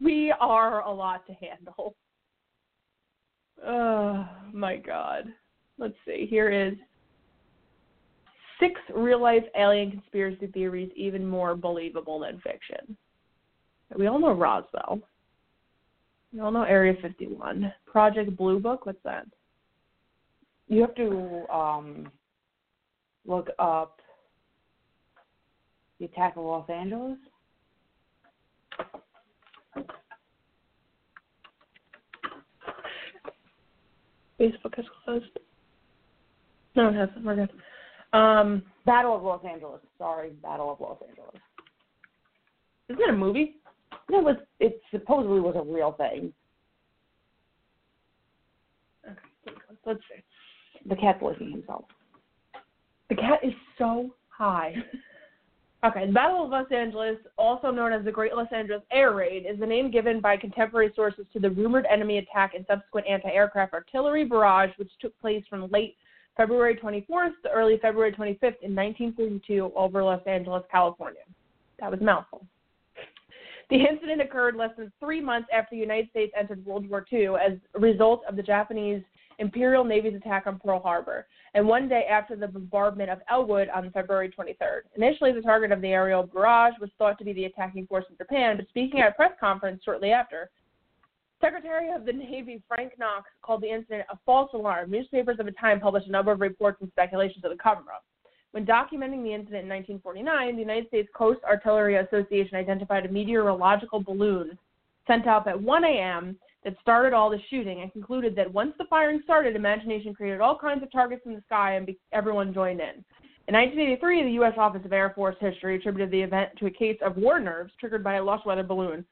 We 0.00 0.32
are 0.40 0.82
a 0.82 0.92
lot 0.92 1.26
to 1.26 1.32
handle. 1.34 1.94
Oh 3.66 4.28
my 4.52 4.76
god. 4.76 5.24
Let's 5.78 5.96
see. 6.06 6.26
Here 6.28 6.50
is 6.50 6.74
six 8.60 8.78
real 8.94 9.20
life 9.20 9.44
alien 9.58 9.90
conspiracy 9.90 10.46
theories 10.48 10.90
even 10.94 11.26
more 11.26 11.56
believable 11.56 12.20
than 12.20 12.40
fiction. 12.40 12.96
We 13.96 14.06
all 14.06 14.20
know 14.20 14.32
Roswell. 14.32 15.00
We 16.32 16.40
all 16.40 16.50
know 16.52 16.62
Area 16.62 16.94
51. 17.02 17.72
Project 17.86 18.36
Blue 18.36 18.60
Book, 18.60 18.86
what's 18.86 19.02
that? 19.04 19.26
You 20.68 20.82
have 20.82 20.94
to 20.94 21.52
um 21.52 22.10
look 23.26 23.48
up 23.58 24.00
the 25.98 26.06
attack 26.06 26.36
of 26.36 26.44
Los 26.44 26.68
Angeles. 26.70 27.18
Facebook 34.40 34.74
has 34.76 34.86
closed. 35.04 35.26
No, 36.74 36.88
it 36.88 36.94
hasn't. 36.94 37.24
We're 37.24 37.36
good. 37.36 37.50
Um, 38.12 38.62
Battle 38.86 39.14
of 39.14 39.22
Los 39.22 39.44
Angeles. 39.44 39.80
Sorry, 39.98 40.30
Battle 40.42 40.72
of 40.72 40.80
Los 40.80 40.98
Angeles. 41.06 41.36
isn't 42.88 43.02
it 43.02 43.10
a 43.10 43.12
movie? 43.16 43.56
It 44.12 44.24
was 44.24 44.36
it 44.58 44.80
supposedly 44.90 45.40
was 45.40 45.54
a 45.56 45.62
real 45.62 45.92
thing. 45.92 46.32
Okay, 49.08 49.56
let's 49.86 50.00
see. 50.00 50.88
The 50.88 50.96
cat's 50.96 51.22
licking 51.22 51.52
himself. 51.52 51.84
The 53.08 53.16
cat 53.16 53.40
is 53.42 53.52
so 53.78 54.14
high. 54.28 54.74
Okay, 55.82 56.06
the 56.06 56.12
Battle 56.12 56.44
of 56.44 56.50
Los 56.50 56.70
Angeles, 56.70 57.16
also 57.38 57.70
known 57.70 57.92
as 57.92 58.04
the 58.04 58.12
Great 58.12 58.34
Los 58.34 58.48
Angeles 58.52 58.82
Air 58.92 59.14
Raid, 59.14 59.46
is 59.50 59.58
the 59.58 59.66
name 59.66 59.90
given 59.90 60.20
by 60.20 60.36
contemporary 60.36 60.92
sources 60.94 61.24
to 61.32 61.40
the 61.40 61.48
rumored 61.48 61.86
enemy 61.90 62.18
attack 62.18 62.52
and 62.54 62.66
subsequent 62.68 63.06
anti-aircraft 63.06 63.72
artillery 63.72 64.24
barrage, 64.24 64.70
which 64.76 64.90
took 65.00 65.18
place 65.20 65.42
from 65.48 65.70
late 65.70 65.96
February 66.36 66.76
24th 66.76 67.32
to 67.42 67.50
early 67.50 67.78
February 67.80 68.12
25th 68.12 68.60
in 68.62 68.74
1942 68.74 69.72
over 69.74 70.04
Los 70.04 70.20
Angeles, 70.26 70.62
California. 70.70 71.22
That 71.78 71.90
was 71.90 72.00
a 72.00 72.04
mouthful. 72.04 72.44
The 73.70 73.86
incident 73.88 74.20
occurred 74.20 74.56
less 74.56 74.70
than 74.76 74.92
three 74.98 75.20
months 75.20 75.48
after 75.52 75.76
the 75.76 75.80
United 75.80 76.10
States 76.10 76.32
entered 76.36 76.64
World 76.66 76.88
War 76.90 77.06
II 77.12 77.36
as 77.36 77.52
a 77.76 77.78
result 77.78 78.22
of 78.28 78.34
the 78.34 78.42
Japanese 78.42 79.02
Imperial 79.38 79.84
Navy's 79.84 80.16
attack 80.16 80.46
on 80.46 80.58
Pearl 80.58 80.80
Harbor, 80.80 81.26
and 81.54 81.66
one 81.66 81.88
day 81.88 82.04
after 82.10 82.34
the 82.34 82.48
bombardment 82.48 83.10
of 83.10 83.20
Ellwood 83.30 83.68
on 83.68 83.90
February 83.92 84.28
23rd. 84.28 84.80
Initially, 84.96 85.32
the 85.32 85.40
target 85.40 85.70
of 85.70 85.80
the 85.80 85.88
aerial 85.88 86.24
barrage 86.24 86.74
was 86.80 86.90
thought 86.98 87.16
to 87.18 87.24
be 87.24 87.32
the 87.32 87.44
attacking 87.44 87.86
force 87.86 88.04
of 88.10 88.18
Japan, 88.18 88.56
but 88.56 88.68
speaking 88.68 89.00
at 89.00 89.12
a 89.12 89.12
press 89.12 89.32
conference 89.38 89.82
shortly 89.84 90.10
after, 90.10 90.50
Secretary 91.40 91.90
of 91.90 92.04
the 92.04 92.12
Navy 92.12 92.62
Frank 92.68 92.98
Knox 92.98 93.30
called 93.40 93.62
the 93.62 93.72
incident 93.72 94.04
a 94.10 94.18
false 94.26 94.50
alarm. 94.52 94.90
Newspapers 94.90 95.38
of 95.38 95.46
the 95.46 95.52
time 95.52 95.80
published 95.80 96.08
a 96.08 96.10
number 96.10 96.32
of 96.32 96.40
reports 96.40 96.78
and 96.82 96.90
speculations 96.90 97.44
of 97.44 97.50
the 97.50 97.56
cover 97.56 97.82
up. 97.94 98.04
When 98.52 98.66
documenting 98.66 99.22
the 99.22 99.32
incident 99.32 99.64
in 99.64 100.00
1949, 100.00 100.54
the 100.54 100.60
United 100.60 100.88
States 100.88 101.08
Coast 101.14 101.40
Artillery 101.44 101.96
Association 101.96 102.56
identified 102.56 103.06
a 103.06 103.08
meteorological 103.08 104.02
balloon 104.02 104.58
sent 105.06 105.26
up 105.28 105.46
at 105.46 105.60
1 105.60 105.84
a.m. 105.84 106.36
that 106.64 106.74
started 106.80 107.12
all 107.12 107.30
the 107.30 107.38
shooting 107.48 107.82
and 107.82 107.92
concluded 107.92 108.34
that 108.36 108.52
once 108.52 108.72
the 108.78 108.84
firing 108.90 109.20
started, 109.22 109.54
imagination 109.54 110.14
created 110.14 110.40
all 110.40 110.58
kinds 110.58 110.82
of 110.82 110.90
targets 110.90 111.22
in 111.26 111.34
the 111.34 111.42
sky 111.46 111.74
and 111.74 111.86
be- 111.86 111.98
everyone 112.12 112.52
joined 112.52 112.80
in. 112.80 113.04
In 113.48 113.54
1983, 113.54 114.24
the 114.24 114.30
U.S. 114.32 114.54
Office 114.56 114.84
of 114.84 114.92
Air 114.92 115.12
Force 115.14 115.36
History 115.40 115.76
attributed 115.76 116.10
the 116.10 116.20
event 116.20 116.50
to 116.58 116.66
a 116.66 116.70
case 116.70 116.98
of 117.02 117.16
war 117.16 117.40
nerves 117.40 117.72
triggered 117.78 118.04
by 118.04 118.14
a 118.14 118.22
lost 118.22 118.46
weather 118.46 118.62
balloon 118.62 119.04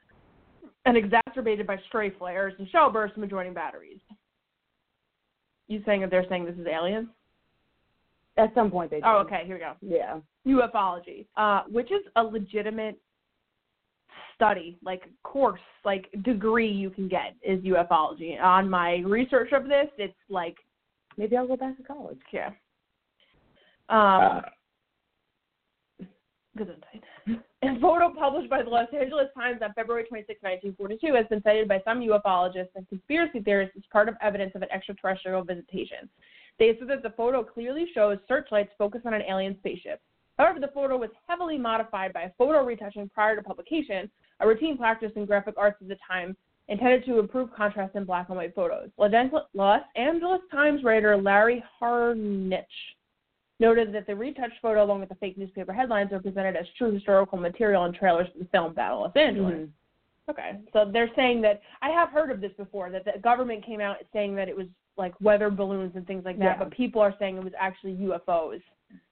and 0.84 0.96
exacerbated 0.96 1.66
by 1.66 1.76
stray 1.88 2.10
flares 2.10 2.54
and 2.58 2.68
shell 2.68 2.90
bursts 2.90 3.14
from 3.14 3.24
adjoining 3.24 3.54
batteries. 3.54 3.98
You 5.68 5.82
saying 5.84 6.00
that 6.02 6.10
they're 6.10 6.26
saying 6.28 6.44
this 6.44 6.56
is 6.56 6.66
aliens? 6.66 7.08
At 8.38 8.54
some 8.54 8.70
point 8.70 8.90
they. 8.90 9.00
Do 9.00 9.06
Oh, 9.06 9.18
okay. 9.18 9.42
Here 9.44 9.56
we 9.56 9.60
go. 9.60 9.74
Yeah. 9.80 10.20
ufology, 10.46 11.26
uh, 11.36 11.64
which 11.68 11.90
is 11.92 12.02
a 12.16 12.22
legitimate 12.22 12.98
study, 14.34 14.78
like 14.82 15.02
course, 15.24 15.60
like 15.84 16.08
degree 16.22 16.70
you 16.70 16.90
can 16.90 17.08
get 17.08 17.34
is 17.42 17.60
ufology. 17.64 18.40
On 18.40 18.70
my 18.70 18.98
research 18.98 19.52
of 19.52 19.64
this, 19.64 19.88
it's 19.98 20.14
like 20.28 20.56
Maybe 21.18 21.36
I'll 21.36 21.48
go 21.48 21.56
back 21.56 21.76
to 21.76 21.82
college. 21.82 22.20
yeah. 22.32 22.50
Um, 23.88 24.42
good 26.56 26.68
insight. 26.68 27.42
A 27.62 27.80
photo 27.80 28.12
published 28.16 28.48
by 28.48 28.62
the 28.62 28.70
Los 28.70 28.86
Angeles 28.98 29.26
Times 29.34 29.60
on 29.62 29.72
February 29.74 30.04
26, 30.04 30.40
1942, 30.40 31.14
has 31.14 31.26
been 31.26 31.42
cited 31.42 31.66
by 31.66 31.80
some 31.84 32.00
ufologists 32.00 32.68
and 32.76 32.88
conspiracy 32.88 33.40
theorists 33.40 33.74
as 33.76 33.82
part 33.92 34.08
of 34.08 34.14
evidence 34.22 34.52
of 34.54 34.62
an 34.62 34.68
extraterrestrial 34.70 35.42
visitation. 35.42 36.08
They 36.58 36.70
assert 36.70 36.88
that 36.88 37.02
the 37.02 37.10
photo 37.10 37.44
clearly 37.44 37.86
shows 37.94 38.18
searchlights 38.26 38.72
focused 38.76 39.06
on 39.06 39.14
an 39.14 39.22
alien 39.22 39.56
spaceship. 39.58 40.00
However, 40.38 40.60
the 40.60 40.68
photo 40.68 40.96
was 40.96 41.10
heavily 41.28 41.58
modified 41.58 42.12
by 42.12 42.32
photo 42.38 42.64
retouching 42.64 43.08
prior 43.08 43.36
to 43.36 43.42
publication, 43.42 44.10
a 44.40 44.46
routine 44.46 44.76
practice 44.76 45.12
in 45.16 45.26
graphic 45.26 45.54
arts 45.56 45.78
at 45.80 45.88
the 45.88 45.96
time, 46.06 46.36
intended 46.68 47.04
to 47.06 47.18
improve 47.18 47.52
contrast 47.54 47.96
in 47.96 48.04
black 48.04 48.28
and 48.28 48.36
white 48.36 48.54
photos. 48.54 48.90
Los 49.54 49.82
Angeles 49.96 50.40
Times 50.50 50.84
writer 50.84 51.16
Larry 51.16 51.64
Harnisch 51.80 52.64
noted 53.58 53.92
that 53.92 54.06
the 54.06 54.14
retouched 54.14 54.60
photo, 54.62 54.84
along 54.84 55.00
with 55.00 55.08
the 55.08 55.14
fake 55.16 55.36
newspaper 55.36 55.72
headlines, 55.72 56.12
are 56.12 56.20
presented 56.20 56.54
as 56.54 56.66
true 56.76 56.92
historical 56.92 57.38
material 57.38 57.84
in 57.86 57.92
trailers 57.92 58.28
for 58.32 58.38
the 58.38 58.44
film 58.46 58.72
Battle 58.74 59.04
of 59.04 59.14
Los 59.14 59.24
Angeles. 59.24 59.54
Mhm. 59.54 59.70
Okay, 60.28 60.58
so 60.72 60.90
they're 60.92 61.10
saying 61.16 61.40
that 61.42 61.62
I 61.80 61.88
have 61.90 62.10
heard 62.10 62.30
of 62.30 62.40
this 62.40 62.52
before 62.58 62.90
that 62.90 63.04
the 63.04 63.18
government 63.20 63.64
came 63.64 63.80
out 63.80 63.96
saying 64.12 64.34
that 64.36 64.48
it 64.48 64.56
was 64.56 64.66
like 64.98 65.18
weather 65.20 65.48
balloons 65.48 65.92
and 65.94 66.06
things 66.06 66.24
like 66.24 66.38
that, 66.38 66.58
Yeah. 66.58 66.58
but 66.58 66.70
people 66.70 67.00
are 67.00 67.14
saying 67.18 67.36
it 67.36 67.44
was 67.44 67.54
actually 67.58 67.94
UFOs 67.94 68.62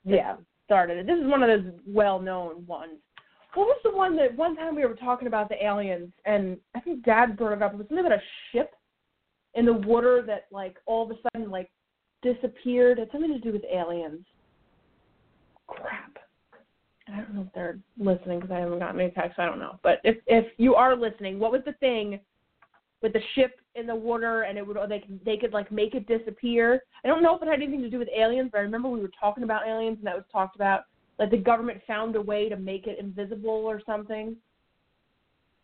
Yeah. 0.05 0.37
started 0.65 0.99
it. 0.99 1.07
This 1.07 1.19
is 1.19 1.27
one 1.27 1.43
of 1.43 1.49
those 1.49 1.73
well-known 1.87 2.67
ones. 2.67 3.01
What 3.55 3.69
was 3.69 3.81
the 3.85 3.93
one 3.93 4.17
that 4.17 4.37
one 4.37 4.57
time 4.57 4.75
we 4.75 4.85
were 4.85 4.95
talking 4.95 5.29
about 5.29 5.49
the 5.49 5.65
aliens 5.65 6.13
and 6.27 6.61
I 6.75 6.81
think 6.81 7.03
Dad 7.05 7.37
brought 7.37 7.53
it 7.53 7.63
up. 7.63 7.73
It 7.73 7.79
was 7.79 7.87
something 7.89 8.05
about 8.05 8.19
a 8.19 8.23
ship 8.53 8.75
in 9.55 9.65
the 9.65 9.73
water 9.73 10.23
that 10.27 10.47
like 10.51 10.77
all 10.85 11.11
of 11.11 11.17
a 11.17 11.21
sudden 11.23 11.51
like 11.51 11.71
disappeared. 12.21 12.99
It 12.99 13.03
had 13.03 13.13
something 13.13 13.33
to 13.33 13.39
do 13.39 13.53
with 13.53 13.65
aliens. 13.65 14.27
Crap. 15.69 16.19
I 17.09 17.17
don't 17.19 17.35
know 17.35 17.43
if 17.43 17.46
they're 17.57 17.79
listening 17.99 18.39
because 18.39 18.55
I 18.55 18.61
haven't 18.61 18.79
gotten 18.79 19.01
any 19.01 19.11
texts. 19.11 19.39
I 19.39 19.47
don't 19.47 19.59
know. 19.59 19.81
But 19.83 20.01
if 20.05 20.19
if 20.27 20.45
you 20.59 20.75
are 20.75 20.95
listening, 20.95 21.39
what 21.41 21.51
was 21.51 21.63
the 21.65 21.73
thing 21.75 22.21
with 23.03 23.15
the 23.15 23.21
ship 23.35 23.59
in 23.75 23.87
the 23.87 23.95
water 23.95 24.43
and 24.43 24.59
it 24.59 24.67
would 24.67 24.77
they 24.89 25.01
could 25.01 25.19
they 25.25 25.39
could 25.39 25.55
like 25.55 25.73
make 25.73 25.95
it 25.95 26.07
disappear? 26.07 26.83
I 27.03 27.09
don't 27.09 27.23
know 27.23 27.35
if 27.35 27.43
it 27.43 27.49
had 27.49 27.63
anything 27.63 27.81
to 27.81 27.91
do 27.91 27.99
with 27.99 28.09
aliens, 28.15 28.51
but 28.53 28.59
I 28.59 28.61
remember 28.61 28.91
we 28.91 29.01
were 29.01 29.11
talking 29.19 29.43
about 29.43 29.67
aliens 29.67 29.97
and 29.97 30.07
that 30.07 30.15
was 30.15 30.25
talked 30.31 30.55
about. 30.55 30.83
Like 31.19 31.31
the 31.31 31.39
government 31.39 31.81
found 31.87 32.15
a 32.15 32.21
way 32.21 32.51
to 32.51 32.57
make 32.57 32.87
it 32.87 32.99
invisible 32.99 33.49
or 33.49 33.81
something. 33.87 34.37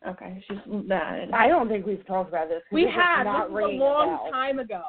Okay, 0.09 0.43
she's 0.49 0.59
nah, 0.67 1.27
I 1.35 1.47
don't 1.47 1.69
think 1.69 1.85
we've 1.85 2.05
talked 2.07 2.31
about 2.31 2.49
this. 2.49 2.63
we 2.73 2.85
had 2.85 3.25
this 3.25 3.51
was 3.51 3.71
a 3.71 3.77
long 3.77 4.17
bell. 4.17 4.33
time 4.33 4.59
ago. 4.59 4.83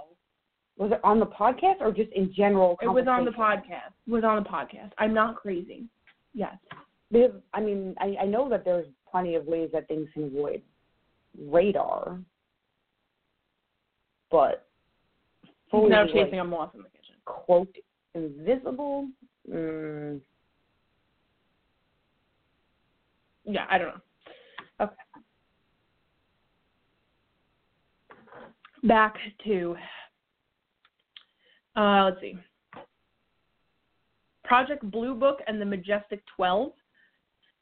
Was 0.78 0.92
it 0.92 1.02
on 1.04 1.20
the 1.20 1.26
podcast 1.26 1.82
or 1.82 1.92
just 1.92 2.12
in 2.14 2.34
general? 2.34 2.78
It 2.82 2.88
was 2.88 3.06
on 3.08 3.26
the 3.26 3.32
podcast. 3.32 3.92
It 4.08 4.12
was 4.12 4.24
on 4.24 4.42
the 4.42 4.50
podcast. 4.50 4.92
I'm 4.98 5.14
not 5.14 5.36
crazy. 5.36 5.86
Yes. 6.34 6.56
Because 7.14 7.32
I 7.54 7.62
mean, 7.62 7.96
I, 8.00 8.18
I 8.24 8.26
know 8.26 8.50
that 8.50 8.66
there's 8.66 8.88
plenty 9.10 9.36
of 9.36 9.46
ways 9.46 9.70
that 9.72 9.88
things 9.88 10.10
can 10.14 10.24
avoid 10.24 10.64
radar, 11.40 12.20
but 14.32 14.68
fully 15.70 15.92
now 15.92 16.02
like, 16.02 16.14
chasing 16.14 16.40
a 16.40 16.44
moth 16.44 16.72
in 16.74 16.82
the 16.82 16.90
kitchen. 16.90 17.16
quote 17.26 17.76
invisible. 18.16 19.08
Mm, 19.52 20.22
Yeah, 23.46 23.68
I 23.70 23.78
don't 23.78 23.90
know. 23.90 24.02
Okay. 24.82 24.96
Back 28.86 29.16
to 29.46 29.76
uh 31.76 32.06
let's 32.06 32.22
see. 32.22 32.38
Project 34.44 34.90
Blue 34.90 35.14
Book 35.14 35.40
and 35.46 35.62
the 35.62 35.66
Majestic 35.66 36.24
12. 36.36 36.72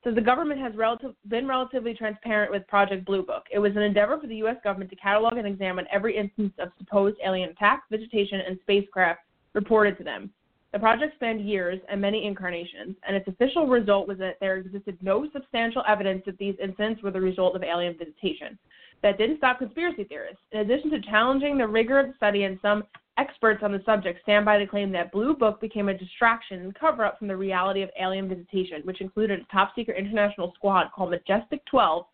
So 0.04 0.12
the 0.12 0.22
government 0.22 0.60
has 0.60 0.76
relative, 0.76 1.14
been 1.28 1.48
relatively 1.48 1.94
transparent 1.94 2.52
with 2.52 2.68
Project 2.68 3.06
Blue 3.06 3.24
Book. 3.24 3.44
It 3.52 3.60
was 3.60 3.76
an 3.76 3.84
endeavor 3.84 4.20
for 4.20 4.26
the 4.26 4.38
U.S. 4.38 4.58
government 4.64 4.90
to 4.90 4.96
catalog 4.96 5.38
and 5.38 5.46
examine 5.46 5.86
every 5.92 6.18
instance 6.18 6.54
of 6.58 6.70
supposed 6.80 7.18
alien 7.24 7.52
attack, 7.52 7.84
vegetation, 7.92 8.42
and 8.48 8.58
spacecraft 8.62 9.20
reported 9.54 9.98
to 10.00 10.04
them. 10.04 10.32
The 10.74 10.80
project 10.80 11.16
spanned 11.16 11.48
years 11.48 11.80
and 11.90 12.00
many 12.00 12.26
incarnations, 12.26 12.96
and 13.06 13.16
its 13.16 13.28
official 13.28 13.68
result 13.68 14.08
was 14.08 14.18
that 14.20 14.38
there 14.40 14.58
existed 14.58 14.98
no 15.02 15.30
substantial 15.34 15.84
evidence 15.88 16.24
that 16.26 16.38
these 16.38 16.56
incidents 16.64 17.04
were 17.04 17.12
the 17.12 17.22
result 17.22 17.56
of 17.56 17.64
alien 17.64 17.96
visitation. 17.98 18.58
That 19.04 19.18
didn't 19.18 19.38
stop 19.38 19.60
conspiracy 19.60 20.04
theorists. 20.04 20.42
In 20.52 20.60
addition 20.60 20.92
to 20.92 21.02
challenging 21.02 21.58
the 21.58 21.68
rigor 21.68 22.00
of 22.00 22.08
the 22.08 22.14
study, 22.18 22.44
and 22.44 22.60
some 22.62 22.84
experts 23.18 23.62
on 23.64 23.72
the 23.72 23.82
subject 23.86 24.22
stand 24.22 24.46
by 24.46 24.58
the 24.58 24.68
claim 24.68 24.92
that 24.92 25.12
Blue 25.12 25.36
Book 25.36 25.60
became 25.60 25.90
a 25.90 25.98
distraction 25.98 26.62
and 26.62 26.76
cover 26.76 27.04
up 27.04 27.20
from 27.20 27.28
the 27.28 27.36
reality 27.36 27.82
of 27.82 27.90
alien 28.00 28.30
visitation, 28.30 28.82
which 28.84 29.02
included 29.02 29.40
a 29.40 29.52
top 29.52 29.74
secret 29.76 29.98
international 29.98 30.54
squad 30.56 30.88
called 30.96 31.12
Majestic 31.12 31.66
12 31.66 32.06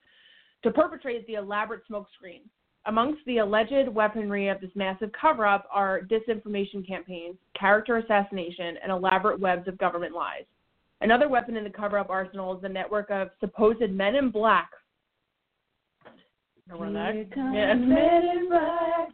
to 0.64 0.72
perpetrate 0.72 1.26
the 1.28 1.36
elaborate 1.36 1.82
smokescreen. 1.90 2.42
Amongst 2.86 3.20
the 3.26 3.40
alleged 3.40 3.90
weaponry 3.90 4.48
of 4.48 4.62
this 4.62 4.72
massive 4.74 5.12
cover 5.12 5.46
up 5.46 5.68
are 5.72 6.02
disinformation 6.02 6.88
campaigns, 6.88 7.36
character 7.60 7.98
assassination, 7.98 8.78
and 8.82 8.92
elaborate 8.92 9.40
webs 9.40 9.68
of 9.68 9.78
government 9.78 10.14
lies. 10.14 10.46
Another 11.02 11.28
weapon 11.28 11.58
in 11.58 11.64
the 11.64 11.70
cover 11.70 11.98
up 12.00 12.10
arsenal 12.10 12.56
is 12.56 12.62
the 12.62 12.70
network 12.70 13.12
of 13.12 13.30
supposed 13.40 13.92
men 13.92 14.16
in 14.16 14.32
black. 14.32 14.70
Remember 16.70 16.93
that? 16.93 17.15
Here 17.15 17.26
comes 17.34 17.55
Yeah, 17.55 17.74
Men 17.74 17.89
men 17.89 18.24
in 18.38 18.49
black. 18.49 19.09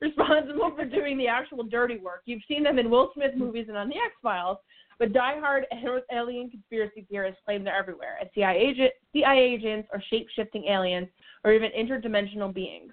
Responsible 0.00 0.72
for 0.76 0.84
doing 0.84 1.18
the 1.18 1.26
actual 1.26 1.64
dirty 1.64 1.98
work. 1.98 2.22
You've 2.24 2.42
seen 2.46 2.62
them 2.62 2.78
in 2.78 2.90
Will 2.90 3.10
Smith 3.14 3.32
movies 3.36 3.66
and 3.68 3.76
on 3.76 3.88
The 3.88 3.96
X 3.96 4.14
Files, 4.22 4.58
but 4.98 5.12
diehard 5.12 5.62
alien 6.12 6.50
conspiracy 6.50 7.06
theorists 7.10 7.40
claim 7.44 7.64
they're 7.64 7.76
everywhere 7.76 8.18
as 8.20 8.28
CIA, 8.34 8.58
agent, 8.58 8.92
CIA 9.12 9.38
agents 9.38 9.88
or 9.92 10.02
shape 10.08 10.28
shifting 10.34 10.64
aliens 10.64 11.08
or 11.44 11.52
even 11.52 11.70
interdimensional 11.76 12.52
beings. 12.52 12.92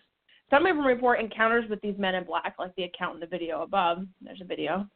Some 0.50 0.68
even 0.68 0.82
report 0.82 1.20
encounters 1.20 1.68
with 1.70 1.82
these 1.82 1.98
men 1.98 2.16
in 2.16 2.24
black, 2.24 2.56
like 2.60 2.74
the 2.76 2.84
account 2.84 3.16
in 3.16 3.20
the 3.20 3.28
video 3.28 3.64
above. 3.64 4.06
There's 4.22 4.42
a 4.42 4.46
video. 4.46 4.88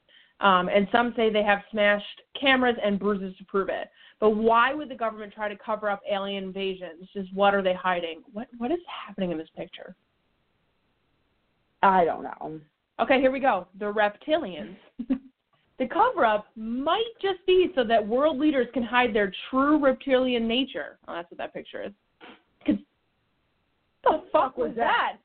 Um, 0.42 0.70
and 0.70 0.88
some 0.92 1.14
say 1.18 1.30
they 1.30 1.44
have 1.44 1.60
smashed 1.72 2.22
cameras 2.40 2.78
and 2.84 2.98
bruises 2.98 3.36
to 3.38 3.46
prove 3.46 3.70
it. 3.70 3.90
But 4.20 4.32
why 4.32 4.74
would 4.74 4.90
the 4.90 4.96
government 4.96 5.34
try 5.34 5.50
to 5.50 5.56
cover 5.58 5.90
up 5.90 6.02
alien 6.10 6.44
invasions? 6.46 7.08
Just 7.14 7.34
what 7.34 7.54
are 7.54 7.62
they 7.62 7.74
hiding? 7.74 8.22
What 8.32 8.48
what 8.58 8.72
is 8.72 8.80
happening 9.06 9.32
in 9.32 9.38
this 9.38 9.50
picture? 9.56 9.96
I 11.84 12.06
don't 12.06 12.24
know. 12.24 12.60
Okay, 13.00 13.20
here 13.22 13.32
we 13.32 13.40
go. 13.40 13.68
The 13.80 13.86
reptilians. 13.86 14.76
the 15.80 15.88
cover 15.88 16.26
up 16.26 16.48
might 16.58 17.12
just 17.22 17.46
be 17.46 17.72
so 17.76 17.86
that 17.86 18.06
world 18.06 18.38
leaders 18.38 18.68
can 18.74 18.84
hide 18.84 19.14
their 19.14 19.32
true 19.50 19.78
reptilian 19.80 20.48
nature. 20.48 20.98
Oh, 21.08 21.14
that's 21.16 21.32
what 21.32 21.38
that 21.38 21.54
picture 21.54 21.84
is. 21.84 21.94
'Cause 22.66 22.76
the 24.04 24.24
fuck 24.32 24.58
was 24.58 24.76
that? 24.76 25.18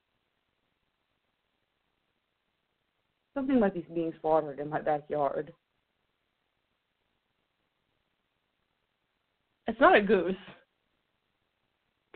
Something 3.35 3.59
might 3.59 3.75
be 3.75 3.85
being 3.93 4.13
slaughtered 4.21 4.61
in 4.61 4.71
my 4.71 4.81
backyard. 4.81 5.53
It's 9.67 9.81
not 9.81 9.97
a 9.97 10.01
goose. 10.01 10.37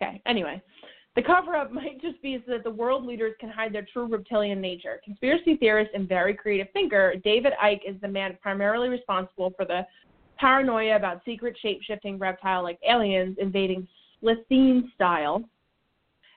Okay, 0.00 0.22
anyway. 0.26 0.62
The 1.16 1.22
cover 1.22 1.56
up 1.56 1.72
might 1.72 2.00
just 2.00 2.22
be 2.22 2.40
so 2.46 2.52
that 2.52 2.64
the 2.64 2.70
world 2.70 3.04
leaders 3.04 3.34
can 3.40 3.48
hide 3.48 3.72
their 3.72 3.86
true 3.92 4.06
reptilian 4.06 4.60
nature. 4.60 5.00
Conspiracy 5.04 5.56
theorist 5.56 5.90
and 5.94 6.08
very 6.08 6.34
creative 6.34 6.68
thinker 6.72 7.14
David 7.24 7.54
Icke 7.62 7.80
is 7.88 8.00
the 8.00 8.08
man 8.08 8.38
primarily 8.40 8.88
responsible 8.88 9.52
for 9.56 9.64
the 9.64 9.84
paranoia 10.38 10.94
about 10.94 11.22
secret 11.24 11.56
shape 11.60 11.82
shifting 11.82 12.18
reptile 12.18 12.62
like 12.62 12.78
aliens 12.88 13.36
invading 13.40 13.88
Slitheen 14.22 14.92
style 14.94 15.42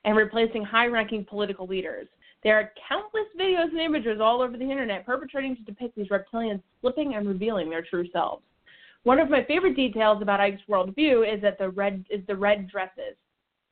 and 0.06 0.18
replacing 0.18 0.64
high 0.64 0.88
ranking 0.88 1.24
political 1.24 1.68
leaders. 1.68 2.08
There 2.44 2.58
are 2.58 2.72
countless 2.90 3.28
videos 3.40 3.70
and 3.70 3.80
images 3.80 4.20
all 4.20 4.42
over 4.42 4.58
the 4.58 4.70
internet 4.70 5.06
perpetrating 5.06 5.56
to 5.56 5.62
depict 5.62 5.96
these 5.96 6.08
reptilians 6.08 6.62
slipping 6.82 7.16
and 7.16 7.28
revealing 7.28 7.70
their 7.70 7.84
true 7.84 8.08
selves. 8.12 8.44
One 9.04 9.20
of 9.20 9.30
my 9.30 9.44
favorite 9.44 9.76
details 9.76 10.22
about 10.22 10.40
Icke's 10.40 10.62
worldview 10.70 11.34
is 11.34 11.42
that 11.42 11.58
the 11.58 11.70
red 11.70 12.06
is 12.10 12.22
the 12.28 12.36
red 12.36 12.70
dresses. 12.70 13.16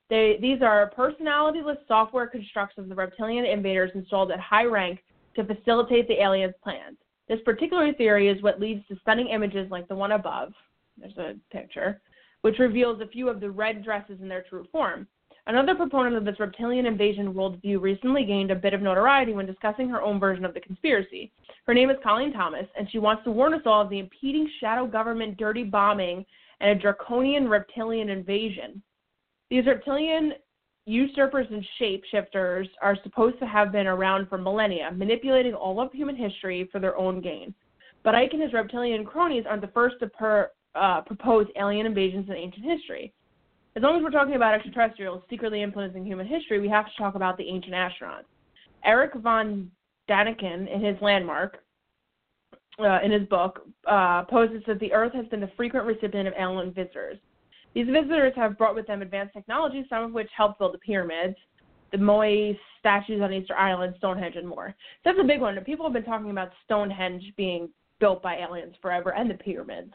They, 0.09 0.37
these 0.41 0.61
are 0.61 0.91
personalityless 0.97 1.77
software 1.87 2.27
constructs 2.27 2.77
of 2.77 2.89
the 2.89 2.95
reptilian 2.95 3.45
invaders 3.45 3.91
installed 3.93 4.31
at 4.31 4.39
high 4.39 4.65
rank 4.65 5.03
to 5.35 5.43
facilitate 5.43 6.07
the 6.07 6.21
aliens' 6.21 6.55
plans. 6.63 6.97
This 7.27 7.39
particular 7.45 7.93
theory 7.93 8.27
is 8.27 8.41
what 8.41 8.59
leads 8.59 8.85
to 8.87 8.97
stunning 9.01 9.27
images 9.27 9.69
like 9.69 9.87
the 9.87 9.95
one 9.95 10.13
above. 10.13 10.51
There's 10.97 11.17
a 11.17 11.35
picture, 11.51 12.01
which 12.41 12.57
reveals 12.57 13.01
a 13.01 13.07
few 13.07 13.29
of 13.29 13.39
the 13.39 13.51
red 13.51 13.83
dresses 13.83 14.19
in 14.19 14.27
their 14.27 14.43
true 14.49 14.65
form. 14.71 15.07
Another 15.49 15.73
proponent 15.73 16.15
of 16.15 16.25
this 16.25 16.39
reptilian 16.39 16.85
invasion 16.85 17.33
worldview 17.33 17.81
recently 17.81 18.23
gained 18.23 18.51
a 18.51 18.55
bit 18.55 18.75
of 18.75 18.83
notoriety 18.83 19.33
when 19.33 19.47
discussing 19.47 19.89
her 19.89 19.99
own 19.99 20.19
version 20.19 20.45
of 20.45 20.53
the 20.53 20.59
conspiracy. 20.59 21.31
Her 21.65 21.73
name 21.73 21.89
is 21.89 21.97
Colleen 22.03 22.31
Thomas, 22.31 22.67
and 22.77 22.87
she 22.91 22.99
wants 22.99 23.23
to 23.23 23.31
warn 23.31 23.55
us 23.55 23.63
all 23.65 23.81
of 23.81 23.89
the 23.89 23.97
impeding 23.97 24.47
shadow 24.59 24.85
government 24.85 25.37
dirty 25.37 25.63
bombing 25.63 26.23
and 26.59 26.69
a 26.69 26.79
draconian 26.79 27.49
reptilian 27.49 28.09
invasion. 28.09 28.83
These 29.49 29.65
reptilian 29.65 30.33
usurpers 30.85 31.47
and 31.49 31.65
shapeshifters 31.81 32.67
are 32.83 32.97
supposed 33.01 33.39
to 33.39 33.47
have 33.47 33.71
been 33.71 33.87
around 33.87 34.29
for 34.29 34.37
millennia, 34.37 34.91
manipulating 34.91 35.55
all 35.55 35.81
of 35.81 35.91
human 35.91 36.15
history 36.15 36.69
for 36.71 36.77
their 36.77 36.95
own 36.95 37.21
gain. 37.21 37.55
But 38.03 38.13
Icke 38.13 38.33
and 38.33 38.43
his 38.43 38.53
reptilian 38.53 39.03
cronies 39.03 39.45
aren't 39.49 39.63
the 39.63 39.69
first 39.69 39.95
to 40.01 40.09
per, 40.09 40.51
uh, 40.75 41.01
propose 41.01 41.47
alien 41.59 41.87
invasions 41.87 42.29
in 42.29 42.35
ancient 42.35 42.65
history. 42.65 43.15
As 43.75 43.83
long 43.83 43.97
as 43.97 44.03
we're 44.03 44.09
talking 44.09 44.35
about 44.35 44.53
extraterrestrials 44.53 45.23
secretly 45.29 45.61
influencing 45.61 46.05
human 46.05 46.27
history, 46.27 46.59
we 46.59 46.67
have 46.69 46.85
to 46.85 46.91
talk 46.97 47.15
about 47.15 47.37
the 47.37 47.47
ancient 47.47 47.73
astronauts. 47.73 48.25
Erich 48.83 49.13
von 49.15 49.69
Däniken, 50.09 50.73
in 50.73 50.83
his 50.83 50.95
Landmark, 51.01 51.63
uh, 52.79 52.99
in 53.03 53.11
his 53.11 53.27
book, 53.27 53.67
uh, 53.87 54.23
poses 54.23 54.63
that 54.65 54.79
the 54.79 54.91
Earth 54.91 55.13
has 55.13 55.27
been 55.27 55.39
the 55.39 55.51
frequent 55.55 55.85
recipient 55.85 56.27
of 56.27 56.33
alien 56.39 56.73
visitors. 56.73 57.17
These 57.75 57.87
visitors 57.87 58.33
have 58.35 58.57
brought 58.57 58.73
with 58.73 58.87
them 58.87 59.01
advanced 59.01 59.33
technology, 59.33 59.85
some 59.89 60.03
of 60.03 60.13
which 60.13 60.29
helped 60.35 60.59
build 60.59 60.73
the 60.73 60.79
pyramids, 60.79 61.35
the 61.91 61.97
Moai 61.97 62.57
statues 62.79 63.21
on 63.21 63.31
Easter 63.31 63.55
Island, 63.55 63.93
Stonehenge, 63.97 64.35
and 64.35 64.47
more. 64.47 64.73
So 65.03 65.11
that's 65.11 65.19
a 65.21 65.27
big 65.27 65.41
one. 65.41 65.59
People 65.63 65.85
have 65.85 65.93
been 65.93 66.03
talking 66.03 66.31
about 66.31 66.49
Stonehenge 66.65 67.33
being 67.37 67.69
built 67.99 68.23
by 68.23 68.37
aliens 68.37 68.75
forever, 68.81 69.13
and 69.13 69.29
the 69.29 69.35
pyramids. 69.35 69.93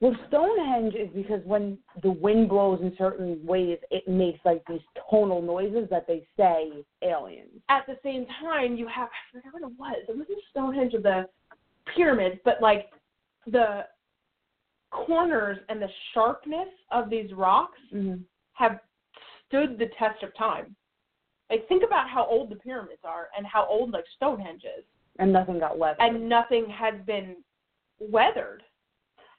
Well, 0.00 0.14
Stonehenge 0.28 0.94
is 0.94 1.08
because 1.14 1.40
when 1.44 1.76
the 2.02 2.10
wind 2.10 2.48
blows 2.48 2.80
in 2.80 2.94
certain 2.96 3.44
ways, 3.44 3.78
it 3.90 4.06
makes 4.06 4.38
like 4.44 4.62
these 4.68 4.80
tonal 5.10 5.42
noises 5.42 5.88
that 5.90 6.06
they 6.06 6.24
say 6.36 6.70
aliens. 7.02 7.60
At 7.68 7.84
the 7.86 7.96
same 8.04 8.26
time, 8.40 8.76
you 8.76 8.86
have 8.86 9.08
I 9.08 9.38
forgot 9.38 9.52
what 9.54 9.62
it 9.62 9.78
was. 9.78 9.96
It 10.08 10.16
wasn't 10.16 10.38
Stonehenge 10.50 10.94
or 10.94 11.00
the 11.00 11.24
pyramids, 11.96 12.36
but 12.44 12.60
like 12.62 12.90
the 13.46 13.86
corners 14.90 15.58
and 15.68 15.80
the 15.82 15.88
sharpness 16.14 16.68
of 16.90 17.10
these 17.10 17.32
rocks 17.32 17.78
Mm-hmm. 17.94 18.20
have 18.54 18.80
stood 19.48 19.78
the 19.78 19.86
test 19.98 20.22
of 20.22 20.36
time. 20.36 20.76
Like 21.50 21.66
think 21.68 21.82
about 21.82 22.08
how 22.10 22.26
old 22.26 22.50
the 22.50 22.56
pyramids 22.56 23.00
are 23.04 23.28
and 23.36 23.46
how 23.46 23.66
old 23.66 23.90
like 23.92 24.04
Stonehenge 24.16 24.62
is, 24.64 24.84
And 25.18 25.32
nothing 25.32 25.58
got 25.58 25.78
weathered. 25.78 26.00
and 26.00 26.28
nothing 26.28 26.66
has 26.68 26.94
been 27.06 27.36
weathered 27.98 28.62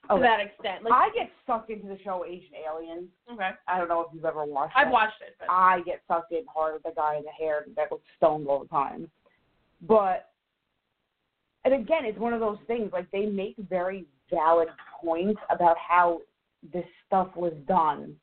to 0.10 0.16
Okay. 0.16 0.24
that 0.24 0.40
extent. 0.40 0.84
Like 0.84 0.94
I 0.94 1.10
get 1.16 1.30
sucked 1.46 1.70
into 1.70 1.88
the 1.88 1.98
show 2.04 2.26
Ancient 2.28 2.54
Aliens. 2.68 3.10
okay, 3.32 3.52
I 3.68 3.78
don't 3.78 3.88
know 3.88 4.02
if 4.02 4.08
you've 4.14 4.26
ever 4.26 4.44
watched 4.46 4.74
it. 4.76 4.80
I've 4.80 4.92
watched 4.92 5.22
it, 5.22 5.36
but 5.40 5.48
I 5.50 5.82
get 5.86 6.02
sucked 6.08 6.32
in 6.32 6.44
hard 6.54 6.74
with 6.74 6.84
the 6.84 6.92
guy 6.96 7.18
in 7.18 7.24
the 7.24 7.30
hair 7.32 7.66
that 7.76 7.92
looks 7.92 8.06
stoned 8.18 8.48
all 8.48 8.60
the 8.60 8.68
time. 8.68 9.10
But 9.82 10.30
and 11.66 11.74
again, 11.74 12.06
it's 12.06 12.18
one 12.18 12.34
of 12.34 12.40
those 12.40 12.58
things 12.68 12.92
like 12.92 13.10
they 13.12 13.26
make 13.26 13.56
very 13.70 14.06
valid 14.32 14.70
points 15.02 15.40
about 15.50 15.78
how 15.78 16.22
this 16.74 16.86
stuff 17.06 17.28
was 17.36 17.54
done. 17.68 18.16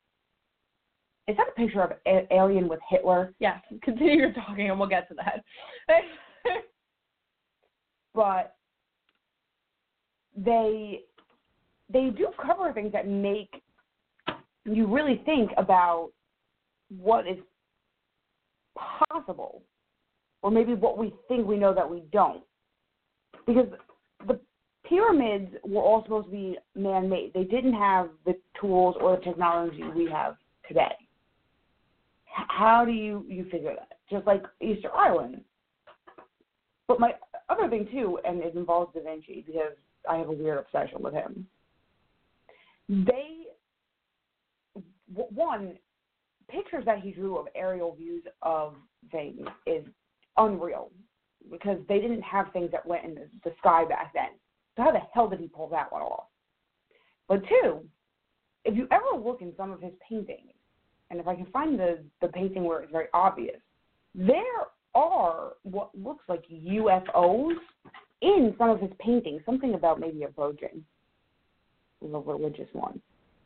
Is 1.27 1.35
that 1.37 1.47
a 1.49 1.51
picture 1.51 1.81
of 1.83 1.91
a- 2.07 2.27
Alien 2.33 2.67
with 2.69 2.79
Hitler? 2.89 3.33
yes, 3.39 3.61
continue 3.81 4.17
your 4.17 4.33
talking 4.33 4.69
and 4.69 4.79
we'll 4.79 4.89
get 4.89 5.07
to 5.09 5.15
that. 5.15 5.43
But 8.13 8.55
they 10.35 11.01
they 11.91 12.09
do 12.09 12.27
cover 12.43 12.73
things 12.73 12.91
that 12.93 13.07
make 13.07 13.61
you 14.65 14.87
really 14.87 15.21
think 15.25 15.51
about 15.57 16.11
what 16.89 17.27
is 17.27 17.37
possible 19.09 19.63
or 20.41 20.51
maybe 20.51 20.73
what 20.73 20.97
we 20.97 21.13
think 21.27 21.47
we 21.47 21.57
know 21.57 21.73
that 21.73 21.89
we 21.89 22.03
don't. 22.11 22.43
Because 23.45 23.67
the 24.27 24.39
pyramids 24.85 25.53
were 25.63 25.81
all 25.81 26.03
supposed 26.03 26.27
to 26.27 26.31
be 26.31 26.57
man-made. 26.75 27.31
They 27.33 27.43
didn't 27.43 27.73
have 27.73 28.09
the 28.25 28.35
tools 28.59 28.95
or 28.99 29.15
the 29.15 29.23
technology 29.23 29.83
we 29.95 30.09
have 30.11 30.35
today. 30.67 30.93
How 32.25 32.85
do 32.85 32.91
you 32.91 33.25
you 33.27 33.45
figure 33.49 33.73
that? 33.73 33.97
Just 34.11 34.27
like 34.27 34.43
easter 34.61 34.93
island. 34.93 35.41
But 36.87 36.99
my 36.99 37.13
other 37.49 37.69
thing 37.69 37.87
too 37.91 38.19
and 38.25 38.41
it 38.41 38.55
involves 38.55 38.93
da 38.93 39.01
vinci 39.01 39.43
because 39.45 39.73
i 40.09 40.17
have 40.17 40.27
a 40.27 40.31
weird 40.31 40.57
obsession 40.57 41.01
with 41.01 41.13
him 41.13 41.45
they 42.89 43.47
one 45.07 45.77
pictures 46.49 46.85
that 46.85 46.99
he 46.99 47.11
drew 47.11 47.37
of 47.37 47.47
aerial 47.55 47.95
views 47.95 48.23
of 48.41 48.75
things 49.11 49.45
is 49.65 49.85
unreal 50.37 50.91
because 51.51 51.77
they 51.87 51.99
didn't 51.99 52.21
have 52.21 52.51
things 52.51 52.71
that 52.71 52.85
went 52.85 53.05
in 53.05 53.15
the, 53.15 53.27
the 53.43 53.53
sky 53.59 53.85
back 53.85 54.13
then. 54.13 54.29
So 54.75 54.83
how 54.83 54.91
the 54.91 54.99
hell 55.13 55.29
did 55.29 55.39
he 55.39 55.47
pull 55.47 55.67
that 55.69 55.91
one 55.91 56.01
off? 56.01 56.25
But 57.27 57.41
two, 57.47 57.83
if 58.65 58.75
you 58.75 58.87
ever 58.91 59.21
look 59.21 59.41
in 59.41 59.53
some 59.57 59.71
of 59.71 59.81
his 59.81 59.93
paintings, 60.07 60.53
and 61.09 61.19
if 61.19 61.27
I 61.27 61.35
can 61.35 61.45
find 61.47 61.79
the 61.79 61.99
the 62.21 62.27
painting 62.27 62.63
where 62.63 62.81
it's 62.81 62.91
very 62.91 63.07
obvious, 63.13 63.59
there 64.13 64.41
are 64.93 65.53
what 65.63 65.89
looks 65.97 66.23
like 66.27 66.43
UFOs 66.49 67.55
in 68.21 68.55
some 68.57 68.69
of 68.69 68.79
his 68.79 68.91
paintings. 68.99 69.41
Something 69.45 69.73
about 69.73 69.99
maybe 69.99 70.23
a 70.23 70.29
virgin, 70.29 70.83
the 72.01 72.07
religious 72.07 72.69
one, 72.73 73.01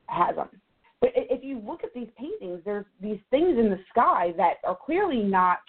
has 0.07 0.35
them. 0.35 0.49
But 0.99 1.11
if 1.15 1.43
you 1.43 1.59
look 1.65 1.83
at 1.83 1.93
these 1.93 2.09
paintings, 2.17 2.61
there's 2.63 2.85
these 3.01 3.19
things 3.31 3.57
in 3.57 3.69
the 3.69 3.79
sky 3.89 4.33
that 4.37 4.55
are 4.63 4.77
clearly 4.77 5.23
not 5.23 5.59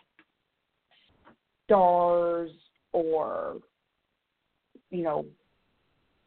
stars 1.65 2.51
or, 2.93 3.57
you 4.91 5.03
know, 5.03 5.25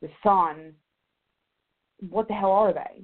the 0.01 0.09
sun. 0.23 0.73
What 2.09 2.27
the 2.27 2.33
hell 2.33 2.51
are 2.51 2.73
they? 2.73 3.03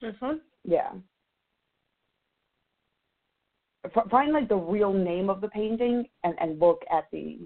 this 0.00 0.14
one? 0.20 0.40
Yeah. 0.64 0.92
F- 3.84 4.10
find 4.10 4.32
like 4.32 4.48
the 4.48 4.56
real 4.56 4.92
name 4.92 5.30
of 5.30 5.40
the 5.40 5.48
painting 5.48 6.04
and 6.24 6.34
and 6.40 6.60
look 6.60 6.82
at 6.92 7.06
the 7.12 7.38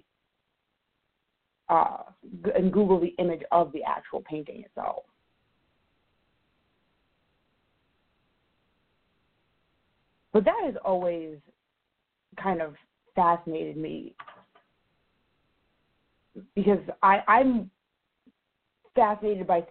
uh 1.69 1.99
and 2.55 2.73
Google 2.73 3.01
the 3.01 3.15
image 3.19 3.43
of 3.51 3.73
the 3.73 3.83
actual 3.85 4.23
painting 4.29 4.65
itself. 4.65 5.05
But 10.33 10.45
that 10.45 10.61
has 10.65 10.75
always 10.85 11.37
kind 12.43 12.63
of 12.63 12.75
fascinated 13.15 13.77
me 13.77 14.15
because 16.55 16.81
I 17.03 17.21
I'm 17.29 17.71
fascinated 18.95 19.47
by 19.47 19.65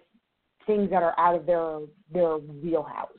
things 0.67 0.89
that 0.91 1.03
are 1.03 1.17
out 1.19 1.35
of 1.35 1.45
their 1.45 1.79
their 2.13 2.37
wheelhouse. 2.37 3.09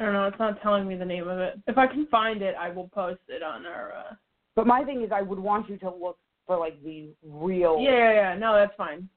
I 0.00 0.04
don't 0.04 0.14
know. 0.14 0.24
It's 0.24 0.38
not 0.38 0.62
telling 0.62 0.88
me 0.88 0.96
the 0.96 1.04
name 1.04 1.28
of 1.28 1.38
it. 1.40 1.60
If 1.66 1.76
I 1.76 1.86
can 1.86 2.06
find 2.06 2.40
it, 2.40 2.54
I 2.58 2.70
will 2.70 2.88
post 2.88 3.20
it 3.28 3.42
on 3.42 3.66
our. 3.66 3.92
Uh... 3.92 4.14
But 4.56 4.66
my 4.66 4.82
thing 4.82 5.02
is, 5.02 5.10
I 5.12 5.20
would 5.20 5.38
want 5.38 5.68
you 5.68 5.76
to 5.78 5.90
look 5.90 6.16
for 6.46 6.58
like 6.58 6.82
the 6.82 7.10
real 7.22 7.78
Yeah, 7.78 7.90
yeah, 7.90 8.12
yeah. 8.12 8.38
No, 8.38 8.54
that's 8.54 8.72
fine. 8.78 9.08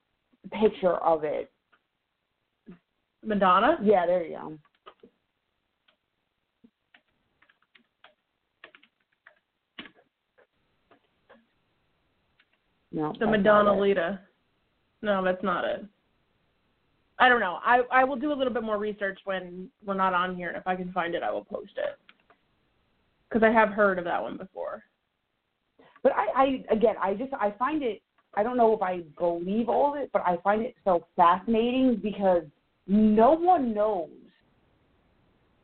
picture 0.52 0.96
of 0.98 1.24
it. 1.24 1.50
Madonna. 3.24 3.78
Yeah, 3.82 4.06
there 4.06 4.26
you 4.26 4.38
go. 4.38 4.58
No, 12.92 13.14
The 13.18 13.26
Madonna. 13.26 13.72
Litta. 13.72 14.20
No, 15.02 15.24
that's 15.24 15.44
not 15.44 15.64
it. 15.64 15.86
I 17.20 17.30
don't 17.30 17.40
know. 17.40 17.60
I 17.64 17.82
I 17.92 18.04
will 18.04 18.16
do 18.16 18.32
a 18.32 18.36
little 18.36 18.54
bit 18.54 18.64
more 18.64 18.78
research 18.78 19.20
when 19.26 19.70
we're 19.86 19.94
not 19.94 20.14
on 20.14 20.36
here, 20.36 20.50
and 20.50 20.58
if 20.58 20.68
I 20.68 20.76
can 20.76 20.92
find 20.92 21.16
it, 21.16 21.24
I 21.24 21.32
will 21.32 21.46
post 21.46 21.74
it. 21.78 21.98
Because 23.30 23.44
I 23.44 23.52
have 23.52 23.70
heard 23.70 23.98
of 24.00 24.06
that 24.06 24.22
one 24.22 24.38
before. 24.38 24.84
But 26.02 26.14
I, 26.14 26.26
I 26.36 26.74
again, 26.74 26.96
I 27.02 27.14
just 27.14 27.34
I 27.34 27.52
find 27.58 27.84
it. 27.84 28.02
I 28.36 28.44
don't 28.44 28.58
know 28.58 28.74
if 28.74 28.82
I 28.82 29.02
believe 29.18 29.70
all 29.70 29.94
of 29.94 30.02
it, 30.02 30.10
but 30.12 30.24
I 30.26 30.38
find 30.44 30.64
it 30.64 30.76
so 30.84 31.06
fascinating 31.16 32.00
because 32.02 32.44
no 32.88 33.32
one 33.32 33.74
knows 33.74 34.10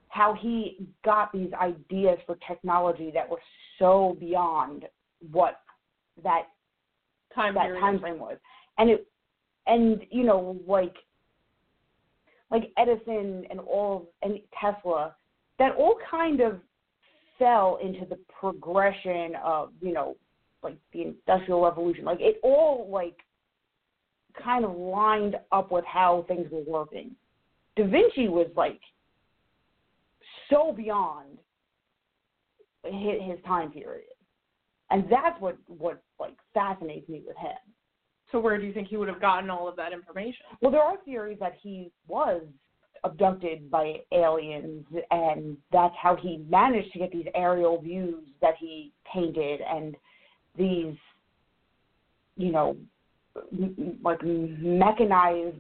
how 0.10 0.34
he 0.40 0.88
got 1.04 1.32
these 1.32 1.52
ideas 1.54 2.20
for 2.26 2.38
technology 2.48 3.12
that 3.14 3.28
were 3.30 3.42
so 3.80 4.18
beyond 4.20 4.86
what 5.32 5.62
that 6.24 6.44
Time 7.36 7.54
that 7.54 7.66
period. 7.66 7.82
time 7.82 8.00
frame 8.00 8.20
was. 8.20 8.38
And 8.78 8.90
it 8.90 9.08
and 9.68 10.02
you 10.10 10.24
know, 10.24 10.58
like 10.68 10.96
like 12.52 12.72
Edison 12.78 13.46
and 13.50 13.60
all 13.60 14.12
and 14.22 14.40
Tesla, 14.60 15.16
that 15.60 15.76
all 15.76 15.98
kind 16.10 16.42
of 16.42 16.60
fell 17.38 17.80
into 17.82 18.06
the 18.06 18.18
progression 18.40 19.36
of, 19.44 19.72
you 19.82 19.94
know, 19.94 20.16
like 20.62 20.78
the 20.94 21.04
industrial 21.04 21.64
revolution. 21.64 22.06
Like 22.06 22.22
it 22.22 22.40
all 22.44 22.90
like 22.92 23.18
kind 24.42 24.66
of 24.66 24.76
lined 24.76 25.36
up 25.52 25.72
with 25.72 25.86
how 25.86 26.26
things 26.28 26.48
were 26.52 26.64
working. 26.68 27.12
Da 27.76 27.84
Vinci 27.86 28.28
was 28.28 28.48
like 28.56 28.80
so 30.50 30.74
beyond 30.76 31.38
his, 32.84 33.38
time 33.46 33.72
period, 33.72 34.06
and 34.90 35.06
that's 35.10 35.40
what 35.40 35.58
what 35.68 36.02
like 36.20 36.36
fascinates 36.54 37.08
me 37.10 37.22
with 37.26 37.38
him. 37.38 37.58
So 38.32 38.40
where 38.40 38.58
do 38.58 38.66
you 38.66 38.74
think 38.74 38.88
he 38.88 38.98
would 38.98 39.08
have 39.08 39.22
gotten 39.22 39.50
all 39.50 39.68
of 39.68 39.76
that 39.78 39.92
information? 39.94 40.46
Well, 40.62 40.72
there 40.72 40.84
are 40.84 40.98
theories 41.04 41.38
that 41.40 41.54
he 41.62 41.92
was 42.08 42.44
abducted 43.04 43.72
by 43.72 44.02
aliens, 44.12 44.86
and 45.10 45.58
that's 45.72 45.96
how 46.02 46.16
he 46.16 46.46
managed 46.50 46.92
to 46.94 47.00
get 47.00 47.12
these 47.12 47.26
aerial 47.34 47.82
views 47.82 48.24
that 48.42 48.56
he 48.60 48.92
painted 49.12 49.62
and 49.62 49.96
these, 50.58 50.96
you 52.38 52.52
know, 52.52 52.78
m- 53.52 53.98
like 54.04 54.20
mechanized 54.24 55.58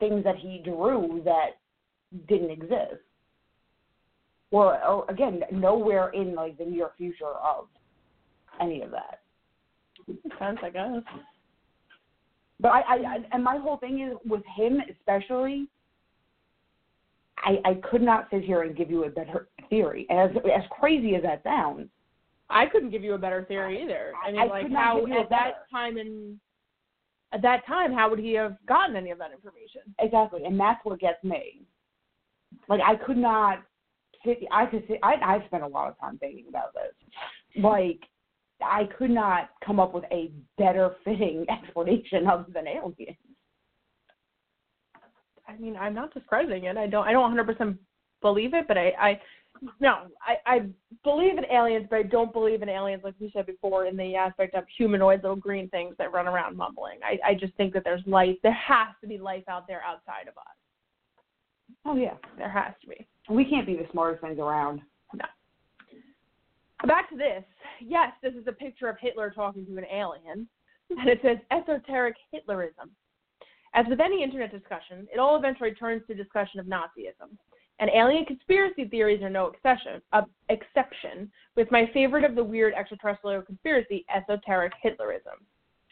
things 0.00 0.24
that 0.24 0.36
he 0.36 0.60
drew 0.64 1.22
that 1.24 1.58
didn't 2.28 2.50
exist. 2.50 3.00
Or, 4.50 4.84
or 4.84 5.06
again, 5.08 5.40
nowhere 5.50 6.10
in 6.10 6.34
like 6.34 6.58
the 6.58 6.64
near 6.64 6.90
future 6.98 7.24
of 7.24 7.68
any 8.60 8.82
of 8.82 8.90
that. 8.90 9.20
Makes 10.06 10.38
sense, 10.38 10.58
I 10.62 10.70
guess. 10.70 11.02
But 12.62 12.68
I, 12.68 12.80
I, 12.80 13.16
and 13.32 13.42
my 13.42 13.58
whole 13.58 13.76
thing 13.76 14.00
is 14.00 14.16
with 14.24 14.42
him 14.56 14.80
especially. 14.88 15.68
I, 17.44 17.58
I 17.64 17.74
could 17.90 18.02
not 18.02 18.28
sit 18.30 18.44
here 18.44 18.62
and 18.62 18.76
give 18.76 18.88
you 18.88 19.04
a 19.04 19.10
better 19.10 19.48
theory. 19.68 20.06
As 20.10 20.30
as 20.36 20.62
crazy 20.70 21.16
as 21.16 21.22
that 21.24 21.42
sounds, 21.42 21.88
I 22.48 22.66
couldn't 22.66 22.90
give 22.90 23.02
you 23.02 23.14
a 23.14 23.18
better 23.18 23.44
theory 23.48 23.82
either. 23.82 24.12
I 24.24 24.30
mean, 24.30 24.40
I 24.40 24.44
like 24.44 24.70
how 24.72 25.00
give 25.00 25.08
you 25.08 25.16
a 25.16 25.20
at 25.22 25.30
that 25.30 25.52
time 25.72 25.98
in 25.98 26.38
at 27.32 27.42
that 27.42 27.66
time, 27.66 27.92
how 27.92 28.10
would 28.10 28.20
he 28.20 28.34
have 28.34 28.56
gotten 28.66 28.94
any 28.94 29.10
of 29.10 29.18
that 29.18 29.32
information? 29.32 29.82
exactly, 29.98 30.44
and 30.44 30.58
that's 30.60 30.84
what 30.84 31.00
gets 31.00 31.22
me. 31.24 31.62
Like 32.68 32.80
I 32.86 32.94
could 32.94 33.16
not 33.16 33.62
sit. 34.24 34.38
I 34.52 34.66
could 34.66 34.84
sit. 34.86 35.00
I 35.02 35.14
I 35.14 35.44
spent 35.46 35.64
a 35.64 35.66
lot 35.66 35.88
of 35.88 35.98
time 35.98 36.16
thinking 36.18 36.44
about 36.48 36.74
this. 36.74 37.62
Like 37.62 38.00
I 38.64 38.88
could 38.98 39.10
not 39.10 39.50
come 39.64 39.80
up 39.80 39.94
with 39.94 40.04
a 40.12 40.30
better 40.58 40.96
fitting 41.04 41.46
explanation 41.64 42.26
of 42.28 42.46
than 42.52 42.66
aliens. 42.66 43.16
I 45.48 45.56
mean, 45.58 45.76
I'm 45.76 45.94
not 45.94 46.14
discrediting 46.14 46.64
it. 46.64 46.76
I 46.76 46.86
don't. 46.86 47.06
I 47.06 47.12
don't 47.12 47.34
100% 47.34 47.76
believe 48.22 48.54
it, 48.54 48.66
but 48.68 48.78
I, 48.78 48.92
I, 48.98 49.20
no, 49.80 50.06
I, 50.22 50.36
I 50.46 50.60
believe 51.04 51.36
in 51.36 51.44
aliens, 51.52 51.86
but 51.90 51.96
I 51.96 52.02
don't 52.04 52.32
believe 52.32 52.62
in 52.62 52.68
aliens, 52.68 53.02
like 53.04 53.14
we 53.20 53.30
said 53.34 53.46
before, 53.46 53.86
in 53.86 53.96
the 53.96 54.14
aspect 54.16 54.54
of 54.54 54.64
humanoid 54.76 55.22
little 55.22 55.36
green 55.36 55.68
things 55.68 55.94
that 55.98 56.12
run 56.12 56.28
around 56.28 56.56
mumbling. 56.56 57.00
I, 57.04 57.30
I 57.30 57.34
just 57.34 57.54
think 57.56 57.74
that 57.74 57.84
there's 57.84 58.02
life. 58.06 58.36
There 58.42 58.52
has 58.52 58.88
to 59.00 59.08
be 59.08 59.18
life 59.18 59.44
out 59.48 59.66
there 59.66 59.82
outside 59.84 60.28
of 60.28 60.36
us. 60.38 60.44
Oh 61.84 61.96
yeah, 61.96 62.14
There 62.38 62.50
has 62.50 62.74
to 62.82 62.86
be. 62.88 63.06
we 63.28 63.44
can't 63.44 63.66
be 63.66 63.74
the 63.74 63.86
smartest 63.90 64.22
things 64.22 64.38
around. 64.38 64.80
Back 66.86 67.10
to 67.10 67.16
this. 67.16 67.44
Yes, 67.80 68.12
this 68.22 68.34
is 68.34 68.46
a 68.46 68.52
picture 68.52 68.88
of 68.88 68.96
Hitler 69.00 69.30
talking 69.30 69.64
to 69.66 69.76
an 69.78 69.84
alien, 69.92 70.48
and 70.90 71.08
it 71.08 71.20
says 71.22 71.38
esoteric 71.50 72.16
Hitlerism. 72.34 72.90
As 73.74 73.86
with 73.88 74.00
any 74.00 74.22
internet 74.22 74.50
discussion, 74.50 75.06
it 75.12 75.18
all 75.18 75.36
eventually 75.36 75.72
turns 75.72 76.02
to 76.06 76.14
discussion 76.14 76.60
of 76.60 76.66
Nazism. 76.66 77.36
And 77.78 77.90
alien 77.90 78.24
conspiracy 78.26 78.86
theories 78.86 79.22
are 79.22 79.30
no 79.30 79.46
exception, 79.46 80.02
uh, 80.12 80.22
exception, 80.50 81.30
with 81.56 81.70
my 81.70 81.90
favorite 81.94 82.24
of 82.24 82.34
the 82.34 82.44
weird 82.44 82.74
extraterrestrial 82.74 83.42
conspiracy, 83.42 84.04
esoteric 84.14 84.72
Hitlerism. 84.84 85.40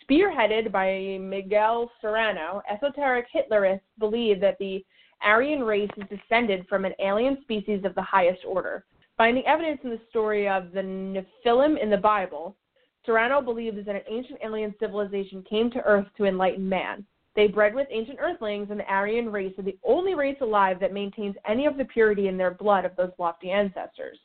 Spearheaded 0.08 0.72
by 0.72 1.18
Miguel 1.20 1.90
Serrano, 2.00 2.62
esoteric 2.70 3.26
Hitlerists 3.34 3.80
believe 3.98 4.40
that 4.40 4.58
the 4.58 4.84
Aryan 5.22 5.62
race 5.62 5.90
is 5.96 6.08
descended 6.08 6.66
from 6.68 6.84
an 6.84 6.94
alien 7.00 7.38
species 7.42 7.84
of 7.84 7.94
the 7.94 8.02
highest 8.02 8.44
order. 8.44 8.84
Finding 9.20 9.44
evidence 9.46 9.80
in 9.84 9.90
the 9.90 10.00
story 10.08 10.48
of 10.48 10.72
the 10.72 10.80
Nephilim 10.80 11.76
in 11.78 11.90
the 11.90 11.96
Bible, 11.98 12.56
Serrano 13.04 13.42
believes 13.42 13.76
that 13.84 13.94
an 13.94 14.00
ancient 14.08 14.38
alien 14.42 14.74
civilization 14.80 15.42
came 15.42 15.70
to 15.72 15.82
Earth 15.82 16.06
to 16.16 16.24
enlighten 16.24 16.66
man. 16.66 17.04
They 17.36 17.46
bred 17.46 17.74
with 17.74 17.86
ancient 17.90 18.18
Earthlings, 18.18 18.70
and 18.70 18.80
the 18.80 18.90
Aryan 18.90 19.30
race 19.30 19.52
are 19.58 19.62
the 19.62 19.76
only 19.84 20.14
race 20.14 20.38
alive 20.40 20.80
that 20.80 20.94
maintains 20.94 21.36
any 21.46 21.66
of 21.66 21.76
the 21.76 21.84
purity 21.84 22.28
in 22.28 22.38
their 22.38 22.52
blood 22.52 22.86
of 22.86 22.96
those 22.96 23.10
lofty 23.18 23.50
ancestors. 23.50 24.18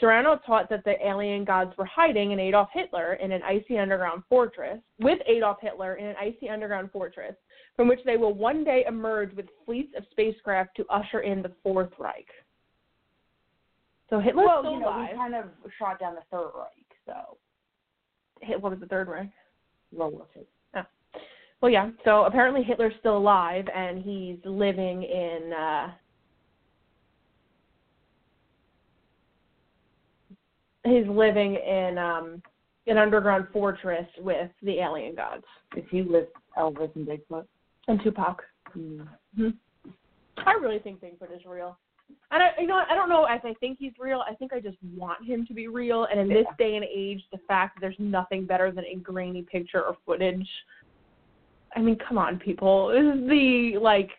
Serrano 0.00 0.40
taught 0.44 0.68
that 0.68 0.82
the 0.82 0.96
alien 1.06 1.44
gods 1.44 1.72
were 1.78 1.84
hiding 1.84 2.32
in 2.32 2.40
Adolf 2.40 2.70
Hitler 2.72 3.14
in 3.22 3.30
an 3.30 3.44
icy 3.44 3.78
underground 3.78 4.24
fortress, 4.28 4.80
with 4.98 5.20
Adolf 5.28 5.58
Hitler 5.60 5.94
in 5.94 6.06
an 6.06 6.16
icy 6.20 6.48
underground 6.48 6.90
fortress, 6.90 7.36
from 7.76 7.86
which 7.86 8.00
they 8.04 8.16
will 8.16 8.34
one 8.34 8.64
day 8.64 8.84
emerge 8.88 9.32
with 9.36 9.46
fleets 9.64 9.94
of 9.96 10.02
spacecraft 10.10 10.76
to 10.76 10.84
usher 10.90 11.20
in 11.20 11.40
the 11.40 11.52
Fourth 11.62 11.92
Reich. 12.00 12.26
So 14.10 14.18
Hitler's 14.20 14.46
well, 14.46 14.62
still 14.62 14.72
you 14.74 14.80
know, 14.80 14.88
alive. 14.88 15.08
we 15.12 15.16
kind 15.18 15.34
of 15.36 15.44
shot 15.78 15.98
down 16.00 16.14
the 16.16 16.22
Third 16.30 16.50
Reich, 16.56 16.86
so 17.06 17.36
Hit, 18.42 18.60
what 18.60 18.70
was 18.72 18.80
the 18.80 18.86
Third 18.86 19.08
Reich? 19.08 19.30
roll 19.96 20.10
with 20.10 20.28
it. 20.36 20.48
Well, 21.62 21.70
yeah. 21.70 21.90
So 22.04 22.24
apparently 22.24 22.62
Hitler's 22.62 22.94
still 23.00 23.18
alive, 23.18 23.66
and 23.74 24.02
he's 24.02 24.38
living 24.44 25.02
in. 25.02 25.52
uh 25.52 25.90
He's 30.84 31.06
living 31.06 31.56
in 31.56 31.98
um 31.98 32.42
an 32.86 32.96
underground 32.96 33.46
fortress 33.52 34.06
with 34.18 34.50
the 34.62 34.78
alien 34.80 35.14
gods 35.14 35.44
Is 35.76 35.84
he 35.90 36.00
with 36.02 36.28
Elvis 36.56 36.94
and 36.96 37.06
Bigfoot? 37.06 37.44
and 37.88 38.02
Tupac. 38.02 38.42
Mm. 38.76 39.06
I 40.38 40.52
really 40.54 40.78
think 40.78 41.00
Bigfoot 41.00 41.34
is 41.36 41.44
real. 41.46 41.76
And 42.32 42.42
I, 42.42 42.50
you 42.60 42.66
know, 42.66 42.80
I 42.88 42.94
don't 42.94 43.08
know 43.08 43.26
if 43.28 43.44
I 43.44 43.54
think 43.54 43.78
he's 43.78 43.92
real. 43.98 44.22
I 44.28 44.34
think 44.34 44.52
I 44.52 44.60
just 44.60 44.76
want 44.96 45.24
him 45.26 45.46
to 45.46 45.54
be 45.54 45.66
real. 45.68 46.06
And 46.10 46.20
in 46.20 46.28
this 46.28 46.46
day 46.58 46.76
and 46.76 46.84
age, 46.84 47.22
the 47.32 47.38
fact 47.48 47.76
that 47.76 47.80
there's 47.80 47.96
nothing 47.98 48.46
better 48.46 48.70
than 48.70 48.84
a 48.84 48.96
grainy 48.96 49.42
picture 49.42 49.82
or 49.82 49.96
footage. 50.06 50.48
I 51.74 51.80
mean, 51.80 51.96
come 52.06 52.18
on, 52.18 52.38
people. 52.38 52.88
This 52.88 53.14
is 53.14 53.28
the 53.28 53.78
like, 53.80 54.10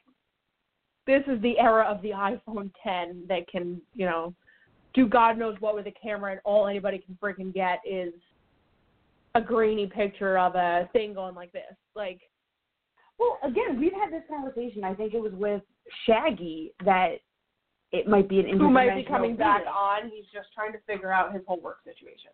this 1.07 1.23
is 1.27 1.41
the 1.41 1.57
era 1.59 1.83
of 1.83 2.01
the 2.01 2.09
iPhone 2.09 2.71
10 2.83 3.23
that 3.27 3.47
can, 3.47 3.81
you 3.93 4.05
know, 4.05 4.33
do 4.93 5.07
God 5.07 5.37
knows 5.37 5.55
what 5.59 5.75
with 5.75 5.87
a 5.87 5.91
camera, 5.91 6.31
and 6.31 6.41
all 6.43 6.67
anybody 6.67 6.97
can 6.97 7.17
freaking 7.21 7.53
get 7.53 7.79
is 7.89 8.13
a 9.35 9.41
grainy 9.41 9.87
picture 9.87 10.37
of 10.37 10.55
a 10.55 10.89
thing 10.91 11.13
going 11.13 11.33
like 11.33 11.51
this. 11.53 11.75
Like, 11.95 12.19
Well, 13.17 13.37
again, 13.43 13.79
we've 13.79 13.93
had 13.93 14.11
this 14.11 14.23
conversation. 14.29 14.83
I 14.83 14.93
think 14.93 15.13
it 15.13 15.21
was 15.21 15.33
with 15.33 15.61
Shaggy 16.05 16.73
that 16.83 17.17
it 17.91 18.07
might 18.07 18.29
be 18.29 18.39
an 18.39 18.57
who 18.57 18.69
might 18.69 18.95
be 18.95 19.03
coming 19.03 19.35
back 19.35 19.63
on. 19.67 20.09
He's 20.09 20.25
just 20.33 20.47
trying 20.53 20.71
to 20.73 20.79
figure 20.87 21.11
out 21.11 21.33
his 21.33 21.41
whole 21.47 21.59
work 21.59 21.79
situation. 21.83 22.31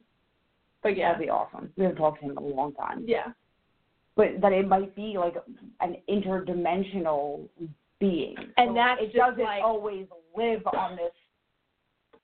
But 0.83 0.95
yeah, 0.95 1.13
That'd 1.13 1.25
be 1.25 1.29
awesome. 1.31 1.71
We 1.75 1.83
haven't 1.83 1.97
talked 1.97 2.19
to 2.19 2.25
him 2.25 2.31
in 2.31 2.37
a 2.37 2.41
long 2.41 2.73
time. 2.73 3.03
yeah, 3.07 3.31
But 4.15 4.39
that 4.41 4.51
it 4.53 4.67
might 4.67 4.95
be 4.95 5.17
like 5.17 5.35
an 5.81 5.97
interdimensional 6.07 7.47
being. 7.99 8.35
And 8.57 8.69
So 8.69 8.73
that's 8.75 9.01
it 9.01 9.05
just 9.07 9.17
doesn't 9.17 9.43
like- 9.43 9.63
always 9.63 10.05
live 10.35 10.61
on 10.67 10.95
this 10.95 11.11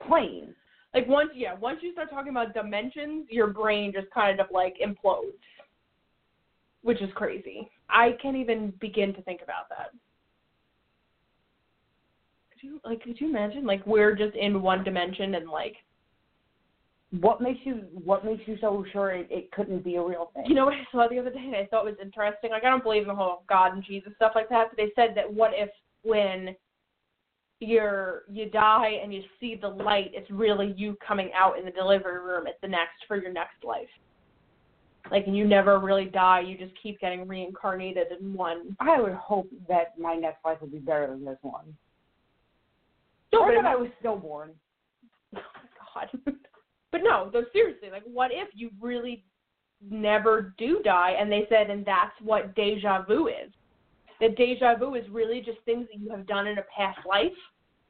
plane. 0.07 0.53
like 0.93 1.07
once 1.07 1.31
yeah, 1.33 1.55
once 1.55 1.79
you 1.81 1.91
start 1.93 2.09
talking 2.11 2.29
about 2.29 2.53
dimensions, 2.53 3.27
your 3.31 3.47
brain 3.47 3.91
just 3.91 4.09
kind 4.11 4.39
of 4.39 4.47
like 4.51 4.75
implodes, 4.85 5.33
which 6.83 7.01
is 7.01 7.09
crazy. 7.15 7.69
I 7.89 8.11
can't 8.21 8.37
even 8.37 8.71
begin 8.79 9.13
to 9.15 9.21
think 9.23 9.41
about 9.41 9.67
that. 9.69 9.89
You 12.63 12.79
like? 12.85 13.03
Could 13.03 13.19
you 13.21 13.29
imagine 13.29 13.65
like 13.65 13.85
we're 13.85 14.15
just 14.15 14.35
in 14.35 14.61
one 14.61 14.83
dimension 14.83 15.35
and 15.35 15.49
like 15.49 15.75
What 17.21 17.41
makes 17.41 17.59
you 17.63 17.83
what 18.03 18.25
makes 18.25 18.41
you 18.47 18.57
so 18.59 18.83
sure 18.91 19.11
it, 19.11 19.27
it 19.29 19.51
couldn't 19.51 19.83
be 19.83 19.97
a 19.97 20.01
real 20.01 20.31
thing? 20.33 20.45
You 20.47 20.55
know 20.55 20.65
what 20.65 20.73
I 20.73 20.87
saw 20.91 21.07
the 21.07 21.19
other 21.19 21.29
day 21.29 21.43
and 21.45 21.55
I 21.55 21.67
thought 21.69 21.85
it 21.85 21.91
was 21.91 21.99
interesting? 22.01 22.49
Like 22.49 22.63
I 22.63 22.69
don't 22.69 22.83
believe 22.83 23.03
in 23.03 23.09
the 23.09 23.15
whole 23.15 23.43
God 23.47 23.73
and 23.73 23.83
Jesus 23.83 24.13
stuff 24.15 24.31
like 24.33 24.49
that, 24.49 24.69
but 24.69 24.77
they 24.77 24.91
said 24.95 25.13
that 25.15 25.31
what 25.31 25.51
if 25.53 25.69
when 26.01 26.55
you're 27.59 28.23
you 28.31 28.49
die 28.49 28.99
and 29.03 29.13
you 29.13 29.21
see 29.39 29.55
the 29.61 29.67
light, 29.67 30.11
it's 30.13 30.29
really 30.31 30.73
you 30.75 30.97
coming 31.05 31.29
out 31.35 31.59
in 31.59 31.65
the 31.65 31.71
delivery 31.71 32.19
room 32.19 32.47
at 32.47 32.59
the 32.61 32.67
next 32.67 33.05
for 33.07 33.15
your 33.15 33.31
next 33.31 33.63
life. 33.63 33.87
Like 35.11 35.27
and 35.27 35.37
you 35.37 35.45
never 35.45 35.79
really 35.79 36.05
die, 36.05 36.39
you 36.39 36.57
just 36.57 36.73
keep 36.81 36.99
getting 36.99 37.27
reincarnated 37.27 38.07
in 38.19 38.33
one. 38.33 38.75
I 38.79 38.99
would 38.99 39.13
hope 39.13 39.49
that 39.67 39.99
my 39.99 40.15
next 40.15 40.43
life 40.43 40.57
would 40.61 40.71
be 40.71 40.79
better 40.79 41.07
than 41.07 41.23
this 41.23 41.37
one. 41.41 41.77
Or 43.39 43.53
that 43.53 43.65
I 43.65 43.75
was 43.75 43.89
stillborn. 43.99 44.51
oh 45.35 45.39
my 45.95 46.05
god. 46.05 46.35
but 46.91 47.01
no, 47.03 47.29
though 47.31 47.45
seriously, 47.53 47.89
like 47.91 48.03
what 48.05 48.31
if 48.31 48.49
you 48.53 48.69
really 48.79 49.23
never 49.89 50.53
do 50.57 50.81
die 50.83 51.15
and 51.19 51.31
they 51.31 51.45
said 51.49 51.69
and 51.69 51.85
that's 51.85 52.13
what 52.21 52.55
deja 52.55 53.03
vu 53.03 53.27
is. 53.27 53.51
That 54.21 54.37
deja 54.37 54.75
vu 54.77 54.95
is 54.95 55.03
really 55.09 55.41
just 55.41 55.57
things 55.65 55.87
that 55.91 55.99
you 55.99 56.09
have 56.09 56.25
done 56.27 56.47
in 56.47 56.57
a 56.57 56.63
past 56.75 56.99
life 57.05 57.31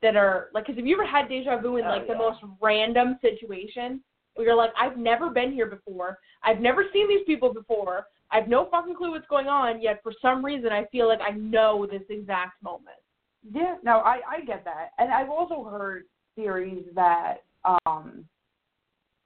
that 0.01 0.15
are 0.15 0.49
like 0.53 0.65
cuz 0.65 0.75
have 0.75 0.85
you 0.85 0.95
ever 0.95 1.05
had 1.05 1.29
deja 1.29 1.57
vu 1.57 1.77
in 1.77 1.85
Oh, 1.85 1.89
like 1.89 2.07
the 2.07 2.15
most 2.15 2.39
random 2.61 3.19
situation 3.21 4.03
where 4.33 4.47
you're 4.47 4.55
like 4.55 4.71
I've 4.77 4.97
never 4.97 5.29
been 5.29 5.51
here 5.51 5.67
before. 5.67 6.17
I've 6.43 6.59
never 6.59 6.85
seen 6.91 7.07
these 7.07 7.25
people 7.25 7.53
before. 7.53 8.07
I 8.31 8.39
have 8.39 8.47
no 8.47 8.65
fucking 8.65 8.95
clue 8.95 9.11
what's 9.11 9.27
going 9.27 9.47
on, 9.47 9.79
yet 9.79 10.01
for 10.01 10.11
some 10.19 10.43
reason 10.43 10.71
I 10.71 10.85
feel 10.85 11.07
like 11.07 11.21
I 11.21 11.31
know 11.31 11.85
this 11.85 12.01
exact 12.09 12.63
moment. 12.63 13.03
Yeah, 13.51 13.75
no, 13.83 13.99
I 13.99 14.19
I 14.29 14.45
get 14.45 14.63
that, 14.65 14.91
and 14.97 15.11
I've 15.11 15.29
also 15.29 15.63
heard 15.63 16.05
theories 16.35 16.85
that 16.95 17.43
um, 17.85 18.25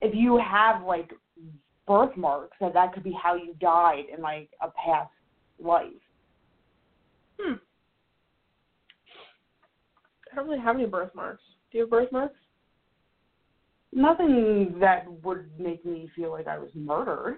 if 0.01 0.13
you 0.15 0.37
have 0.39 0.83
like 0.83 1.11
birthmarks, 1.85 2.57
that 2.59 2.73
that 2.73 2.93
could 2.93 3.03
be 3.03 3.15
how 3.21 3.35
you 3.35 3.53
died 3.59 4.05
in 4.15 4.21
like 4.21 4.49
a 4.61 4.69
past 4.69 5.11
life. 5.59 5.87
Hmm. 7.39 7.53
I 10.31 10.35
don't 10.35 10.47
really 10.47 10.61
have 10.61 10.75
any 10.75 10.85
birthmarks. 10.85 11.43
Do 11.71 11.77
you 11.77 11.83
have 11.83 11.89
birthmarks? 11.91 12.35
Nothing 13.93 14.75
that 14.79 15.05
would 15.23 15.49
make 15.59 15.85
me 15.85 16.09
feel 16.15 16.31
like 16.31 16.47
I 16.47 16.59
was 16.59 16.69
murdered. 16.75 17.37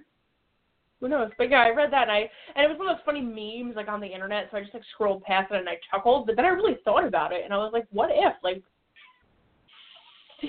Who 0.99 1.07
knows? 1.07 1.31
But 1.37 1.49
yeah, 1.49 1.61
I 1.61 1.69
read 1.69 1.91
that 1.93 2.03
and 2.03 2.11
I 2.11 2.29
and 2.55 2.65
it 2.65 2.69
was 2.69 2.77
one 2.77 2.89
of 2.89 2.97
those 2.97 3.05
funny 3.05 3.21
memes 3.21 3.75
like 3.75 3.87
on 3.87 4.01
the 4.01 4.07
internet, 4.07 4.49
so 4.51 4.57
I 4.57 4.61
just 4.61 4.73
like 4.73 4.83
scrolled 4.93 5.23
past 5.23 5.51
it 5.51 5.57
and 5.57 5.69
I 5.69 5.77
chuckled. 5.89 6.25
But 6.27 6.35
then 6.35 6.45
I 6.45 6.49
really 6.49 6.77
thought 6.83 7.05
about 7.05 7.31
it 7.31 7.43
and 7.45 7.53
I 7.53 7.57
was 7.57 7.71
like, 7.73 7.87
what 7.91 8.09
if? 8.11 8.33
Like 8.43 8.63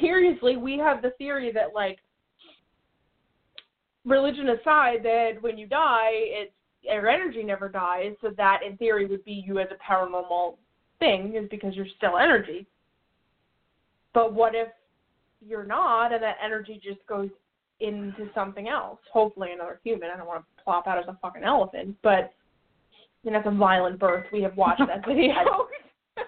seriously, 0.00 0.56
we 0.56 0.78
have 0.78 1.02
the 1.02 1.10
theory 1.18 1.52
that 1.52 1.74
like 1.74 1.98
religion 4.04 4.48
aside, 4.50 5.02
that 5.02 5.34
when 5.40 5.58
you 5.58 5.66
die, 5.66 6.10
it's 6.12 6.52
your 6.82 7.08
energy 7.08 7.42
never 7.42 7.68
dies, 7.68 8.14
so 8.20 8.30
that 8.36 8.60
in 8.66 8.76
theory 8.76 9.06
would 9.06 9.24
be 9.24 9.44
you 9.46 9.58
as 9.58 9.68
a 9.70 9.92
paranormal 9.92 10.56
thing, 10.98 11.34
is 11.36 11.48
because 11.50 11.74
you're 11.74 11.86
still 11.96 12.16
energy. 12.18 12.66
But 14.14 14.32
what 14.32 14.54
if 14.54 14.68
you're 15.46 15.66
not, 15.66 16.12
and 16.12 16.22
that 16.22 16.36
energy 16.42 16.80
just 16.82 17.06
goes 17.06 17.28
into 17.80 18.28
something 18.34 18.68
else? 18.68 18.98
Hopefully, 19.12 19.52
another 19.52 19.80
human. 19.84 20.10
I 20.12 20.16
don't 20.16 20.26
want 20.26 20.44
to 20.44 20.64
plop 20.64 20.86
out 20.86 20.98
as 20.98 21.04
a 21.08 21.18
fucking 21.22 21.44
elephant, 21.44 21.96
but 22.02 22.32
know, 23.24 23.32
that's 23.32 23.46
a 23.46 23.50
violent 23.50 23.98
birth. 23.98 24.26
We 24.32 24.42
have 24.42 24.56
watched 24.56 24.82
that 24.86 25.04
video. 25.06 25.34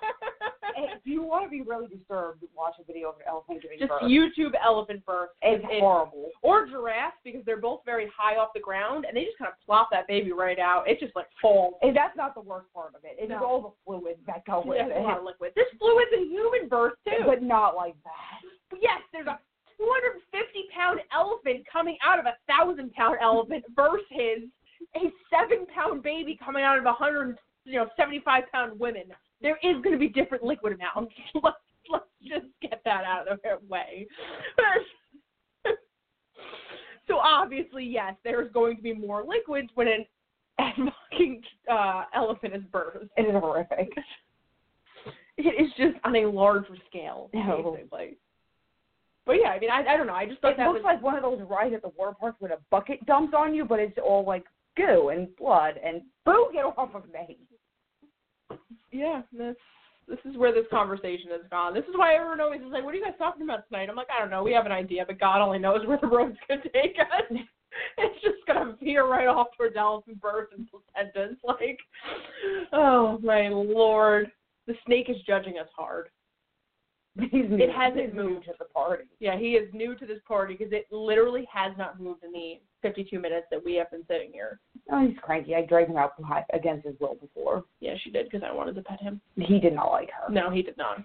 if 0.76 1.00
you 1.04 1.22
want 1.22 1.44
to 1.44 1.50
be 1.50 1.62
really 1.62 1.86
disturbed, 1.86 2.42
watch 2.56 2.74
a 2.80 2.84
video 2.84 3.10
of 3.10 3.16
an 3.16 3.22
elephant 3.28 3.62
giving 3.62 3.78
Just 3.78 3.90
birth. 3.90 4.02
Just 4.02 4.12
YouTube 4.12 4.52
elephant 4.64 5.04
birth. 5.04 5.30
it's 5.42 5.64
It- 5.70 5.80
horrible. 5.80 6.30
or 6.42 6.66
giraffe 6.66 7.14
because 7.24 7.42
they're 7.44 7.60
both 7.60 7.80
very 7.84 8.10
high 8.16 8.36
off 8.36 8.50
the 8.54 8.60
ground 8.60 9.04
and 9.06 9.16
they 9.16 9.24
just 9.24 9.38
kind 9.38 9.50
of 9.50 9.54
plop 9.64 9.88
that 9.92 10.06
baby 10.08 10.32
right 10.32 10.58
out. 10.58 10.88
It 10.88 10.98
just 11.00 11.14
like 11.16 11.26
falls. 11.40 11.74
And 11.82 11.96
that's 11.96 12.16
not 12.16 12.34
the 12.34 12.40
worst 12.40 12.72
part 12.72 12.94
of 12.94 13.04
it. 13.04 13.16
It's 13.18 13.30
No. 13.30 13.44
all 13.44 13.60
the 13.60 13.70
fluids 13.84 14.20
that 14.26 14.44
go 14.46 14.62
with 14.64 14.78
There's 14.78 14.92
a 14.96 15.00
lot 15.00 15.16
it. 15.16 15.18
of 15.20 15.24
liquid. 15.24 15.52
There's 15.54 15.72
fluids 15.78 16.10
in 16.14 16.30
human 16.30 16.68
birth 16.68 16.94
too. 17.06 17.24
But 17.26 17.42
not 17.42 17.74
like 17.76 17.94
that. 18.04 18.40
yes, 18.80 19.00
there's 19.12 19.26
a 19.26 19.38
250 19.78 20.68
pound 20.74 21.00
elephant 21.12 21.64
coming 21.70 21.96
out 22.04 22.18
of 22.18 22.26
a 22.26 22.34
thousand 22.48 22.92
pound 22.92 23.16
elephant 23.20 23.64
versus 23.74 24.48
a 24.96 25.00
seven 25.30 25.66
pound 25.74 26.02
baby 26.02 26.38
coming 26.42 26.62
out 26.64 26.78
of 26.78 26.84
a 26.84 26.92
hundred, 26.92 27.38
you 27.64 27.74
know, 27.74 27.88
75 27.96 28.44
pound 28.52 28.78
women. 28.78 29.04
There 29.40 29.58
is 29.62 29.74
going 29.82 29.92
to 29.92 29.98
be 29.98 30.08
different 30.08 30.44
liquid 30.44 30.74
amounts. 30.74 31.14
Let's 31.42 31.56
let's 31.90 32.04
just 32.22 32.46
get 32.60 32.80
that 32.84 33.04
out 33.04 33.26
of 33.28 33.40
the 33.42 33.58
way. 33.68 34.06
so 37.08 37.18
obviously, 37.18 37.84
yes, 37.84 38.14
there's 38.24 38.52
going 38.52 38.76
to 38.76 38.82
be 38.82 38.94
more 38.94 39.24
liquids 39.26 39.68
when 39.74 39.88
an 39.88 40.06
fucking 41.10 41.42
uh, 41.70 42.04
elephant 42.14 42.54
is 42.54 42.62
birthed. 42.72 43.08
It 43.16 43.22
is 43.22 43.32
horrific. 43.32 43.90
It 45.38 45.42
is 45.60 45.72
just 45.76 45.96
on 46.04 46.14
a 46.14 46.26
larger 46.26 46.76
scale, 46.88 47.30
No. 47.32 47.74
basically. 47.76 48.16
But 49.24 49.34
yeah, 49.40 49.48
I 49.50 49.58
mean, 49.60 49.70
I 49.70 49.80
I 49.94 49.96
don't 49.96 50.06
know. 50.06 50.14
I 50.14 50.26
just 50.26 50.40
thought 50.40 50.52
It 50.52 50.56
that 50.58 50.66
looks 50.66 50.78
was 50.82 50.84
like 50.84 51.02
one 51.02 51.14
of 51.14 51.22
those 51.22 51.40
rides 51.48 51.74
at 51.74 51.82
the 51.82 51.92
water 51.96 52.16
park 52.18 52.36
when 52.40 52.52
a 52.52 52.56
bucket 52.70 53.04
dumps 53.06 53.34
on 53.36 53.54
you, 53.54 53.64
but 53.64 53.78
it's 53.78 53.98
all 54.04 54.24
like 54.26 54.44
goo 54.76 55.10
and 55.10 55.34
blood 55.36 55.74
and 55.84 56.02
boo, 56.24 56.48
get 56.52 56.64
off 56.64 56.94
of 56.94 57.04
me. 57.12 57.38
yeah. 58.90 59.22
This 59.32 59.56
this 60.08 60.18
is 60.24 60.36
where 60.36 60.52
this 60.52 60.66
conversation 60.70 61.30
has 61.30 61.42
gone. 61.50 61.72
This 61.74 61.84
is 61.84 61.94
why 61.96 62.14
everyone 62.14 62.40
always 62.40 62.60
is 62.60 62.72
like, 62.72 62.84
"What 62.84 62.94
are 62.94 62.96
you 62.98 63.04
guys 63.04 63.14
talking 63.18 63.42
about 63.42 63.66
tonight?" 63.68 63.88
I'm 63.88 63.96
like, 63.96 64.08
I 64.14 64.20
don't 64.20 64.30
know. 64.30 64.42
We 64.42 64.52
have 64.52 64.66
an 64.66 64.72
idea, 64.72 65.04
but 65.06 65.20
God 65.20 65.40
only 65.40 65.58
knows 65.60 65.86
where 65.86 65.98
the 66.00 66.08
road's 66.08 66.36
gonna 66.48 66.62
take 66.72 66.96
us. 66.98 67.22
it's 67.98 68.20
just 68.22 68.44
gonna 68.46 68.76
veer 68.82 69.06
right 69.06 69.28
off 69.28 69.48
towards 69.56 69.76
elephant 69.76 70.20
birth 70.20 70.48
and 70.56 70.66
placentas. 70.68 71.36
Like, 71.44 71.78
oh 72.72 73.18
my 73.22 73.48
lord, 73.48 74.30
the 74.66 74.74
snake 74.84 75.08
is 75.08 75.16
judging 75.26 75.58
us 75.58 75.68
hard. 75.76 76.08
He's 77.20 77.44
new. 77.48 77.68
hasn't 77.76 78.06
He's 78.06 78.14
new 78.14 78.30
moved. 78.30 78.46
to 78.46 78.52
the 78.58 78.64
party. 78.66 79.04
Yeah, 79.20 79.38
he 79.38 79.52
is 79.52 79.68
new 79.74 79.94
to 79.96 80.06
this 80.06 80.20
party 80.26 80.54
because 80.56 80.72
it 80.72 80.86
literally 80.90 81.46
has 81.52 81.72
not 81.76 82.00
moved 82.00 82.24
in 82.24 82.32
the 82.32 82.60
52 82.80 83.18
minutes 83.18 83.46
that 83.50 83.62
we 83.62 83.74
have 83.74 83.90
been 83.90 84.04
sitting 84.08 84.30
here. 84.32 84.60
Oh, 84.90 85.06
he's 85.06 85.16
cranky. 85.20 85.54
I 85.54 85.62
dragged 85.66 85.90
him 85.90 85.98
out 85.98 86.16
behind, 86.16 86.46
against 86.54 86.86
his 86.86 86.94
will 87.00 87.16
before. 87.16 87.64
Yeah, 87.80 87.94
she 88.02 88.10
did 88.10 88.30
because 88.30 88.46
I 88.48 88.54
wanted 88.54 88.74
to 88.76 88.82
pet 88.82 89.00
him. 89.00 89.20
He 89.36 89.58
did 89.58 89.74
not 89.74 89.90
like 89.90 90.08
her. 90.10 90.32
No, 90.32 90.50
he 90.50 90.62
did 90.62 90.76
not. 90.78 91.04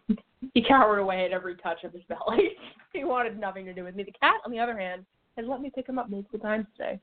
He 0.53 0.63
cowered 0.63 0.99
away 0.99 1.25
at 1.25 1.31
every 1.31 1.55
touch 1.57 1.83
of 1.83 1.91
his 1.91 2.03
belly. 2.07 2.51
he 2.93 3.03
wanted 3.03 3.37
nothing 3.39 3.65
to 3.65 3.73
do 3.73 3.83
with 3.83 3.95
me. 3.95 4.03
The 4.03 4.13
cat, 4.13 4.35
on 4.45 4.51
the 4.51 4.59
other 4.59 4.77
hand, 4.77 5.05
has 5.35 5.45
let 5.47 5.61
me 5.61 5.71
pick 5.73 5.89
him 5.89 5.99
up 5.99 6.09
multiple 6.09 6.39
times 6.39 6.67
today, 6.77 6.99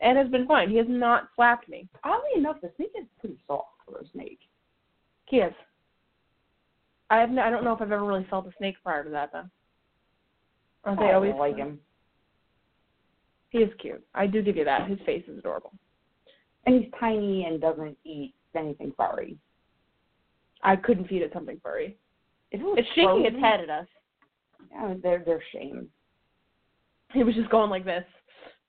and 0.00 0.18
has 0.18 0.28
been 0.28 0.46
fine. 0.46 0.70
He 0.70 0.76
has 0.76 0.86
not 0.88 1.28
slapped 1.36 1.68
me. 1.68 1.88
Oddly 2.04 2.30
enough, 2.36 2.56
the 2.60 2.70
snake 2.76 2.92
is 2.98 3.06
pretty 3.20 3.38
soft 3.46 3.68
for 3.86 3.98
a 3.98 4.08
snake. 4.12 4.40
He 5.26 5.36
is. 5.36 5.52
I 7.10 7.18
have. 7.18 7.30
No, 7.30 7.42
I 7.42 7.50
don't 7.50 7.64
know 7.64 7.72
if 7.72 7.82
I've 7.82 7.92
ever 7.92 8.04
really 8.04 8.26
felt 8.30 8.46
a 8.46 8.52
snake 8.56 8.76
prior 8.82 9.04
to 9.04 9.10
that 9.10 9.32
though. 9.32 9.44
Aren't 10.84 11.00
they 11.00 11.06
I 11.06 11.14
always 11.14 11.34
like 11.38 11.56
him. 11.56 11.78
He 13.50 13.58
is 13.58 13.70
cute. 13.80 14.02
I 14.14 14.26
do 14.26 14.42
give 14.42 14.56
you 14.56 14.64
that. 14.64 14.88
His 14.88 14.98
face 15.04 15.24
is 15.28 15.38
adorable. 15.38 15.72
And 16.66 16.80
he's 16.80 16.92
tiny 16.98 17.44
and 17.44 17.60
doesn't 17.60 17.98
eat 18.04 18.34
anything 18.54 18.92
furry. 18.96 19.36
I 20.62 20.76
couldn't 20.76 21.08
feed 21.08 21.22
it 21.22 21.32
something 21.34 21.60
furry. 21.62 21.98
It 22.52 22.60
It's 22.62 22.88
shaking 22.94 23.24
its 23.26 23.38
head 23.38 23.60
at 23.60 23.70
us. 23.70 23.86
Yeah, 24.70 24.94
they're 25.02 25.22
they're 25.24 25.42
shame. 25.52 25.88
He 27.12 27.24
was 27.24 27.34
just 27.34 27.50
going 27.50 27.70
like 27.70 27.84
this. 27.84 28.04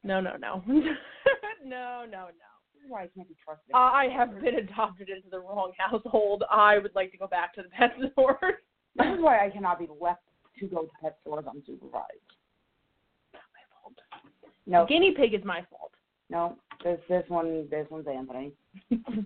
No, 0.03 0.19
no, 0.19 0.35
no. 0.35 0.63
no, 0.67 2.05
no, 2.05 2.05
no. 2.09 2.50
Why 2.87 3.03
I 3.03 3.07
can't 3.15 3.27
be 3.27 3.35
trusted. 3.43 3.73
Uh, 3.73 3.77
I 3.77 4.07
have 4.15 4.41
been 4.41 4.55
adopted 4.55 5.09
into 5.09 5.29
the 5.29 5.39
wrong 5.39 5.71
household. 5.77 6.43
I 6.49 6.77
would 6.79 6.93
like 6.95 7.11
to 7.11 7.17
go 7.17 7.27
back 7.27 7.53
to 7.55 7.63
the 7.63 7.69
pet 7.69 7.91
store. 8.13 8.37
this 8.95 9.07
is 9.07 9.21
why 9.21 9.45
I 9.45 9.49
cannot 9.49 9.79
be 9.79 9.87
left 9.99 10.21
to 10.59 10.67
go 10.67 10.81
to 10.83 10.89
pet 11.01 11.17
stores 11.21 11.45
unsupervised. 11.45 12.31
Not 13.33 13.43
my 13.53 13.63
fault. 13.81 13.95
No, 14.65 14.85
Guinea 14.85 15.13
pig 15.15 15.33
is 15.33 15.43
my 15.45 15.65
fault. 15.69 15.91
no. 16.29 16.57
This 16.83 16.99
this 17.07 17.23
one 17.27 17.67
this 17.69 17.85
one's 17.89 18.07
Anthony. 18.07 18.53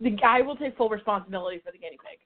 The 0.00 0.16
I 0.24 0.42
will 0.42 0.56
take 0.56 0.76
full 0.76 0.88
responsibility 0.88 1.58
for 1.64 1.72
the 1.72 1.78
guinea 1.78 1.98
pig. 2.08 2.18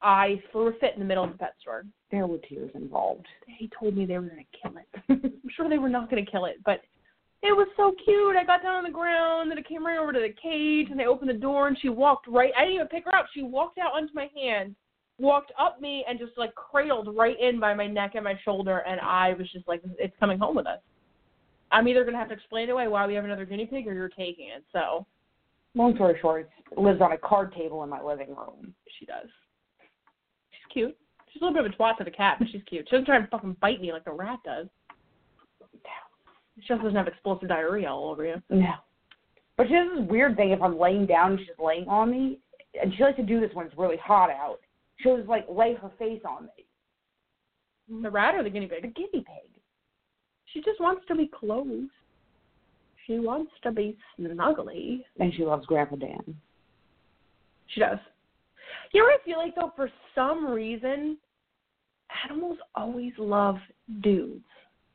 I 0.00 0.42
threw 0.50 0.68
a 0.68 0.72
fit 0.80 0.94
in 0.94 1.00
the 1.00 1.04
middle 1.04 1.24
of 1.24 1.32
the 1.32 1.38
pet 1.38 1.54
store. 1.60 1.84
There 2.10 2.26
were 2.26 2.38
tears 2.38 2.70
involved. 2.74 3.26
They 3.46 3.68
told 3.78 3.94
me 3.96 4.06
they 4.06 4.18
were 4.18 4.22
going 4.28 4.44
to 4.44 4.58
kill 4.62 4.78
it. 4.78 4.88
I'm 5.44 5.50
sure 5.54 5.68
they 5.68 5.78
were 5.78 5.90
not 5.90 6.10
going 6.10 6.24
to 6.24 6.30
kill 6.30 6.46
it, 6.46 6.56
but 6.64 6.80
it 7.42 7.56
was 7.56 7.68
so 7.76 7.94
cute. 8.04 8.36
I 8.36 8.44
got 8.44 8.62
down 8.62 8.76
on 8.76 8.84
the 8.84 8.90
ground, 8.90 9.50
and 9.50 9.58
it 9.58 9.68
came 9.68 9.84
right 9.84 9.98
over 9.98 10.12
to 10.12 10.20
the 10.20 10.34
cage, 10.40 10.88
and 10.90 10.98
they 10.98 11.06
opened 11.06 11.30
the 11.30 11.34
door, 11.34 11.68
and 11.68 11.76
she 11.80 11.88
walked 11.88 12.26
right. 12.28 12.52
I 12.56 12.62
didn't 12.62 12.74
even 12.76 12.88
pick 12.88 13.04
her 13.04 13.14
up. 13.14 13.26
She 13.34 13.42
walked 13.42 13.78
out 13.78 13.92
onto 13.94 14.14
my 14.14 14.28
hand, 14.36 14.74
walked 15.18 15.52
up 15.58 15.80
me, 15.80 16.04
and 16.08 16.18
just 16.18 16.32
like 16.36 16.54
cradled 16.54 17.16
right 17.16 17.38
in 17.40 17.58
by 17.60 17.74
my 17.74 17.86
neck 17.86 18.12
and 18.14 18.24
my 18.24 18.38
shoulder, 18.44 18.78
and 18.86 19.00
I 19.00 19.34
was 19.34 19.50
just 19.52 19.66
like, 19.66 19.82
"It's 19.98 20.16
coming 20.20 20.38
home 20.38 20.56
with 20.56 20.66
us." 20.66 20.80
I'm 21.70 21.88
either 21.88 22.02
going 22.02 22.12
to 22.12 22.18
have 22.18 22.28
to 22.28 22.34
explain 22.34 22.68
away 22.70 22.86
why 22.86 23.06
we 23.06 23.14
have 23.14 23.24
another 23.24 23.46
guinea 23.46 23.66
pig, 23.66 23.88
or 23.88 23.94
you're 23.94 24.08
taking 24.10 24.48
it. 24.48 24.62
So 24.72 25.06
Long 25.74 25.94
story 25.94 26.18
short, 26.20 26.50
it 26.70 26.78
lives 26.78 27.00
on 27.00 27.12
a 27.12 27.18
card 27.18 27.54
table 27.54 27.82
in 27.82 27.88
my 27.88 28.02
living 28.02 28.28
room. 28.28 28.74
she 28.98 29.06
does. 29.06 29.28
She's 30.50 30.72
cute. 30.72 30.96
She's 31.32 31.40
a 31.40 31.44
little 31.46 31.62
bit 31.62 31.64
of 31.66 31.72
a 31.72 31.82
twat 31.82 31.96
to 31.96 32.04
the 32.04 32.10
cat, 32.10 32.36
but 32.38 32.48
she's 32.52 32.60
cute. 32.66 32.86
She 32.88 32.96
doesn't 32.96 33.06
try 33.06 33.16
and 33.16 33.28
fucking 33.30 33.56
bite 33.60 33.80
me 33.80 33.90
like 33.90 34.04
the 34.04 34.12
rat 34.12 34.38
does. 34.44 34.66
She 36.60 36.68
just 36.68 36.82
doesn't 36.82 36.96
have 36.96 37.08
explosive 37.08 37.48
diarrhea 37.48 37.90
all 37.90 38.10
over 38.10 38.24
you. 38.24 38.42
No. 38.50 38.74
But 39.56 39.68
she 39.68 39.74
has 39.74 39.88
this 39.96 40.08
weird 40.08 40.36
thing 40.36 40.50
if 40.50 40.62
I'm 40.62 40.78
laying 40.78 41.06
down 41.06 41.32
and 41.32 41.40
she's 41.40 41.48
laying 41.62 41.86
on 41.88 42.10
me, 42.10 42.38
and 42.80 42.92
she 42.94 43.02
likes 43.02 43.16
to 43.16 43.22
do 43.22 43.40
this 43.40 43.50
when 43.54 43.66
it's 43.66 43.76
really 43.76 43.98
hot 43.98 44.30
out. 44.30 44.58
She'll 44.98 45.16
just 45.16 45.28
like 45.28 45.46
lay 45.48 45.74
her 45.74 45.90
face 45.98 46.22
on 46.28 46.44
me. 46.44 48.02
The 48.02 48.10
rat 48.10 48.34
or 48.34 48.42
the 48.42 48.50
guinea 48.50 48.66
pig? 48.66 48.82
The 48.82 48.88
guinea 48.88 49.24
pig. 49.24 49.60
She 50.46 50.60
just 50.60 50.80
wants 50.80 51.02
to 51.08 51.14
be 51.14 51.30
close. 51.32 51.88
She 53.06 53.18
wants 53.18 53.52
to 53.62 53.72
be 53.72 53.96
snuggly. 54.18 55.02
And 55.18 55.34
she 55.34 55.44
loves 55.44 55.66
Grandpa 55.66 55.96
Dan. 55.96 56.36
She 57.68 57.80
does. 57.80 57.98
You 58.92 59.00
know 59.00 59.06
what 59.06 59.20
I 59.20 59.24
feel 59.24 59.38
like 59.38 59.54
though? 59.54 59.72
For 59.74 59.90
some 60.14 60.46
reason, 60.46 61.16
animals 62.24 62.58
always 62.74 63.12
love 63.18 63.56
dudes, 64.02 64.44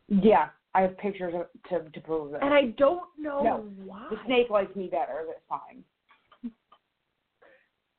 Yeah, 0.08 0.50
I 0.76 0.82
have 0.82 0.98
pictures 0.98 1.34
of, 1.36 1.48
to 1.70 1.90
to 1.90 2.00
prove 2.02 2.34
it. 2.34 2.42
and 2.44 2.54
I 2.54 2.68
don't 2.78 3.04
know 3.18 3.42
No. 3.44 3.58
why. 3.86 4.08
the 4.10 4.18
snake 4.26 4.50
likes 4.50 4.76
me 4.76 4.88
better 4.88 5.26
this 5.28 5.42
time. 5.50 5.84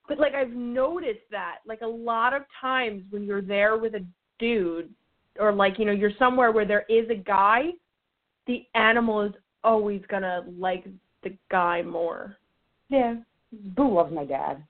But 0.08 0.18
like 0.18 0.34
I've 0.34 0.52
noticed 0.52 1.26
that 1.30 1.58
like 1.66 1.80
a 1.82 1.86
lot 1.86 2.32
of 2.32 2.42
times 2.60 3.02
when 3.10 3.24
you're 3.24 3.42
there 3.42 3.76
with 3.76 3.94
a 3.94 4.04
dude 4.38 4.90
or 5.38 5.52
like 5.52 5.78
you 5.78 5.84
know 5.84 5.92
you're 5.92 6.12
somewhere 6.18 6.50
where 6.52 6.64
there 6.64 6.84
is 6.88 7.08
a 7.10 7.14
guy, 7.14 7.70
the 8.46 8.64
animal 8.74 9.22
is 9.22 9.32
always 9.64 10.00
gonna 10.08 10.44
like 10.58 10.86
the 11.24 11.36
guy 11.50 11.82
more. 11.82 12.36
Yeah. 12.88 13.16
Boo 13.52 13.94
loves 13.94 14.12
my 14.12 14.24
dad. 14.24 14.62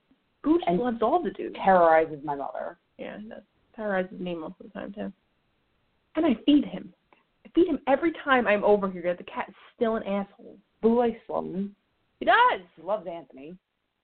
Boo 0.43 0.57
just 0.57 0.67
And- 0.67 0.79
loves 0.79 1.01
all 1.01 1.21
the 1.21 1.31
dudes. 1.31 1.55
Terrorizes 1.63 2.23
my 2.23 2.35
mother. 2.35 2.77
Yeah, 2.97 3.17
that 3.29 3.43
terrorizes 3.75 4.19
me 4.19 4.35
most 4.35 4.55
of 4.59 4.65
the 4.65 4.71
time 4.73 4.91
too. 4.93 5.13
And 6.15 6.25
I 6.25 6.33
feed 6.45 6.65
him. 6.65 6.93
I 7.59 7.63
feed 7.63 7.69
him 7.69 7.79
every 7.87 8.13
time 8.23 8.47
I'm 8.47 8.63
over 8.63 8.89
here. 8.89 9.15
The 9.15 9.23
cat 9.23 9.45
is 9.49 9.55
still 9.75 9.95
an 9.95 10.03
asshole. 10.03 10.57
Boo 10.81 10.97
likes 10.97 11.17
Sloan. 11.27 11.71
He 12.19 12.25
does. 12.25 12.61
He 12.75 12.81
loves 12.81 13.07
Anthony. 13.07 13.55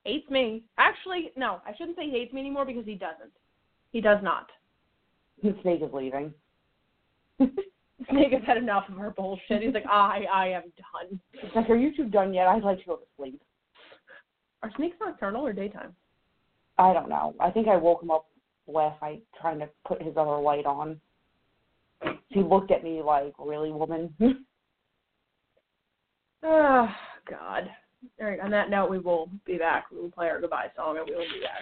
Hates 0.03 0.29
me. 0.29 0.63
Actually, 0.77 1.31
no, 1.35 1.61
I 1.65 1.75
shouldn't 1.75 1.97
say 1.97 2.05
he 2.05 2.11
hates 2.11 2.33
me 2.33 2.41
anymore 2.41 2.65
because 2.65 2.85
he 2.85 2.95
doesn't. 2.95 3.31
He 3.91 4.01
does 4.01 4.19
not. 4.21 4.47
The 5.43 5.55
snake 5.61 5.81
is 5.81 5.93
leaving. 5.93 6.33
Snake 8.09 8.33
has 8.33 8.41
had 8.45 8.57
enough 8.57 8.83
of 8.89 8.99
our 8.99 9.11
bullshit. 9.11 9.63
He's 9.63 9.73
like, 9.73 9.85
I, 9.89 10.25
I 10.31 10.47
am 10.49 10.63
done. 10.77 11.19
It's 11.33 11.55
like, 11.55 11.69
are 11.69 11.77
you 11.77 11.95
two 11.95 12.09
done 12.09 12.33
yet? 12.33 12.47
I'd 12.47 12.61
like 12.61 12.79
to 12.79 12.85
go 12.85 12.95
to 12.97 13.05
sleep. 13.17 13.41
Are 14.63 14.71
snakes 14.75 14.97
nocturnal 14.99 15.45
or 15.45 15.53
daytime? 15.53 15.95
I 16.77 16.91
don't 16.91 17.07
know. 17.07 17.35
I 17.39 17.51
think 17.51 17.69
I 17.69 17.77
woke 17.77 18.03
him 18.03 18.11
up 18.11 18.25
last 18.67 19.01
night 19.01 19.23
trying 19.39 19.59
to 19.59 19.69
put 19.87 20.01
his 20.01 20.17
other 20.17 20.37
light 20.37 20.65
on. 20.65 20.99
He 22.35 22.43
looked 22.43 22.69
at 22.69 22.83
me 22.83 23.01
like, 23.01 23.33
really, 23.39 23.71
woman? 23.71 24.13
Oh, 26.43 26.87
God. 27.29 27.69
All 28.19 28.27
right, 28.27 28.41
on 28.41 28.51
that 28.51 28.69
note, 28.69 28.89
we 28.89 28.99
will 28.99 29.29
be 29.45 29.57
back. 29.57 29.85
We 29.89 30.01
will 30.01 30.11
play 30.11 30.27
our 30.27 30.41
goodbye 30.41 30.67
song 30.75 30.97
and 30.97 31.07
we 31.07 31.15
will 31.15 31.21
be 31.21 31.39
back. 31.39 31.61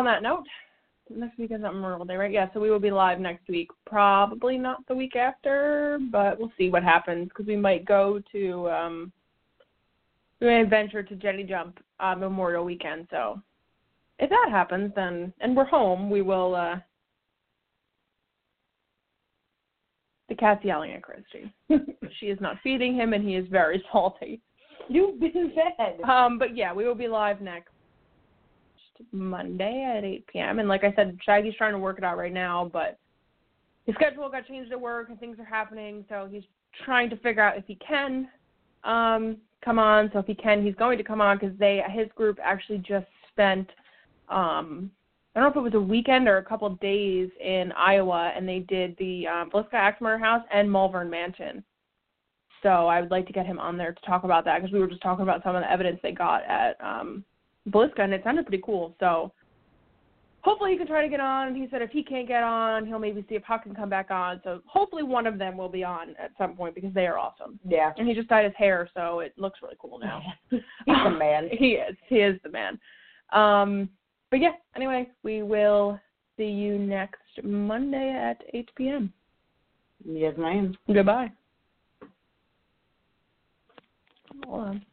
On 0.00 0.06
that 0.06 0.22
note, 0.22 0.46
next 1.10 1.38
week 1.38 1.50
is 1.50 1.60
not 1.60 1.74
Memorial 1.74 2.06
Day, 2.06 2.16
right? 2.16 2.32
Yeah, 2.32 2.46
so 2.54 2.58
we 2.58 2.70
will 2.70 2.80
be 2.80 2.90
live 2.90 3.20
next 3.20 3.46
week. 3.50 3.68
Probably 3.84 4.56
not 4.56 4.78
the 4.88 4.94
week 4.94 5.14
after, 5.14 5.98
but 6.10 6.38
we'll 6.38 6.50
see 6.56 6.70
what 6.70 6.82
happens 6.82 7.28
because 7.28 7.44
we 7.44 7.54
might 7.54 7.84
go 7.84 8.18
to 8.32 8.70
um 8.70 9.12
we 10.40 10.46
may 10.46 10.62
venture 10.62 11.02
to 11.02 11.16
Jenny 11.16 11.44
Jump 11.44 11.80
uh, 12.00 12.14
Memorial 12.14 12.64
Weekend. 12.64 13.08
So 13.10 13.42
if 14.18 14.30
that 14.30 14.48
happens, 14.50 14.90
then 14.96 15.34
and 15.42 15.54
we're 15.54 15.66
home, 15.66 16.08
we 16.08 16.22
will 16.22 16.54
uh 16.54 16.76
The 20.30 20.34
cat's 20.34 20.64
yelling 20.64 20.92
at 20.92 21.02
Christi. 21.02 21.52
she 22.20 22.26
is 22.28 22.40
not 22.40 22.56
feeding 22.62 22.94
him, 22.94 23.12
and 23.12 23.22
he 23.22 23.36
is 23.36 23.46
very 23.50 23.84
salty. 23.92 24.40
You've 24.88 25.20
been 25.20 25.52
fed. 25.54 26.00
Um, 26.08 26.38
but 26.38 26.56
yeah, 26.56 26.72
we 26.72 26.86
will 26.86 26.94
be 26.94 27.06
live 27.06 27.42
next 27.42 27.68
Monday 29.12 29.94
at 29.96 30.04
8 30.04 30.26
p.m. 30.26 30.58
And 30.58 30.68
like 30.68 30.84
I 30.84 30.92
said, 30.94 31.18
Shaggy's 31.24 31.54
trying 31.56 31.72
to 31.72 31.78
work 31.78 31.98
it 31.98 32.04
out 32.04 32.18
right 32.18 32.32
now, 32.32 32.70
but 32.72 32.98
his 33.86 33.94
schedule 33.94 34.28
got 34.28 34.46
changed 34.46 34.72
at 34.72 34.80
work 34.80 35.08
and 35.08 35.18
things 35.18 35.38
are 35.38 35.44
happening, 35.44 36.04
so 36.08 36.28
he's 36.30 36.44
trying 36.84 37.10
to 37.10 37.16
figure 37.16 37.42
out 37.42 37.56
if 37.56 37.64
he 37.66 37.76
can 37.76 38.28
um, 38.84 39.36
come 39.64 39.78
on. 39.78 40.10
So 40.12 40.20
if 40.20 40.26
he 40.26 40.34
can, 40.34 40.64
he's 40.64 40.74
going 40.74 40.98
to 40.98 41.04
come 41.04 41.20
on 41.20 41.38
because 41.38 41.56
they 41.58 41.82
his 41.90 42.08
group 42.14 42.38
actually 42.42 42.78
just 42.78 43.06
spent 43.32 43.68
um, 44.28 44.90
I 45.34 45.40
don't 45.40 45.54
know 45.54 45.60
if 45.60 45.72
it 45.72 45.74
was 45.74 45.80
a 45.80 45.86
weekend 45.86 46.28
or 46.28 46.38
a 46.38 46.44
couple 46.44 46.66
of 46.66 46.80
days 46.80 47.30
in 47.40 47.72
Iowa, 47.76 48.32
and 48.36 48.48
they 48.48 48.60
did 48.60 48.96
the 48.98 49.28
um, 49.28 49.50
Villisca 49.50 49.74
Axe 49.74 50.00
Murder 50.00 50.18
House 50.18 50.44
and 50.52 50.70
Malvern 50.70 51.08
Mansion. 51.08 51.62
So 52.62 52.88
I 52.88 53.00
would 53.00 53.10
like 53.10 53.26
to 53.26 53.32
get 53.32 53.46
him 53.46 53.58
on 53.58 53.76
there 53.76 53.92
to 53.92 54.00
talk 54.06 54.24
about 54.24 54.44
that 54.44 54.60
because 54.60 54.72
we 54.72 54.80
were 54.80 54.88
just 54.88 55.02
talking 55.02 55.22
about 55.22 55.42
some 55.42 55.54
of 55.54 55.62
the 55.62 55.70
evidence 55.70 56.00
they 56.02 56.12
got 56.12 56.44
at 56.44 56.76
um, 56.80 57.24
And 57.66 58.12
it 58.14 58.22
sounded 58.24 58.46
pretty 58.46 58.62
cool. 58.64 58.94
So 59.00 59.32
hopefully 60.42 60.72
he 60.72 60.78
can 60.78 60.86
try 60.86 61.02
to 61.02 61.08
get 61.08 61.20
on. 61.20 61.54
He 61.54 61.66
said 61.70 61.82
if 61.82 61.90
he 61.90 62.02
can't 62.02 62.26
get 62.26 62.42
on, 62.42 62.86
he'll 62.86 62.98
maybe 62.98 63.24
see 63.28 63.34
if 63.34 63.42
Huck 63.42 63.62
can 63.64 63.74
come 63.74 63.88
back 63.88 64.10
on. 64.10 64.40
So 64.44 64.60
hopefully 64.66 65.02
one 65.02 65.26
of 65.26 65.38
them 65.38 65.56
will 65.56 65.68
be 65.68 65.84
on 65.84 66.10
at 66.18 66.32
some 66.38 66.56
point 66.56 66.74
because 66.74 66.94
they 66.94 67.06
are 67.06 67.18
awesome. 67.18 67.58
Yeah. 67.68 67.92
And 67.96 68.08
he 68.08 68.14
just 68.14 68.28
dyed 68.28 68.44
his 68.44 68.54
hair, 68.56 68.88
so 68.94 69.20
it 69.20 69.34
looks 69.36 69.60
really 69.62 69.76
cool 69.78 69.98
now. 69.98 70.22
He's 70.50 70.60
a 70.86 71.10
man. 71.10 71.48
he 71.52 71.72
is. 71.72 71.96
He 72.08 72.16
is 72.16 72.40
the 72.42 72.50
man. 72.50 72.78
Um, 73.32 73.88
but 74.30 74.40
yeah. 74.40 74.52
Anyway, 74.76 75.08
we 75.22 75.42
will 75.42 76.00
see 76.36 76.48
you 76.48 76.78
next 76.78 77.20
Monday 77.42 78.10
at 78.10 78.42
8 78.54 78.70
p.m. 78.76 79.12
Yes, 80.04 80.34
ma'am. 80.38 80.74
Goodbye. 80.86 81.30
Hold 84.46 84.60
on. 84.60 84.86